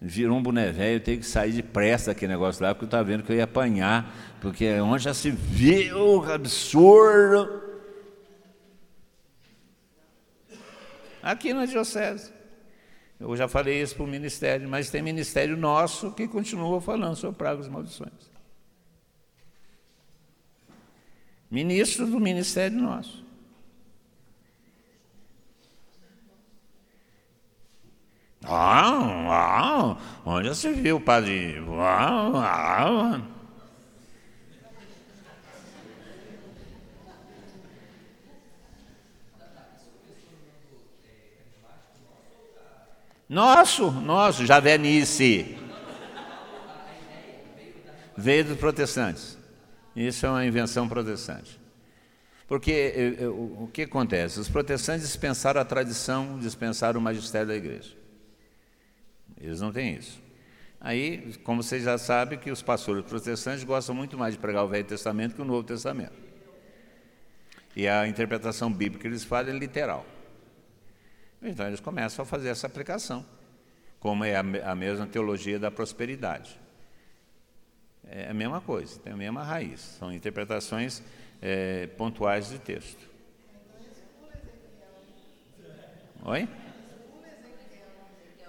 Virou 0.00 0.36
um 0.36 0.42
boné 0.42 0.72
velho, 0.72 0.96
eu 0.96 1.00
tenho 1.00 1.18
que 1.18 1.26
sair 1.26 1.52
depressa 1.52 2.12
daquele 2.12 2.32
negócio 2.32 2.62
lá, 2.64 2.74
porque 2.74 2.84
eu 2.84 2.86
estava 2.86 3.04
vendo 3.04 3.22
que 3.22 3.30
eu 3.30 3.36
ia 3.36 3.44
apanhar, 3.44 4.12
porque 4.40 4.64
é 4.64 4.82
onde 4.82 5.04
já 5.04 5.14
se 5.14 5.30
viu, 5.30 6.24
absurdo. 6.32 7.62
Aqui 11.22 11.52
na 11.52 11.66
Diocese. 11.66 12.32
Eu 13.20 13.36
já 13.36 13.46
falei 13.46 13.82
isso 13.82 13.94
para 13.94 14.04
o 14.04 14.08
ministério, 14.08 14.66
mas 14.66 14.90
tem 14.90 15.02
ministério 15.02 15.54
nosso 15.54 16.10
que 16.12 16.26
continua 16.26 16.80
falando 16.80 17.14
sobre 17.14 17.36
pragas 17.36 17.66
e 17.66 17.70
maldições. 17.70 18.29
Ministro 21.50 22.06
do 22.06 22.20
ministério 22.20 22.78
nosso. 22.78 23.20
Ah, 28.42 29.96
ah, 29.96 29.96
onde 30.24 30.48
você 30.48 30.72
viu, 30.72 31.00
padre? 31.00 31.62
Ah, 31.78 33.16
ah. 33.16 33.20
Nosso, 43.28 43.92
nosso, 43.92 44.44
Javenice. 44.44 45.56
Veio 48.16 48.44
dos 48.44 48.58
protestantes. 48.58 49.39
Isso 49.94 50.24
é 50.26 50.28
uma 50.28 50.44
invenção 50.44 50.88
protestante. 50.88 51.60
Porque 52.46 52.72
eh, 52.72 53.22
eh, 53.22 53.28
o 53.28 53.68
que 53.72 53.82
acontece? 53.82 54.40
Os 54.40 54.48
protestantes 54.48 55.06
dispensaram 55.06 55.60
a 55.60 55.64
tradição, 55.64 56.38
dispensaram 56.38 57.00
o 57.00 57.02
magistério 57.02 57.48
da 57.48 57.56
igreja. 57.56 57.96
Eles 59.40 59.60
não 59.60 59.72
têm 59.72 59.94
isso. 59.94 60.20
Aí, 60.80 61.34
como 61.44 61.62
vocês 61.62 61.84
já 61.84 61.98
sabem, 61.98 62.38
que 62.38 62.50
os 62.50 62.62
pastores 62.62 63.04
protestantes 63.04 63.64
gostam 63.64 63.94
muito 63.94 64.16
mais 64.16 64.34
de 64.34 64.40
pregar 64.40 64.64
o 64.64 64.68
Velho 64.68 64.84
Testamento 64.84 65.34
que 65.34 65.42
o 65.42 65.44
Novo 65.44 65.62
Testamento. 65.62 66.18
E 67.76 67.86
a 67.86 68.06
interpretação 68.08 68.72
bíblica 68.72 69.02
que 69.02 69.08
eles 69.08 69.22
fazem 69.22 69.54
é 69.54 69.58
literal. 69.58 70.04
Então 71.42 71.66
eles 71.66 71.80
começam 71.80 72.22
a 72.22 72.26
fazer 72.26 72.48
essa 72.48 72.66
aplicação, 72.66 73.24
como 73.98 74.24
é 74.24 74.36
a 74.36 74.74
mesma 74.74 75.06
teologia 75.06 75.58
da 75.58 75.70
prosperidade 75.70 76.58
é 78.10 78.28
a 78.28 78.34
mesma 78.34 78.60
coisa, 78.60 78.98
tem 78.98 79.12
a 79.12 79.16
mesma 79.16 79.44
raiz. 79.44 79.80
São 79.98 80.12
interpretações 80.12 81.00
é, 81.40 81.86
pontuais 81.86 82.48
de 82.48 82.58
texto. 82.58 83.08
Oi? 86.24 86.48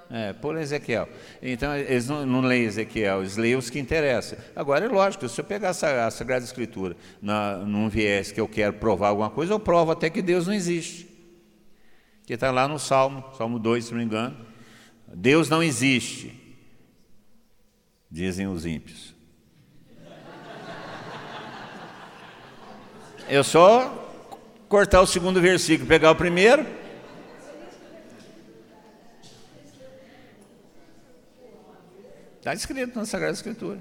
É, 0.10 0.34
por 0.34 0.58
Ezequiel. 0.58 1.08
Então, 1.42 1.74
eles 1.78 2.08
não, 2.08 2.26
não 2.26 2.42
leem 2.42 2.66
Ezequiel, 2.66 3.22
eles 3.22 3.38
leem 3.38 3.56
os 3.56 3.70
que 3.70 3.80
interessam. 3.80 4.38
Agora, 4.54 4.86
é 4.86 4.90
lógico, 4.90 5.30
se 5.30 5.40
eu 5.40 5.46
pegar 5.46 5.70
essa, 5.70 6.06
a 6.06 6.12
Sagrada 6.12 6.44
Escritura 6.44 6.98
na, 7.22 7.60
num 7.60 7.88
viés 7.88 8.32
que 8.32 8.42
eu 8.42 8.48
quero 8.48 8.74
provar 8.74 9.10
alguma 9.10 9.30
coisa, 9.30 9.54
eu 9.54 9.60
provo 9.60 9.92
até 9.92 10.10
que 10.10 10.22
Deus 10.22 10.48
não 10.48 10.54
existe. 10.54 11.08
Que 12.26 12.34
está 12.34 12.52
lá 12.52 12.68
no 12.68 12.78
Salmo, 12.78 13.24
Salmo 13.38 13.58
2, 13.58 13.86
se 13.86 13.92
não 13.92 14.00
me 14.00 14.06
engano. 14.06 14.36
Deus 15.14 15.48
não 15.48 15.64
existe, 15.64 16.38
dizem 18.10 18.48
os 18.48 18.66
ímpios. 18.66 19.11
Eu 23.32 23.46
só 23.46 23.88
cortar 24.68 25.00
o 25.00 25.08
segundo 25.08 25.40
versículo, 25.40 25.88
pegar 25.88 26.12
o 26.12 26.16
primeiro. 26.18 26.68
Está 32.40 32.54
escrito 32.54 32.94
na 32.94 33.06
Sagrada 33.06 33.32
Escritura. 33.32 33.80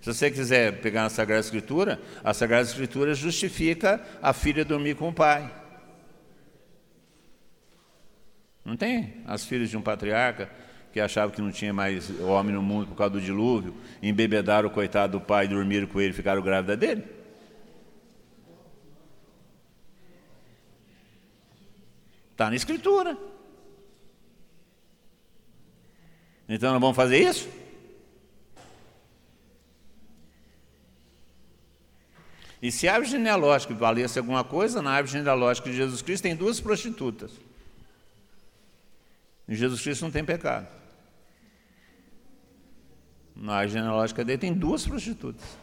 Se 0.00 0.12
você 0.12 0.28
quiser 0.28 0.80
pegar 0.80 1.04
na 1.04 1.08
Sagrada 1.08 1.38
Escritura, 1.38 2.02
a 2.24 2.34
Sagrada 2.34 2.66
Escritura 2.66 3.14
justifica 3.14 4.04
a 4.20 4.32
filha 4.32 4.64
dormir 4.64 4.96
com 4.96 5.10
o 5.10 5.14
pai. 5.14 5.54
Não 8.64 8.76
tem? 8.76 9.22
As 9.24 9.44
filhas 9.44 9.70
de 9.70 9.76
um 9.76 9.82
patriarca 9.82 10.50
que 10.92 11.00
achavam 11.00 11.34
que 11.34 11.42
não 11.42 11.52
tinha 11.52 11.72
mais 11.72 12.10
homem 12.20 12.54
no 12.54 12.62
mundo 12.62 12.88
por 12.88 12.96
causa 12.96 13.14
do 13.14 13.20
dilúvio, 13.20 13.74
embebedaram 14.02 14.68
o 14.68 14.72
coitado 14.72 15.18
do 15.18 15.24
pai, 15.24 15.46
dormiram 15.46 15.86
com 15.86 16.00
ele 16.00 16.12
ficaram 16.12 16.42
grávidas 16.42 16.78
dele. 16.78 17.04
Está 22.32 22.48
na 22.48 22.56
Escritura. 22.56 23.18
Então 26.48 26.72
nós 26.72 26.80
vamos 26.80 26.96
fazer 26.96 27.18
isso? 27.18 27.48
E 32.60 32.72
se 32.72 32.88
a 32.88 32.94
árvore 32.94 33.10
genealógica 33.10 33.74
valesse 33.74 34.18
alguma 34.18 34.42
coisa, 34.42 34.82
na 34.82 34.90
árvore 34.90 35.18
genealógica 35.18 35.70
de 35.70 35.76
Jesus 35.76 36.02
Cristo 36.02 36.24
tem 36.24 36.34
duas 36.34 36.60
prostitutas. 36.60 37.32
Jesus 39.56 39.80
Cristo 39.80 40.02
não 40.02 40.10
tem 40.10 40.24
pecado. 40.24 40.68
Na 43.34 43.66
genealógica 43.66 44.24
dele 44.24 44.38
tem 44.38 44.52
duas 44.52 44.86
prostitutas. 44.86 45.56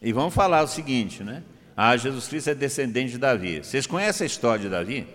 E 0.00 0.12
vamos 0.12 0.34
falar 0.34 0.62
o 0.62 0.66
seguinte, 0.66 1.22
né? 1.22 1.42
Ah, 1.76 1.96
Jesus 1.96 2.28
Cristo 2.28 2.50
é 2.50 2.54
descendente 2.54 3.12
de 3.12 3.18
Davi. 3.18 3.64
Vocês 3.64 3.86
conhecem 3.86 4.24
a 4.24 4.26
história 4.26 4.62
de 4.62 4.68
Davi? 4.68 5.06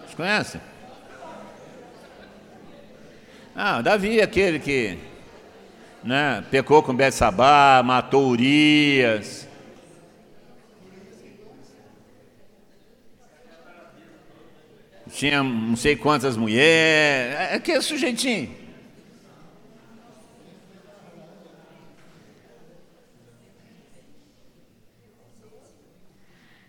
Vocês 0.00 0.14
conhecem? 0.14 0.60
Ah, 3.54 3.80
Davi, 3.82 4.20
aquele 4.20 4.58
que 4.58 4.98
né, 6.06 6.44
pecou 6.50 6.82
com 6.82 6.94
Betsabá, 6.94 7.82
matou 7.84 8.28
Urias. 8.28 9.46
Tinha 15.10 15.42
não 15.42 15.76
sei 15.76 15.96
quantas 15.96 16.36
mulheres. 16.36 17.34
É, 17.34 17.54
é 17.56 17.58
que 17.58 17.72
é 17.72 17.80
sujeitinho. 17.80 18.54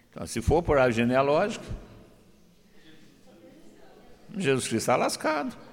Então, 0.10 0.26
se 0.26 0.42
for 0.42 0.64
por 0.64 0.78
árvore 0.78 0.96
genealógica, 0.96 1.66
Jesus 4.36 4.68
Cristo 4.68 4.78
está 4.78 4.96
lascado. 4.96 5.67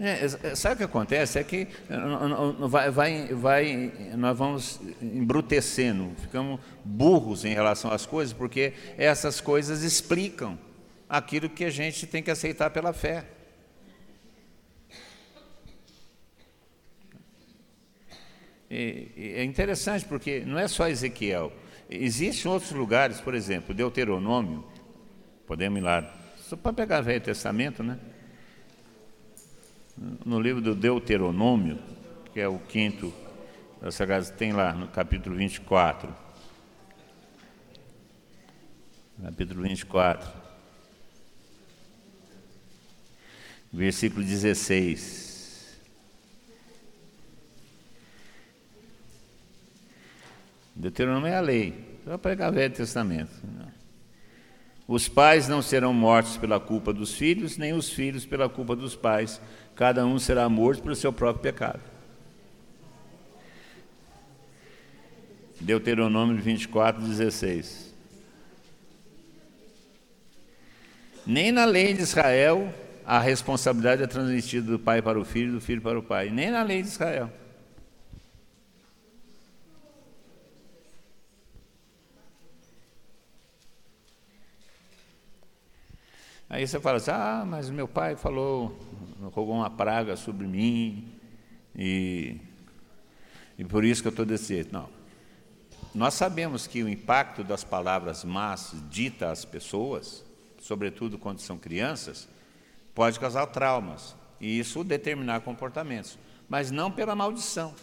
É, 0.00 0.24
é, 0.24 0.54
sabe 0.54 0.76
o 0.76 0.78
que 0.78 0.84
acontece? 0.84 1.40
É 1.40 1.44
que 1.44 1.66
vai, 2.68 2.88
vai, 2.88 3.26
vai, 3.34 3.92
nós 4.16 4.38
vamos 4.38 4.80
embrutecendo, 5.02 6.12
ficamos 6.20 6.60
burros 6.84 7.44
em 7.44 7.52
relação 7.52 7.90
às 7.90 8.06
coisas, 8.06 8.32
porque 8.32 8.74
essas 8.96 9.40
coisas 9.40 9.82
explicam 9.82 10.56
aquilo 11.08 11.50
que 11.50 11.64
a 11.64 11.70
gente 11.70 12.06
tem 12.06 12.22
que 12.22 12.30
aceitar 12.30 12.70
pela 12.70 12.92
fé. 12.92 13.24
E, 18.70 19.08
e 19.16 19.32
é 19.36 19.42
interessante 19.42 20.04
porque 20.04 20.44
não 20.46 20.60
é 20.60 20.68
só 20.68 20.86
Ezequiel. 20.86 21.52
Existem 21.90 22.48
outros 22.48 22.70
lugares, 22.70 23.20
por 23.20 23.34
exemplo, 23.34 23.74
Deuteronômio, 23.74 24.64
podemos 25.44 25.80
ir 25.80 25.82
lá, 25.82 26.14
só 26.36 26.54
para 26.54 26.72
pegar 26.72 27.00
o 27.00 27.02
Velho 27.02 27.20
Testamento, 27.20 27.82
né? 27.82 27.98
No 30.24 30.40
livro 30.40 30.60
do 30.60 30.74
Deuteronômio, 30.74 31.78
que 32.32 32.40
é 32.40 32.46
o 32.46 32.58
quinto 32.58 33.12
da 33.80 33.90
Sagrada, 33.90 34.24
tem 34.26 34.52
lá 34.52 34.72
no 34.72 34.88
capítulo 34.88 35.36
24. 35.36 36.14
Capítulo 39.22 39.62
24. 39.62 40.30
Versículo 43.72 44.24
16. 44.24 45.80
Deuteronômio 50.76 51.26
é 51.26 51.36
a 51.36 51.40
lei. 51.40 51.98
Só 52.04 52.16
pegar 52.16 52.50
o 52.50 52.52
Velho 52.52 52.72
Testamento. 52.72 53.32
Os 54.88 55.06
pais 55.06 55.46
não 55.46 55.60
serão 55.60 55.92
mortos 55.92 56.38
pela 56.38 56.58
culpa 56.58 56.94
dos 56.94 57.14
filhos, 57.14 57.58
nem 57.58 57.74
os 57.74 57.90
filhos 57.90 58.24
pela 58.24 58.48
culpa 58.48 58.74
dos 58.74 58.96
pais, 58.96 59.38
cada 59.76 60.06
um 60.06 60.18
será 60.18 60.48
morto 60.48 60.82
pelo 60.82 60.96
seu 60.96 61.12
próprio 61.12 61.42
pecado. 61.42 61.82
Deuteronômio 65.60 66.40
24, 66.40 67.02
16. 67.02 67.94
Nem 71.26 71.52
na 71.52 71.66
lei 71.66 71.92
de 71.92 72.00
Israel 72.00 72.72
a 73.04 73.18
responsabilidade 73.18 74.02
é 74.02 74.06
transmitida 74.06 74.70
do 74.70 74.78
pai 74.78 75.02
para 75.02 75.20
o 75.20 75.24
filho, 75.24 75.52
do 75.52 75.60
filho 75.60 75.82
para 75.82 75.98
o 75.98 76.02
pai. 76.02 76.30
Nem 76.30 76.50
na 76.50 76.62
lei 76.62 76.80
de 76.80 76.88
Israel. 76.88 77.30
Aí 86.50 86.66
você 86.66 86.80
fala 86.80 86.96
assim: 86.96 87.10
ah, 87.10 87.44
mas 87.46 87.68
meu 87.70 87.86
pai 87.86 88.16
falou 88.16 88.76
rogou 89.26 89.56
uma 89.56 89.70
praga 89.70 90.16
sobre 90.16 90.46
mim 90.46 91.12
e, 91.74 92.36
e 93.58 93.64
por 93.64 93.84
isso 93.84 94.00
que 94.00 94.08
eu 94.08 94.10
estou 94.10 94.24
desse 94.24 94.54
jeito. 94.54 94.72
Não. 94.72 94.88
Nós 95.94 96.14
sabemos 96.14 96.66
que 96.66 96.82
o 96.82 96.88
impacto 96.88 97.42
das 97.42 97.64
palavras 97.64 98.24
más 98.24 98.74
ditas 98.90 99.40
às 99.40 99.44
pessoas, 99.44 100.24
sobretudo 100.60 101.18
quando 101.18 101.40
são 101.40 101.58
crianças, 101.58 102.28
pode 102.94 103.18
causar 103.18 103.46
traumas 103.46 104.14
e 104.40 104.58
isso 104.58 104.84
determinar 104.84 105.40
comportamentos, 105.40 106.18
mas 106.48 106.70
não 106.70 106.90
pela 106.90 107.14
maldição. 107.14 107.74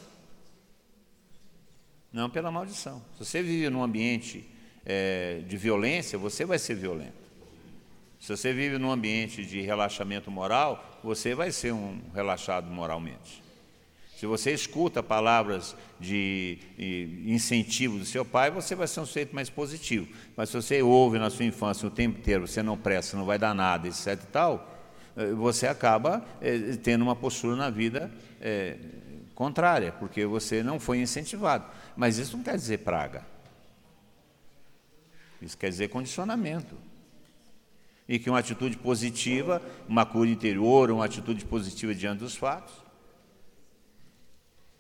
Não 2.12 2.30
pela 2.30 2.50
maldição. 2.50 3.02
Se 3.18 3.26
você 3.26 3.44
vive 3.44 3.70
num 3.70 3.84
ambiente 3.84 4.50
é, 4.86 5.42
de 5.46 5.58
violência, 5.58 6.18
você 6.18 6.46
vai 6.46 6.58
ser 6.58 6.76
violento. 6.76 7.25
Se 8.26 8.36
você 8.36 8.52
vive 8.52 8.80
num 8.80 8.90
ambiente 8.90 9.46
de 9.46 9.62
relaxamento 9.62 10.32
moral, 10.32 11.00
você 11.04 11.36
vai 11.36 11.52
ser 11.52 11.72
um 11.72 12.02
relaxado 12.12 12.68
moralmente. 12.72 13.44
Se 14.18 14.26
você 14.26 14.52
escuta 14.52 15.04
palavras 15.04 15.76
de, 16.00 16.58
incentivo 17.24 18.00
do 18.00 18.06
seu 18.06 18.26
pai, 18.26 18.50
você 18.50 18.74
vai 18.74 18.88
ser 18.88 19.02
um 19.02 19.06
sujeito 19.06 19.36
mais 19.36 19.48
positivo. 19.48 20.08
Mas 20.36 20.50
se 20.50 20.56
você 20.56 20.82
ouve 20.82 21.20
na 21.20 21.30
sua 21.30 21.46
infância 21.46 21.88
o 21.88 21.92
tempo 21.92 22.18
inteiro, 22.18 22.48
você 22.48 22.64
não 22.64 22.76
presta, 22.76 23.16
não 23.16 23.26
vai 23.26 23.38
dar 23.38 23.54
nada, 23.54 23.88
etc 23.88 24.14
e 24.14 24.28
tal, 24.32 24.76
eh, 25.16 25.32
você 25.34 25.68
acaba 25.68 26.26
é, 26.42 26.78
tendo 26.78 27.04
uma 27.04 27.16
postura 27.16 27.56
na 27.56 27.70
vida 27.70 28.12
é, 28.42 28.76
contrária, 29.36 29.92
porque 29.92 30.26
você 30.26 30.64
não 30.64 30.80
foi 30.80 30.98
incentivado. 30.98 31.68
Mas 31.96 32.18
isso 32.18 32.36
não 32.36 32.44
quer 32.44 32.56
dizer 32.56 32.80
praga. 32.80 33.24
Isso 35.40 35.56
quer 35.56 35.70
dizer 35.70 35.90
condicionamento 35.90 36.76
e 38.08 38.20
que 38.20 38.30
uma 38.30 38.40
atitude 38.40 38.78
positiva, 38.78 39.62
uma 39.88 40.06
cura 40.06 40.30
interior, 40.30 40.92
uma 40.92 41.06
atitude 41.06 41.44
positiva 41.46 41.94
diante 41.94 42.20
dos 42.20 42.36
fatos. 42.36 42.74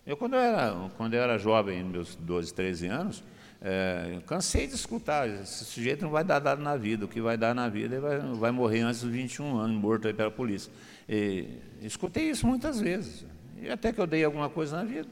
Eu, 0.06 0.16
quando 0.16 0.36
eu 0.36 0.40
era, 0.40 0.92
quando 0.96 1.16
eu 1.16 1.22
era 1.22 1.38
jovem, 1.38 1.84
meus 1.84 2.16
12, 2.16 2.54
13 2.54 2.88
anos, 2.88 3.24
é, 3.60 4.20
cansei 4.28 4.68
de 4.68 4.76
escutar, 4.76 5.28
esse 5.28 5.66
sujeito 5.66 6.04
não 6.04 6.12
vai 6.12 6.24
dar 6.24 6.40
nada 6.40 6.62
na 6.62 6.78
vida, 6.78 7.06
o 7.06 7.08
que 7.08 7.20
vai 7.20 7.36
dar 7.36 7.56
na 7.56 7.68
vida, 7.68 8.00
vai, 8.00 8.20
vai 8.20 8.52
morrer 8.52 8.82
antes 8.82 9.02
dos 9.02 9.10
21 9.10 9.58
anos, 9.58 9.76
morto 9.76 10.08
aí 10.08 10.14
pela 10.14 10.30
polícia. 10.30 10.72
E, 11.10 11.48
escutei 11.82 12.30
isso 12.30 12.46
muitas 12.46 12.80
vezes, 12.80 13.26
e 13.60 13.68
até 13.68 13.92
que 13.92 14.00
eu 14.00 14.06
dei 14.06 14.24
alguma 14.24 14.50
coisa 14.50 14.78
na 14.78 14.84
vida. 14.84 15.10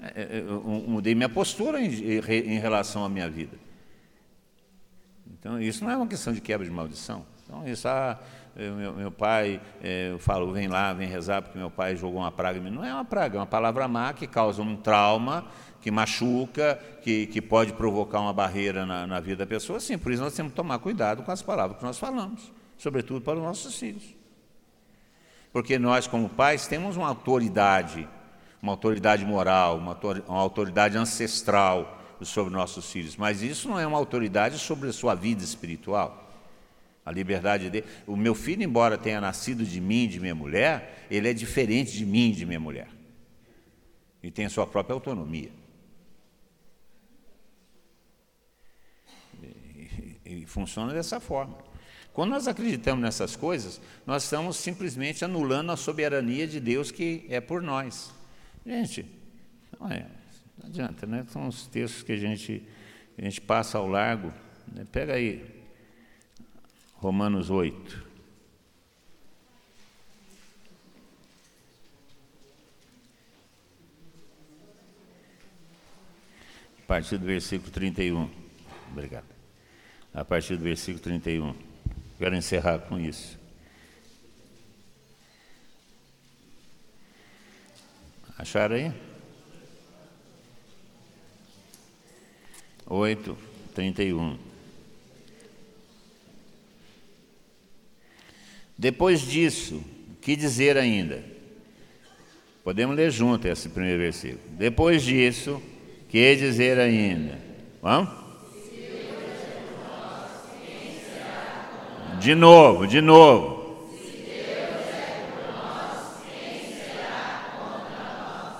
É, 0.00 0.22
é, 0.22 0.44
eu 0.46 0.62
mudei 0.62 1.14
minha 1.16 1.28
postura 1.28 1.80
em, 1.80 1.88
em 1.88 2.58
relação 2.60 3.04
à 3.04 3.08
minha 3.08 3.28
vida. 3.28 3.63
Então, 5.44 5.60
isso 5.60 5.84
não 5.84 5.90
é 5.90 5.96
uma 5.96 6.06
questão 6.06 6.32
de 6.32 6.40
quebra 6.40 6.64
de 6.64 6.72
maldição. 6.72 7.22
Então, 7.44 7.68
isso, 7.68 7.86
ah, 7.86 8.18
meu, 8.56 8.94
meu 8.94 9.10
pai, 9.10 9.60
é, 9.82 10.10
eu 10.10 10.18
falo, 10.18 10.50
vem 10.50 10.68
lá, 10.68 10.94
vem 10.94 11.06
rezar, 11.06 11.42
porque 11.42 11.58
meu 11.58 11.70
pai 11.70 11.94
jogou 11.96 12.22
uma 12.22 12.32
praga 12.32 12.58
em 12.58 12.62
mim. 12.62 12.70
Não 12.70 12.82
é 12.82 12.94
uma 12.94 13.04
praga, 13.04 13.36
é 13.36 13.40
uma 13.40 13.46
palavra 13.46 13.86
má 13.86 14.14
que 14.14 14.26
causa 14.26 14.62
um 14.62 14.74
trauma, 14.74 15.44
que 15.82 15.90
machuca, 15.90 16.80
que, 17.02 17.26
que 17.26 17.42
pode 17.42 17.74
provocar 17.74 18.20
uma 18.20 18.32
barreira 18.32 18.86
na, 18.86 19.06
na 19.06 19.20
vida 19.20 19.44
da 19.44 19.46
pessoa. 19.46 19.78
Sim, 19.80 19.98
por 19.98 20.12
isso 20.12 20.22
nós 20.22 20.32
temos 20.32 20.52
que 20.52 20.56
tomar 20.56 20.78
cuidado 20.78 21.22
com 21.22 21.30
as 21.30 21.42
palavras 21.42 21.76
que 21.76 21.84
nós 21.84 21.98
falamos, 21.98 22.50
sobretudo 22.78 23.20
para 23.20 23.34
os 23.34 23.42
nossos 23.42 23.78
filhos. 23.78 24.16
Porque 25.52 25.78
nós, 25.78 26.06
como 26.06 26.26
pais, 26.26 26.66
temos 26.66 26.96
uma 26.96 27.08
autoridade, 27.08 28.08
uma 28.62 28.72
autoridade 28.72 29.26
moral, 29.26 29.76
uma 29.76 30.40
autoridade 30.40 30.96
ancestral 30.96 32.00
sobre 32.22 32.52
nossos 32.52 32.90
filhos, 32.90 33.16
mas 33.16 33.42
isso 33.42 33.68
não 33.68 33.78
é 33.78 33.86
uma 33.86 33.98
autoridade 33.98 34.58
sobre 34.58 34.88
a 34.88 34.92
sua 34.92 35.14
vida 35.14 35.42
espiritual. 35.42 36.24
A 37.04 37.12
liberdade 37.12 37.68
dele. 37.68 37.86
O 38.06 38.16
meu 38.16 38.34
filho, 38.34 38.62
embora 38.62 38.96
tenha 38.96 39.20
nascido 39.20 39.64
de 39.64 39.80
mim, 39.80 40.08
de 40.08 40.18
minha 40.18 40.34
mulher, 40.34 41.06
ele 41.10 41.28
é 41.28 41.34
diferente 41.34 41.92
de 41.92 42.06
mim, 42.06 42.32
de 42.32 42.46
minha 42.46 42.60
mulher. 42.60 42.88
E 44.22 44.30
tem 44.30 44.46
a 44.46 44.50
sua 44.50 44.66
própria 44.66 44.94
autonomia. 44.94 45.50
E, 49.42 50.20
e, 50.24 50.46
funciona 50.46 50.94
dessa 50.94 51.20
forma. 51.20 51.58
Quando 52.14 52.30
nós 52.30 52.48
acreditamos 52.48 53.02
nessas 53.02 53.36
coisas, 53.36 53.80
nós 54.06 54.22
estamos 54.24 54.56
simplesmente 54.56 55.24
anulando 55.24 55.72
a 55.72 55.76
soberania 55.76 56.46
de 56.46 56.58
Deus 56.58 56.90
que 56.90 57.26
é 57.28 57.40
por 57.40 57.60
nós. 57.60 58.14
Gente, 58.64 59.04
é, 59.90 60.06
não 60.58 60.66
adianta, 60.66 61.06
né? 61.06 61.24
São 61.28 61.48
os 61.48 61.66
textos 61.66 62.02
que 62.02 62.12
a 62.12 62.16
gente, 62.16 62.66
a 63.18 63.22
gente 63.22 63.40
passa 63.40 63.78
ao 63.78 63.88
largo. 63.88 64.32
Né? 64.72 64.86
Pega 64.90 65.14
aí, 65.14 65.64
Romanos 66.94 67.50
8. 67.50 68.14
A 76.78 76.86
partir 76.86 77.18
do 77.18 77.26
versículo 77.26 77.70
31. 77.70 78.30
Obrigado. 78.92 79.24
A 80.12 80.24
partir 80.24 80.56
do 80.56 80.62
versículo 80.62 81.02
31. 81.02 81.54
Quero 82.18 82.36
encerrar 82.36 82.78
com 82.80 83.00
isso. 83.00 83.38
Acharam 88.38 88.76
aí? 88.76 88.92
8, 92.86 93.36
31. 93.74 94.36
Depois 98.76 99.20
disso, 99.20 99.82
que 100.20 100.36
dizer 100.36 100.76
ainda? 100.76 101.24
Podemos 102.62 102.96
ler 102.96 103.10
junto 103.10 103.46
esse 103.46 103.68
primeiro 103.68 104.00
versículo. 104.00 104.40
Depois 104.50 105.02
disso, 105.02 105.62
que 106.08 106.34
dizer 106.36 106.78
ainda? 106.78 107.38
Vamos? 107.82 108.24
De 112.20 112.34
novo, 112.34 112.86
de 112.86 113.00
novo. 113.00 113.64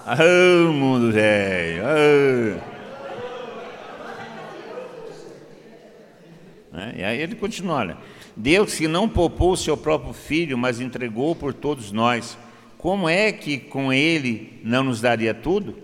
Ah, 0.06 0.18
mundo 0.70 1.10
velho. 1.10 1.82
Ah. 1.86 2.73
E 6.96 7.02
aí 7.02 7.20
ele 7.20 7.34
continua, 7.34 7.76
olha. 7.76 7.98
Deus 8.36 8.74
que 8.74 8.88
não 8.88 9.08
poupou 9.08 9.52
o 9.52 9.56
seu 9.56 9.76
próprio 9.76 10.12
filho, 10.12 10.58
mas 10.58 10.80
entregou 10.80 11.34
por 11.36 11.54
todos 11.54 11.92
nós, 11.92 12.36
como 12.76 13.08
é 13.08 13.30
que 13.30 13.58
com 13.58 13.92
ele 13.92 14.60
não 14.64 14.84
nos 14.84 15.00
daria 15.00 15.32
tudo? 15.32 15.76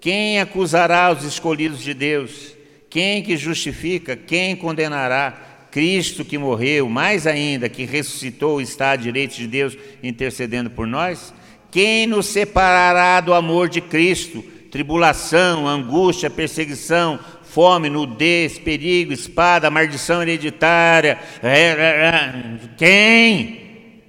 Quem 0.00 0.40
acusará 0.40 1.12
os 1.12 1.24
escolhidos 1.24 1.82
de 1.82 1.92
Deus? 1.92 2.54
Quem 2.88 3.22
que 3.22 3.36
justifica? 3.36 4.16
Quem 4.16 4.56
condenará? 4.56 5.48
Cristo 5.70 6.24
que 6.24 6.36
morreu, 6.36 6.88
mais 6.88 7.26
ainda, 7.26 7.68
que 7.68 7.84
ressuscitou, 7.84 8.60
está 8.60 8.90
à 8.90 8.96
direita 8.96 9.34
de 9.36 9.46
Deus 9.46 9.76
intercedendo 10.02 10.70
por 10.70 10.86
nós? 10.86 11.32
Quem 11.70 12.06
nos 12.06 12.26
separará 12.26 13.20
do 13.20 13.32
amor 13.32 13.68
de 13.68 13.80
Cristo? 13.80 14.42
Tribulação, 14.70 15.68
angústia, 15.68 16.28
perseguição, 16.28 17.20
fome, 17.52 17.90
nudez, 17.90 18.58
perigo, 18.58 19.12
espada, 19.12 19.70
maldição 19.70 20.22
hereditária. 20.22 21.18
É, 21.42 21.58
é, 21.58 21.74
é. 21.74 22.44
Quem? 22.76 23.60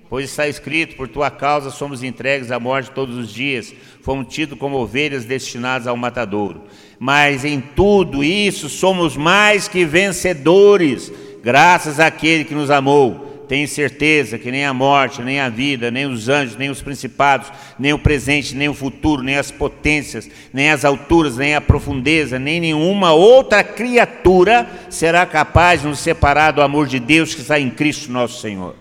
Pois 0.10 0.30
está 0.30 0.48
escrito: 0.48 0.96
por 0.96 1.08
tua 1.08 1.32
causa 1.32 1.70
somos 1.70 2.04
entregues 2.04 2.52
à 2.52 2.60
morte 2.60 2.92
todos 2.92 3.16
os 3.16 3.34
dias, 3.34 3.74
fomos 4.02 4.34
tidos 4.34 4.60
como 4.60 4.78
ovelhas 4.78 5.26
destinadas 5.26 5.88
ao 5.88 5.98
matadouro. 5.98 6.64
Mas 7.00 7.44
em 7.44 7.60
tudo 7.60 8.24
isso 8.24 8.70
somos 8.70 9.18
mais 9.18 9.68
que 9.68 9.86
vencedores, 9.86 11.12
graças 11.42 12.00
àquele 12.00 12.44
que 12.44 12.54
nos 12.54 12.70
amou. 12.70 13.31
Tenho 13.52 13.68
certeza 13.68 14.39
que 14.39 14.49
nem 14.49 14.64
a 14.64 14.74
morte, 14.74 15.22
nem 15.22 15.41
a 15.41 15.49
vida, 15.49 15.91
nem 15.91 16.06
os 16.06 16.30
anjos, 16.30 16.56
nem 16.56 16.70
os 16.70 16.82
principados, 16.82 17.52
nem 17.78 17.91
o 17.91 17.99
presente, 17.99 18.56
nem 18.56 18.70
o 18.70 18.74
futuro, 18.74 19.22
nem 19.22 19.36
as 19.36 19.52
potências, 19.52 20.30
nem 20.54 20.72
as 20.72 20.86
alturas, 20.86 21.36
nem 21.36 21.54
a 21.54 21.60
profundeza, 21.60 22.39
nem 22.39 22.62
nenhuma 22.62 23.12
outra 23.12 23.62
criatura 23.62 24.66
será 24.89 25.26
capaz 25.26 25.82
de 25.82 25.88
nos 25.88 25.99
separar 25.99 26.52
do 26.52 26.62
amor 26.62 26.88
de 26.88 26.97
Deus 26.97 27.36
que 27.36 27.41
está 27.41 27.60
em 27.60 27.70
Cristo 27.70 28.10
nosso 28.10 28.39
Senhor. 28.39 28.74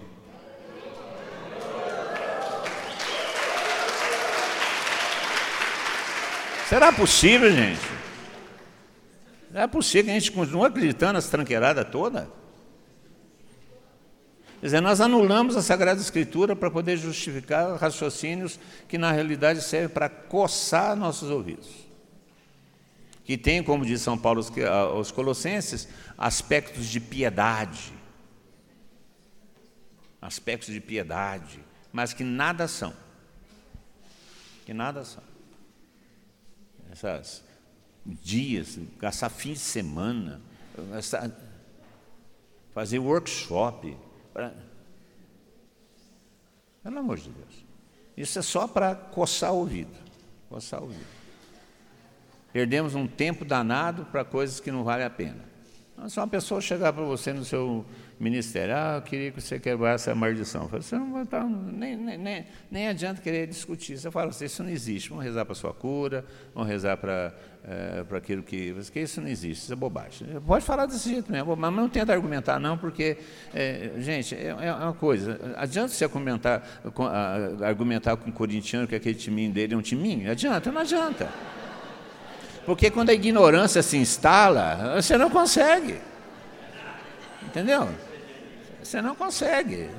Será 6.68 6.92
possível, 6.92 7.50
gente? 7.50 7.80
Não 9.52 9.62
é 9.62 9.66
possível 9.66 10.04
que 10.04 10.10
a 10.12 10.20
gente 10.20 10.30
continue 10.30 10.66
acreditando 10.68 11.14
nessa 11.14 11.28
tranqueirada 11.28 11.84
toda? 11.84 12.38
Quer 14.60 14.66
dizer, 14.66 14.80
nós 14.82 15.00
anulamos 15.00 15.56
a 15.56 15.62
Sagrada 15.62 16.02
Escritura 16.02 16.54
para 16.54 16.70
poder 16.70 16.98
justificar 16.98 17.76
raciocínios 17.76 18.60
que 18.86 18.98
na 18.98 19.10
realidade 19.10 19.62
servem 19.62 19.88
para 19.88 20.10
coçar 20.10 20.94
nossos 20.94 21.30
ouvidos. 21.30 21.70
Que 23.24 23.38
tem, 23.38 23.62
como 23.62 23.86
diz 23.86 24.02
São 24.02 24.18
Paulo 24.18 24.44
aos 24.92 25.10
Colossenses, 25.10 25.88
aspectos 26.18 26.86
de 26.86 27.00
piedade. 27.00 27.94
Aspectos 30.20 30.74
de 30.74 30.80
piedade, 30.80 31.58
mas 31.90 32.12
que 32.12 32.22
nada 32.22 32.68
são. 32.68 32.92
Que 34.66 34.74
nada 34.74 35.06
são. 35.06 35.22
Essas 36.92 37.42
dias, 38.04 38.78
gastar 38.98 39.30
fim 39.30 39.54
de 39.54 39.58
semana, 39.58 40.42
fazer 42.74 42.98
workshop 42.98 43.96
Pelo 46.82 46.98
amor 46.98 47.18
de 47.18 47.30
Deus. 47.30 47.64
Isso 48.16 48.38
é 48.38 48.42
só 48.42 48.66
para 48.66 48.94
coçar 48.94 49.52
o 49.52 49.58
ouvido. 49.58 49.96
Coçar 50.48 50.80
o 50.80 50.84
ouvido. 50.84 51.06
Perdemos 52.52 52.94
um 52.94 53.06
tempo 53.06 53.44
danado 53.44 54.04
para 54.06 54.24
coisas 54.24 54.60
que 54.60 54.70
não 54.72 54.82
valem 54.82 55.06
a 55.06 55.10
pena. 55.10 55.44
Então, 55.92 56.08
se 56.08 56.18
uma 56.18 56.26
pessoa 56.26 56.60
chegar 56.60 56.92
para 56.92 57.04
você 57.04 57.32
no 57.32 57.44
seu 57.44 57.84
ministério, 58.20 58.74
ah, 58.76 58.96
eu 58.96 59.02
queria 59.02 59.32
que 59.32 59.40
você 59.40 59.58
quebrasse 59.58 60.10
a 60.10 60.14
maldição. 60.14 60.68
Falo, 60.68 60.82
você 60.82 60.94
não 60.94 61.22
estar, 61.22 61.42
nem, 61.42 61.96
nem, 61.96 62.46
nem 62.70 62.86
adianta 62.86 63.22
querer 63.22 63.46
discutir. 63.46 63.96
Você 63.96 64.10
fala 64.10 64.28
assim, 64.28 64.44
isso 64.44 64.62
não 64.62 64.68
existe. 64.68 65.08
Vamos 65.08 65.24
rezar 65.24 65.46
para 65.46 65.52
a 65.52 65.56
sua 65.56 65.72
cura, 65.72 66.22
vamos 66.54 66.68
rezar 66.68 66.98
para, 66.98 67.34
é, 67.64 68.04
para 68.04 68.18
aquilo 68.18 68.42
que, 68.42 68.74
que. 68.92 69.00
Isso 69.00 69.22
não 69.22 69.28
existe, 69.28 69.62
isso 69.62 69.72
é 69.72 69.76
bobagem. 69.76 70.28
Pode 70.46 70.62
falar 70.66 70.84
desse 70.84 71.08
jeito 71.08 71.32
mesmo, 71.32 71.56
mas 71.56 71.72
não 71.72 71.88
tenta 71.88 72.12
argumentar, 72.12 72.60
não, 72.60 72.76
porque, 72.76 73.16
é, 73.54 73.92
gente, 73.96 74.34
é, 74.34 74.48
é, 74.48 74.74
uma 74.74 74.92
coisa. 74.92 75.40
Adianta 75.56 75.88
você 75.88 76.04
argumentar, 76.04 76.62
argumentar 77.64 78.18
com 78.18 78.28
o 78.28 78.32
corintiano 78.32 78.86
que 78.86 78.94
aquele 78.94 79.14
timinho 79.14 79.50
dele 79.50 79.72
é 79.72 79.76
um 79.78 79.82
timinho? 79.82 80.30
Adianta? 80.30 80.70
Não 80.70 80.82
adianta. 80.82 81.26
Porque 82.66 82.90
quando 82.90 83.08
a 83.08 83.14
ignorância 83.14 83.82
se 83.82 83.96
instala, 83.96 85.00
você 85.00 85.16
não 85.16 85.30
consegue. 85.30 85.98
Entendeu? 87.42 87.88
Você 88.82 89.00
não 89.00 89.14
consegue. 89.14 89.90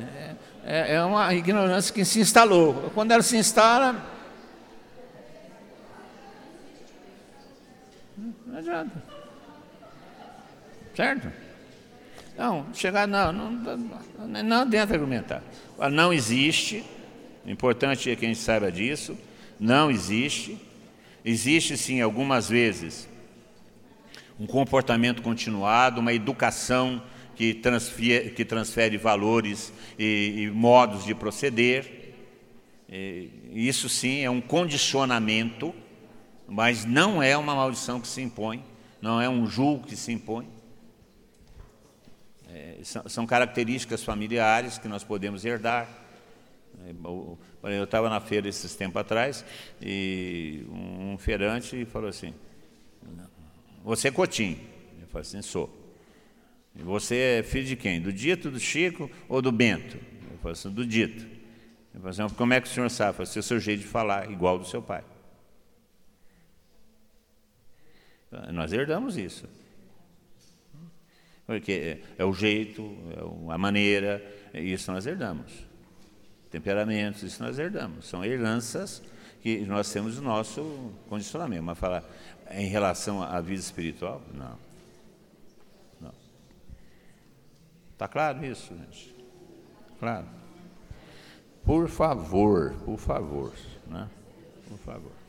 É, 0.65 0.95
é 0.95 1.03
uma 1.03 1.33
ignorância 1.33 1.93
que 1.93 2.03
se 2.05 2.19
instalou. 2.19 2.91
Quando 2.93 3.11
ela 3.11 3.23
se 3.23 3.37
instala. 3.37 3.95
Não 8.17 8.57
adianta. 8.57 9.03
Certo? 10.95 11.31
Não, 12.37 12.65
chegar, 12.73 13.07
não, 13.07 13.31
não, 13.31 13.51
não, 13.51 14.43
não 14.43 14.61
adianta 14.61 14.93
argumentar. 14.93 15.41
Não 15.91 16.11
existe, 16.11 16.83
o 17.45 17.49
importante 17.49 18.09
é 18.09 18.15
que 18.15 18.25
a 18.25 18.27
gente 18.27 18.39
saiba 18.39 18.71
disso, 18.71 19.17
não 19.59 19.89
existe 19.89 20.59
Existe 21.23 21.77
sim, 21.77 22.01
algumas 22.01 22.49
vezes, 22.49 23.07
um 24.39 24.47
comportamento 24.47 25.21
continuado, 25.21 26.01
uma 26.01 26.11
educação 26.11 27.01
que 27.35 27.53
transfere, 27.53 28.31
que 28.31 28.45
transfere 28.45 28.97
valores 28.97 29.73
e, 29.97 30.43
e, 30.43 30.51
modos 30.51 31.05
de 31.05 31.15
proceder. 31.15 32.13
E, 32.89 33.29
isso 33.53 33.89
sim 33.89 34.21
é 34.21 34.29
um 34.29 34.41
condicionamento, 34.41 35.73
mas 36.47 36.85
não 36.85 37.21
é 37.21 37.37
uma 37.37 37.55
maldição 37.55 37.99
que 37.99 38.07
se 38.07 38.21
impõe, 38.21 38.63
não 39.01 39.21
é 39.21 39.29
um 39.29 39.47
julgo 39.47 39.87
que 39.87 39.95
se 39.95 40.11
impõe. 40.11 40.47
É, 42.49 42.79
são, 42.83 43.07
são 43.07 43.25
características 43.25 44.03
familiares 44.03 44.77
que 44.77 44.87
nós 44.87 45.03
podemos 45.03 45.45
herdar. 45.45 45.87
Eu 47.63 47.83
estava 47.83 48.09
na 48.09 48.19
feira 48.19 48.49
esses 48.49 48.75
tempos 48.75 48.99
atrás 48.99 49.45
e 49.81 50.65
um 50.69 51.17
feirante 51.17 51.85
falou 51.85 52.09
assim: 52.09 52.33
Você 53.83 54.07
é 54.07 54.11
Cotim? 54.11 54.57
Eu 54.99 55.07
falei 55.07 55.21
assim: 55.21 55.41
Sou. 55.41 55.80
Você 56.75 57.15
é 57.15 57.43
filho 57.43 57.65
de 57.65 57.75
quem? 57.75 57.99
Do 57.99 58.13
Dito, 58.13 58.49
do 58.49 58.59
Chico 58.59 59.09
ou 59.27 59.41
do 59.41 59.51
Bento? 59.51 59.97
Eu 60.31 60.37
falei 60.37 60.53
assim: 60.53 60.69
Do 60.69 60.85
Dito. 60.85 61.25
Eu 61.93 62.01
falei 62.01 62.25
assim: 62.25 62.35
Como 62.35 62.53
é 62.53 62.61
que 62.61 62.67
o 62.67 62.71
senhor 62.71 62.89
sabe? 62.89 63.09
Eu 63.09 63.13
falei 63.13 63.29
assim: 63.29 63.39
O 63.39 63.43
seu 63.43 63.59
jeito 63.59 63.81
de 63.81 63.87
falar, 63.87 64.31
igual 64.31 64.57
do 64.57 64.65
seu 64.65 64.81
pai. 64.81 65.03
Nós 68.53 68.71
herdamos 68.71 69.17
isso. 69.17 69.45
Porque 71.45 72.01
é 72.17 72.23
o 72.23 72.33
jeito, 72.33 72.81
é 73.49 73.53
a 73.53 73.57
maneira, 73.57 74.23
isso 74.53 74.89
nós 74.89 75.05
herdamos. 75.05 75.51
Temperamentos, 76.49 77.23
isso 77.23 77.43
nós 77.43 77.59
herdamos. 77.59 78.07
São 78.07 78.23
heranças 78.23 79.01
que 79.41 79.59
nós 79.61 79.91
temos 79.91 80.17
o 80.17 80.21
nosso 80.21 80.93
condicionamento. 81.09 81.63
Mas 81.63 81.77
falar 81.77 82.05
em 82.51 82.67
relação 82.67 83.21
à 83.21 83.41
vida 83.41 83.59
espiritual. 83.59 84.21
Não. 84.33 84.70
Está 88.01 88.07
claro 88.07 88.43
isso, 88.43 88.75
gente? 88.75 89.15
Claro. 89.99 90.25
Por 91.63 91.87
favor, 91.87 92.73
por 92.83 92.97
favor, 92.97 93.53
né? 93.85 94.09
Por 94.67 94.79
favor. 94.79 95.20